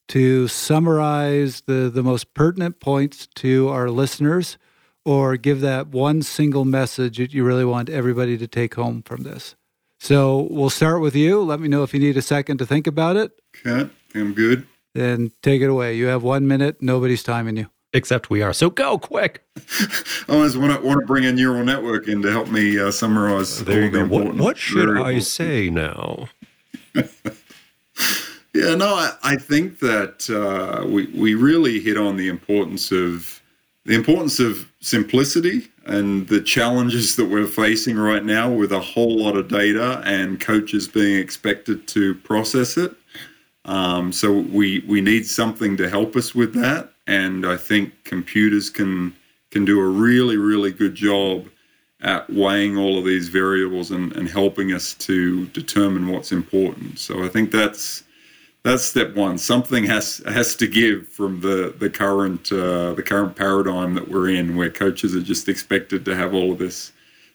to 0.08 0.48
summarize 0.48 1.60
the, 1.62 1.88
the 1.88 2.02
most 2.02 2.34
pertinent 2.34 2.80
points 2.80 3.28
to 3.36 3.68
our 3.68 3.88
listeners 3.88 4.58
or 5.04 5.36
give 5.36 5.60
that 5.60 5.86
one 5.86 6.20
single 6.20 6.64
message 6.64 7.18
that 7.18 7.32
you 7.32 7.44
really 7.44 7.64
want 7.64 7.88
everybody 7.88 8.36
to 8.36 8.48
take 8.48 8.74
home 8.74 9.02
from 9.02 9.22
this. 9.22 9.54
So 10.00 10.48
we'll 10.50 10.68
start 10.68 11.00
with 11.00 11.14
you. 11.14 11.40
Let 11.40 11.60
me 11.60 11.68
know 11.68 11.84
if 11.84 11.94
you 11.94 12.00
need 12.00 12.16
a 12.16 12.22
second 12.22 12.58
to 12.58 12.66
think 12.66 12.88
about 12.88 13.14
it. 13.14 13.30
Okay, 13.64 13.88
I'm 14.16 14.34
good. 14.34 14.66
Then 14.96 15.30
take 15.44 15.62
it 15.62 15.70
away. 15.70 15.94
You 15.94 16.06
have 16.06 16.24
one 16.24 16.48
minute. 16.48 16.82
Nobody's 16.82 17.22
timing 17.22 17.56
you 17.56 17.70
except 17.92 18.30
we 18.30 18.42
are. 18.42 18.52
So 18.52 18.70
go 18.70 18.98
quick. 18.98 19.44
I 20.28 20.34
always 20.34 20.56
want 20.56 20.78
to 20.78 20.86
want 20.86 21.00
to 21.00 21.06
bring 21.06 21.24
a 21.24 21.32
neural 21.32 21.64
network 21.64 22.08
in 22.08 22.22
to 22.22 22.30
help 22.30 22.48
me 22.48 22.78
uh, 22.78 22.90
summarize. 22.90 23.64
There 23.64 23.84
you 23.84 23.90
go. 23.90 24.06
What, 24.06 24.34
what 24.34 24.58
should 24.58 24.98
I 24.98 25.18
say 25.20 25.70
now? 25.70 26.28
yeah, 26.94 28.74
no, 28.74 28.94
I, 28.94 29.12
I 29.22 29.36
think 29.36 29.80
that 29.80 30.28
uh, 30.30 30.86
we 30.86 31.06
we 31.06 31.34
really 31.34 31.80
hit 31.80 31.96
on 31.96 32.16
the 32.16 32.28
importance 32.28 32.92
of 32.92 33.40
the 33.84 33.94
importance 33.94 34.40
of 34.40 34.70
simplicity 34.80 35.68
and 35.86 36.26
the 36.28 36.40
challenges 36.40 37.14
that 37.14 37.26
we're 37.26 37.46
facing 37.46 37.96
right 37.96 38.24
now 38.24 38.50
with 38.50 38.72
a 38.72 38.80
whole 38.80 39.16
lot 39.16 39.36
of 39.36 39.48
data 39.48 40.02
and 40.04 40.40
coaches 40.40 40.88
being 40.88 41.16
expected 41.16 41.86
to 41.86 42.16
process 42.16 42.76
it. 42.76 42.92
Um, 43.64 44.12
so 44.12 44.32
we 44.32 44.84
we 44.86 45.00
need 45.00 45.26
something 45.26 45.76
to 45.76 45.88
help 45.88 46.16
us 46.16 46.34
with 46.34 46.52
that 46.54 46.92
and 47.06 47.46
I 47.46 47.56
think 47.56 48.04
computers 48.04 48.70
can 48.70 49.14
can 49.50 49.64
do 49.64 49.80
a 49.80 49.88
really 49.88 50.36
really 50.36 50.72
good 50.72 50.94
job 50.94 51.46
at 52.02 52.28
weighing 52.30 52.76
all 52.76 52.98
of 52.98 53.04
these 53.04 53.28
variables 53.28 53.90
and, 53.90 54.14
and 54.16 54.28
helping 54.28 54.72
us 54.72 54.92
to 54.94 55.46
determine 55.46 56.08
what's 56.08 56.30
important. 56.30 56.98
So 56.98 57.24
I 57.24 57.28
think 57.28 57.50
that's 57.50 58.04
that's 58.62 58.84
step 58.84 59.14
one. 59.14 59.38
Something 59.38 59.84
has 59.84 60.22
has 60.26 60.56
to 60.56 60.66
give 60.66 61.08
from 61.08 61.40
the 61.40 61.74
the 61.78 61.88
current 61.88 62.52
uh, 62.52 62.92
the 62.94 63.02
current 63.02 63.36
paradigm 63.36 63.94
that 63.94 64.08
we're 64.08 64.30
in, 64.30 64.56
where 64.56 64.70
coaches 64.70 65.14
are 65.14 65.22
just 65.22 65.48
expected 65.48 66.04
to 66.04 66.16
have 66.16 66.34
all 66.34 66.52
of 66.52 66.58
this 66.58 66.92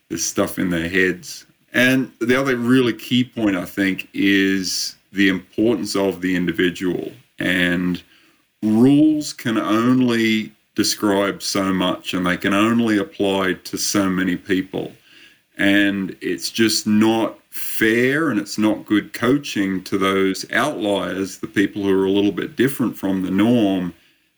this 0.10 0.26
stuff 0.26 0.60
in 0.60 0.70
their 0.70 0.90
heads. 0.90 1.46
And 1.74 2.12
the 2.20 2.40
other 2.40 2.58
really 2.58 2.94
key 2.94 3.24
point 3.24 3.56
I 3.56 3.66
think 3.66 4.10
is 4.14 4.96
the 5.14 5.30
importance 5.30 5.96
of 5.96 6.22
the 6.22 6.36
individual 6.36 7.12
And 7.40 8.02
rules 8.64 9.34
can 9.34 9.58
only 9.58 10.52
describe 10.76 11.42
so 11.44 11.74
much 11.74 12.14
and 12.14 12.26
they 12.26 12.38
can 12.38 12.54
only 12.54 12.98
apply 12.98 13.54
to 13.54 13.78
so 13.78 14.10
many 14.10 14.36
people. 14.36 14.92
And 15.58 16.16
it's 16.22 16.50
just 16.50 16.88
not 16.88 17.38
fair 17.50 18.30
and 18.30 18.40
it's 18.40 18.58
not 18.58 18.86
good 18.86 19.14
coaching 19.14 19.84
to 19.84 19.98
those 19.98 20.50
outliers, 20.52 21.40
the 21.40 21.48
people 21.48 21.84
who 21.84 22.02
are 22.02 22.06
a 22.06 22.12
little 22.12 22.32
bit 22.32 22.56
different 22.56 22.98
from 22.98 23.22
the 23.22 23.32
norm, 23.32 23.94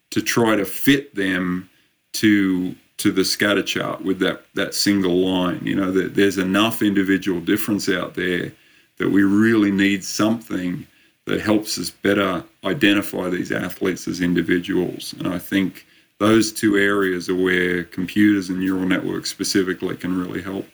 to 0.09 0.21
try 0.21 0.55
to 0.55 0.65
fit 0.65 1.15
them 1.15 1.69
to 2.13 2.75
to 2.97 3.11
the 3.11 3.25
scatter 3.25 3.63
chart 3.63 4.01
with 4.01 4.19
that 4.19 4.45
that 4.53 4.73
single 4.73 5.17
line. 5.25 5.59
You 5.63 5.75
know, 5.75 5.91
that 5.91 6.15
there's 6.15 6.37
enough 6.37 6.81
individual 6.81 7.39
difference 7.39 7.89
out 7.89 8.13
there 8.15 8.51
that 8.97 9.09
we 9.09 9.23
really 9.23 9.71
need 9.71 10.03
something 10.03 10.85
that 11.25 11.41
helps 11.41 11.77
us 11.77 11.89
better 11.89 12.43
identify 12.63 13.29
these 13.29 13.51
athletes 13.51 14.07
as 14.07 14.21
individuals. 14.21 15.13
And 15.17 15.27
I 15.27 15.39
think 15.39 15.85
those 16.19 16.51
two 16.51 16.77
areas 16.77 17.29
are 17.29 17.35
where 17.35 17.83
computers 17.85 18.49
and 18.49 18.59
neural 18.59 18.85
networks 18.85 19.29
specifically 19.29 19.95
can 19.95 20.19
really 20.19 20.41
help. 20.41 20.67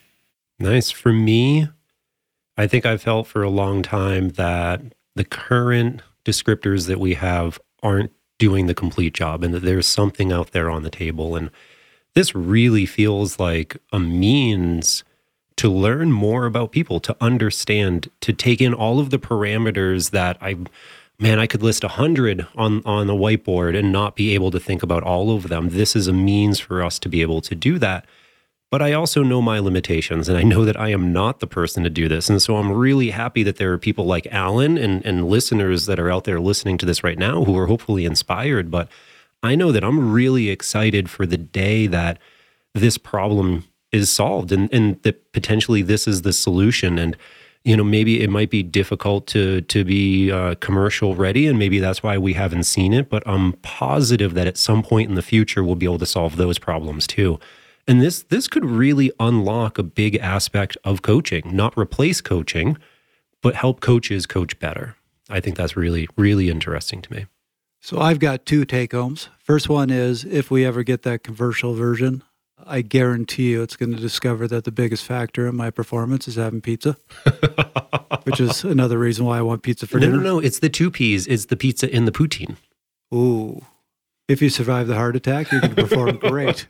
Nice. 0.59 0.91
For 0.91 1.13
me, 1.13 1.67
I 2.57 2.67
think 2.67 2.85
I've 2.85 3.01
felt 3.01 3.27
for 3.27 3.43
a 3.43 3.49
long 3.49 3.83
time 3.83 4.29
that 4.29 4.81
the 5.15 5.23
current 5.23 6.01
descriptors 6.25 6.87
that 6.87 6.99
we 6.99 7.13
have 7.13 7.59
aren't 7.81 8.11
doing 8.37 8.67
the 8.67 8.73
complete 8.73 9.13
job 9.13 9.43
and 9.43 9.53
that 9.53 9.63
there's 9.63 9.87
something 9.87 10.31
out 10.31 10.51
there 10.51 10.69
on 10.69 10.83
the 10.83 10.89
table. 10.89 11.35
And 11.35 11.51
this 12.15 12.33
really 12.35 12.85
feels 12.85 13.39
like 13.39 13.77
a 13.91 13.99
means 13.99 15.03
to 15.59 15.69
learn 15.69 16.09
more 16.09 16.45
about 16.45 16.71
people, 16.71 17.01
to 17.01 17.13
understand, 17.19 18.09
to 18.21 18.31
take 18.31 18.61
in 18.61 18.73
all 18.73 18.97
of 18.97 19.09
the 19.09 19.19
parameters 19.19 20.11
that 20.11 20.37
I 20.39 20.55
man, 21.19 21.37
I 21.37 21.47
could 21.47 21.61
list 21.61 21.83
a 21.83 21.89
hundred 21.89 22.47
on 22.55 22.81
on 22.85 23.07
the 23.07 23.13
whiteboard 23.13 23.77
and 23.77 23.91
not 23.91 24.15
be 24.15 24.33
able 24.33 24.51
to 24.51 24.59
think 24.59 24.83
about 24.83 25.03
all 25.03 25.35
of 25.35 25.49
them. 25.49 25.69
This 25.71 25.97
is 25.97 26.07
a 26.07 26.13
means 26.13 26.61
for 26.61 26.81
us 26.81 26.97
to 26.99 27.09
be 27.09 27.21
able 27.21 27.41
to 27.41 27.55
do 27.55 27.77
that. 27.77 28.05
But 28.71 28.81
I 28.81 28.93
also 28.93 29.21
know 29.21 29.41
my 29.41 29.59
limitations 29.59 30.29
and 30.29 30.37
I 30.37 30.43
know 30.43 30.63
that 30.63 30.79
I 30.79 30.89
am 30.89 31.11
not 31.11 31.41
the 31.41 31.47
person 31.47 31.83
to 31.83 31.89
do 31.89 32.07
this. 32.07 32.29
And 32.29 32.41
so 32.41 32.55
I'm 32.55 32.71
really 32.71 33.09
happy 33.09 33.43
that 33.43 33.57
there 33.57 33.73
are 33.73 33.79
people 33.79 34.05
like 34.05 34.27
Alan 34.27 34.77
and, 34.77 35.05
and 35.05 35.27
listeners 35.27 35.87
that 35.87 35.99
are 35.99 36.09
out 36.09 36.23
there 36.23 36.39
listening 36.39 36.77
to 36.77 36.85
this 36.85 37.03
right 37.03 37.17
now 37.17 37.43
who 37.43 37.57
are 37.57 37.65
hopefully 37.65 38.05
inspired. 38.05 38.71
But 38.71 38.87
I 39.43 39.55
know 39.55 39.73
that 39.73 39.83
I'm 39.83 40.13
really 40.13 40.49
excited 40.49 41.09
for 41.09 41.25
the 41.25 41.37
day 41.37 41.85
that 41.87 42.19
this 42.73 42.97
problem 42.97 43.65
is 43.91 44.09
solved 44.09 44.51
and, 44.51 44.71
and 44.73 45.01
that 45.03 45.31
potentially 45.31 45.81
this 45.81 46.07
is 46.07 46.21
the 46.21 46.33
solution. 46.33 46.99
And, 46.99 47.17
you 47.63 47.75
know, 47.75 47.83
maybe 47.83 48.21
it 48.21 48.29
might 48.29 48.49
be 48.49 48.63
difficult 48.63 49.27
to 49.27 49.61
to 49.61 49.83
be 49.83 50.31
uh, 50.31 50.55
commercial 50.55 51.15
ready, 51.15 51.45
and 51.45 51.59
maybe 51.59 51.79
that's 51.79 52.01
why 52.01 52.17
we 52.17 52.33
haven't 52.33 52.63
seen 52.63 52.93
it. 52.93 53.09
But 53.09 53.21
I'm 53.27 53.53
positive 53.61 54.33
that 54.33 54.47
at 54.47 54.57
some 54.57 54.81
point 54.81 55.09
in 55.09 55.15
the 55.15 55.21
future 55.21 55.63
we'll 55.63 55.75
be 55.75 55.85
able 55.85 55.99
to 55.99 56.05
solve 56.05 56.37
those 56.37 56.57
problems 56.57 57.05
too. 57.05 57.39
And 57.85 58.01
this 58.01 58.23
this 58.23 58.47
could 58.47 58.65
really 58.65 59.11
unlock 59.19 59.77
a 59.77 59.83
big 59.83 60.15
aspect 60.17 60.77
of 60.83 61.01
coaching, 61.01 61.43
not 61.51 61.77
replace 61.77 62.21
coaching, 62.21 62.77
but 63.41 63.55
help 63.55 63.81
coaches 63.81 64.25
coach 64.25 64.57
better. 64.59 64.95
I 65.29 65.39
think 65.41 65.57
that's 65.57 65.75
really 65.75 66.07
really 66.15 66.49
interesting 66.49 67.01
to 67.01 67.13
me. 67.13 67.25
So 67.81 67.99
I've 67.99 68.19
got 68.19 68.45
two 68.45 68.63
take 68.63 68.93
homes. 68.93 69.29
First 69.39 69.69
one 69.69 69.89
is 69.89 70.23
if 70.23 70.51
we 70.51 70.65
ever 70.65 70.83
get 70.83 71.01
that 71.03 71.23
commercial 71.23 71.73
version, 71.73 72.23
I 72.65 72.81
guarantee 72.81 73.51
you 73.51 73.61
it's 73.61 73.75
going 73.75 73.91
to 73.91 73.99
discover 73.99 74.47
that 74.47 74.63
the 74.63 74.71
biggest 74.71 75.03
factor 75.03 75.47
in 75.47 75.55
my 75.55 75.71
performance 75.71 76.27
is 76.27 76.35
having 76.35 76.61
pizza, 76.61 76.97
which 78.23 78.39
is 78.39 78.63
another 78.63 78.97
reason 78.97 79.25
why 79.25 79.37
I 79.37 79.41
want 79.41 79.63
pizza 79.63 79.87
for 79.87 79.99
no, 79.99 80.05
dinner. 80.05 80.17
No, 80.17 80.23
no, 80.23 80.39
it's 80.39 80.59
the 80.59 80.69
two 80.69 80.91
peas. 80.91 81.27
It's 81.27 81.45
the 81.45 81.57
pizza 81.57 81.93
in 81.93 82.05
the 82.05 82.11
poutine. 82.11 82.57
Ooh. 83.13 83.65
If 84.27 84.41
you 84.41 84.49
survive 84.49 84.87
the 84.87 84.95
heart 84.95 85.15
attack, 85.15 85.51
you 85.51 85.59
can 85.59 85.73
perform 85.73 86.17
great. 86.19 86.67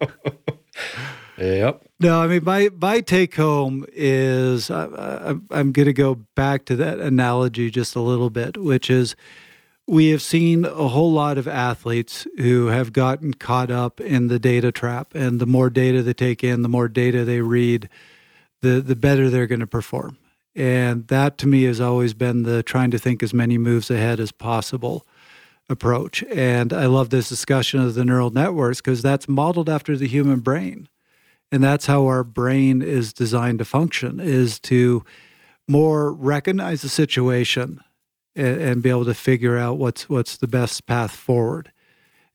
Yep. 1.38 1.84
No, 2.00 2.22
I 2.22 2.28
mean 2.28 2.44
my 2.44 2.70
my 2.82 3.02
take 3.02 3.36
home 3.36 3.86
is 3.94 4.70
I, 4.70 4.86
I, 4.86 5.30
I'm 5.52 5.72
going 5.72 5.86
to 5.86 5.94
go 5.94 6.16
back 6.36 6.66
to 6.66 6.76
that 6.78 7.00
analogy 7.00 7.70
just 7.70 7.96
a 7.96 8.02
little 8.02 8.30
bit, 8.30 8.58
which 8.58 8.90
is 8.90 9.16
we 9.90 10.10
have 10.10 10.22
seen 10.22 10.66
a 10.66 10.88
whole 10.88 11.12
lot 11.12 11.40
of 11.40 11.48
athletes 11.48 12.28
who 12.38 12.68
have 12.68 12.94
gotten 12.94 13.34
caught 13.34 13.72
up 13.72 14.00
in 14.00 14.28
the 14.28 14.38
data 14.38 14.72
trap 14.72 15.16
and 15.16 15.40
the 15.40 15.48
more 15.48 15.72
data 15.72 16.04
they 16.04 16.14
take 16.14 16.44
in 16.44 16.62
the 16.62 16.70
more 16.70 16.88
data 16.88 17.26
they 17.26 17.42
read 17.42 17.90
the 18.62 18.82
the 18.82 18.96
better 18.96 19.30
they're 19.30 19.48
going 19.48 19.60
to 19.60 19.68
perform. 19.68 20.16
And 20.56 21.08
that 21.08 21.40
to 21.40 21.48
me 21.48 21.64
has 21.64 21.82
always 21.82 22.14
been 22.14 22.44
the 22.44 22.62
trying 22.62 22.92
to 22.92 23.00
think 23.00 23.24
as 23.24 23.34
many 23.34 23.58
moves 23.58 23.90
ahead 23.90 24.20
as 24.20 24.32
possible 24.32 25.08
approach. 25.70 26.24
And 26.24 26.72
i 26.72 26.86
love 26.86 27.10
this 27.10 27.28
discussion 27.28 27.80
of 27.80 27.96
the 27.96 28.06
neural 28.06 28.30
networks 28.30 28.82
because 28.82 29.02
that's 29.02 29.28
modeled 29.28 29.70
after 29.70 29.98
the 29.98 30.08
human 30.08 30.42
brain. 30.42 30.88
And 31.52 31.64
that's 31.64 31.88
how 31.88 32.06
our 32.06 32.24
brain 32.24 32.84
is 32.84 33.12
designed 33.12 33.58
to 33.58 33.66
function 33.66 34.20
is 34.20 34.60
to 34.62 35.04
more 35.68 36.12
recognize 36.14 36.84
the 36.84 36.90
situation 36.90 37.82
and, 38.40 38.62
and 38.62 38.84
be 38.84 38.90
able 38.90 39.06
to 39.06 39.14
figure 39.14 39.58
out 39.58 39.78
what's 39.78 40.10
what's 40.10 40.38
the 40.38 40.48
best 40.48 40.86
path 40.86 41.12
forward. 41.12 41.72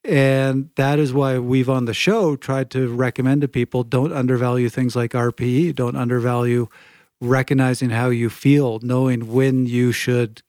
And 0.05 0.69
that 0.77 0.99
is 0.99 1.15
why 1.15 1.39
we've 1.39 1.71
on 1.71 1.87
the 1.87 1.95
show 1.95 2.37
tried 2.37 2.71
to 2.73 2.89
recommend 2.95 3.41
to 3.41 3.49
people 3.49 3.85
don't 3.85 4.13
undervalue 4.13 4.69
things 4.69 4.95
like 4.95 5.13
RPE, 5.13 5.75
don't 5.75 5.97
undervalue 5.97 6.69
recognizing 7.21 7.89
how 7.91 8.11
you 8.11 8.29
feel, 8.29 8.81
knowing 8.83 9.33
when 9.33 9.65
you 9.65 9.93
should 9.93 10.43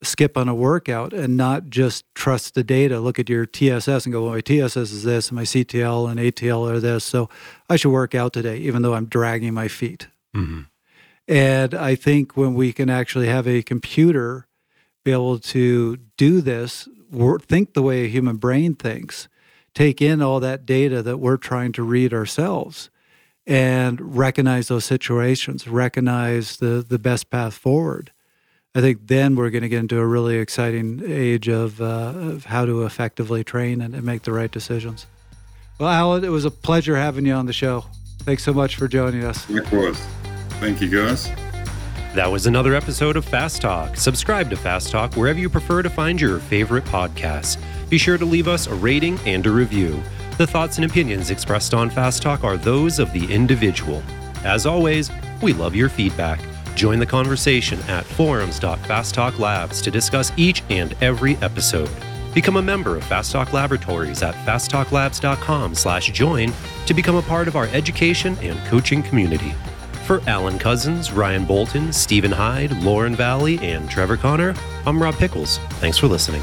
skip 0.00 0.36
on 0.36 0.48
a 0.48 0.54
workout 0.54 1.12
and 1.12 1.36
not 1.36 1.68
just 1.70 2.04
trust 2.14 2.54
the 2.54 2.62
data. 2.62 3.00
Look 3.00 3.18
at 3.18 3.28
your 3.28 3.46
TSS 3.46 4.06
and 4.06 4.12
go, 4.12 4.24
well, 4.24 4.34
my 4.34 4.40
TSS 4.40 4.76
is 4.76 5.02
this, 5.02 5.28
and 5.28 5.36
my 5.36 5.42
CTL 5.42 6.08
and 6.08 6.20
ATL 6.20 6.70
are 6.70 6.78
this. 6.78 7.04
So 7.04 7.28
I 7.68 7.74
should 7.74 7.90
work 7.90 8.14
out 8.14 8.32
today, 8.32 8.58
even 8.58 8.82
though 8.82 8.94
I'm 8.94 9.06
dragging 9.06 9.54
my 9.54 9.66
feet. 9.66 10.06
Mm-hmm. 10.36 10.62
And 11.26 11.74
I 11.74 11.94
think 11.94 12.36
when 12.36 12.54
we 12.54 12.72
can 12.72 12.88
actually 12.88 13.26
have 13.26 13.48
a 13.48 13.62
computer 13.62 14.47
be 15.08 15.12
able 15.12 15.38
to 15.38 15.96
do 16.16 16.40
this, 16.42 16.86
think 17.46 17.72
the 17.72 17.82
way 17.82 18.04
a 18.04 18.08
human 18.08 18.36
brain 18.36 18.74
thinks, 18.74 19.28
take 19.72 20.02
in 20.02 20.20
all 20.20 20.40
that 20.40 20.66
data 20.66 21.02
that 21.02 21.16
we're 21.16 21.38
trying 21.38 21.72
to 21.72 21.82
read 21.82 22.12
ourselves, 22.12 22.90
and 23.46 24.16
recognize 24.16 24.68
those 24.68 24.84
situations, 24.84 25.66
recognize 25.66 26.58
the 26.58 26.84
the 26.86 26.98
best 26.98 27.30
path 27.30 27.54
forward. 27.54 28.12
I 28.74 28.80
think 28.82 29.06
then 29.06 29.34
we're 29.34 29.50
going 29.50 29.62
to 29.62 29.68
get 29.68 29.78
into 29.78 29.98
a 29.98 30.06
really 30.06 30.36
exciting 30.36 31.02
age 31.04 31.48
of, 31.48 31.80
uh, 31.80 32.12
of 32.14 32.44
how 32.44 32.66
to 32.66 32.84
effectively 32.84 33.42
train 33.42 33.80
and, 33.80 33.94
and 33.94 34.04
make 34.04 34.22
the 34.22 34.32
right 34.32 34.50
decisions. 34.50 35.06
Well, 35.80 35.88
Alan, 35.88 36.22
it 36.22 36.28
was 36.28 36.44
a 36.44 36.50
pleasure 36.50 36.94
having 36.94 37.24
you 37.24 37.32
on 37.32 37.46
the 37.46 37.52
show. 37.54 37.86
Thanks 38.20 38.44
so 38.44 38.52
much 38.52 38.76
for 38.76 38.86
joining 38.86 39.24
us. 39.24 39.48
Likewise. 39.48 39.98
Thank 40.60 40.82
you, 40.82 40.90
guys. 40.90 41.30
That 42.14 42.32
was 42.32 42.46
another 42.46 42.74
episode 42.74 43.18
of 43.18 43.26
Fast 43.26 43.60
Talk. 43.60 43.94
Subscribe 43.96 44.48
to 44.48 44.56
Fast 44.56 44.90
Talk 44.90 45.12
wherever 45.14 45.38
you 45.38 45.50
prefer 45.50 45.82
to 45.82 45.90
find 45.90 46.18
your 46.18 46.38
favorite 46.38 46.86
podcasts. 46.86 47.58
Be 47.90 47.98
sure 47.98 48.16
to 48.16 48.24
leave 48.24 48.48
us 48.48 48.66
a 48.66 48.74
rating 48.74 49.18
and 49.26 49.46
a 49.46 49.50
review. 49.50 50.02
The 50.38 50.46
thoughts 50.46 50.78
and 50.78 50.86
opinions 50.86 51.28
expressed 51.30 51.74
on 51.74 51.90
Fast 51.90 52.22
Talk 52.22 52.44
are 52.44 52.56
those 52.56 52.98
of 52.98 53.12
the 53.12 53.30
individual. 53.30 54.02
As 54.42 54.64
always, 54.64 55.10
we 55.42 55.52
love 55.52 55.76
your 55.76 55.90
feedback. 55.90 56.40
Join 56.74 56.98
the 56.98 57.04
conversation 57.04 57.78
at 57.88 58.06
forums.fasttalklabs 58.06 59.38
Labs 59.38 59.82
to 59.82 59.90
discuss 59.90 60.32
each 60.36 60.62
and 60.70 60.94
every 61.02 61.36
episode. 61.36 61.90
Become 62.34 62.56
a 62.56 62.62
member 62.62 62.96
of 62.96 63.04
Fast 63.04 63.32
Talk 63.32 63.52
Laboratories 63.52 64.22
at 64.22 64.34
fasttalklabs.com/join 64.46 66.52
to 66.86 66.94
become 66.94 67.16
a 67.16 67.22
part 67.22 67.48
of 67.48 67.56
our 67.56 67.66
education 67.66 68.38
and 68.40 68.58
coaching 68.66 69.02
community. 69.02 69.52
For 70.08 70.22
Alan 70.26 70.58
Couzens, 70.58 71.14
Ryan 71.14 71.44
Bolton, 71.44 71.92
Stephen 71.92 72.32
Hyde, 72.32 72.72
Lauren 72.82 73.14
Vallee, 73.14 73.58
and 73.58 73.90
Trevor 73.90 74.16
Connor, 74.16 74.54
I'm 74.86 75.02
Rob 75.02 75.14
Pickels. 75.16 75.58
Thanks 75.80 75.98
for 75.98 76.06
listening. 76.06 76.40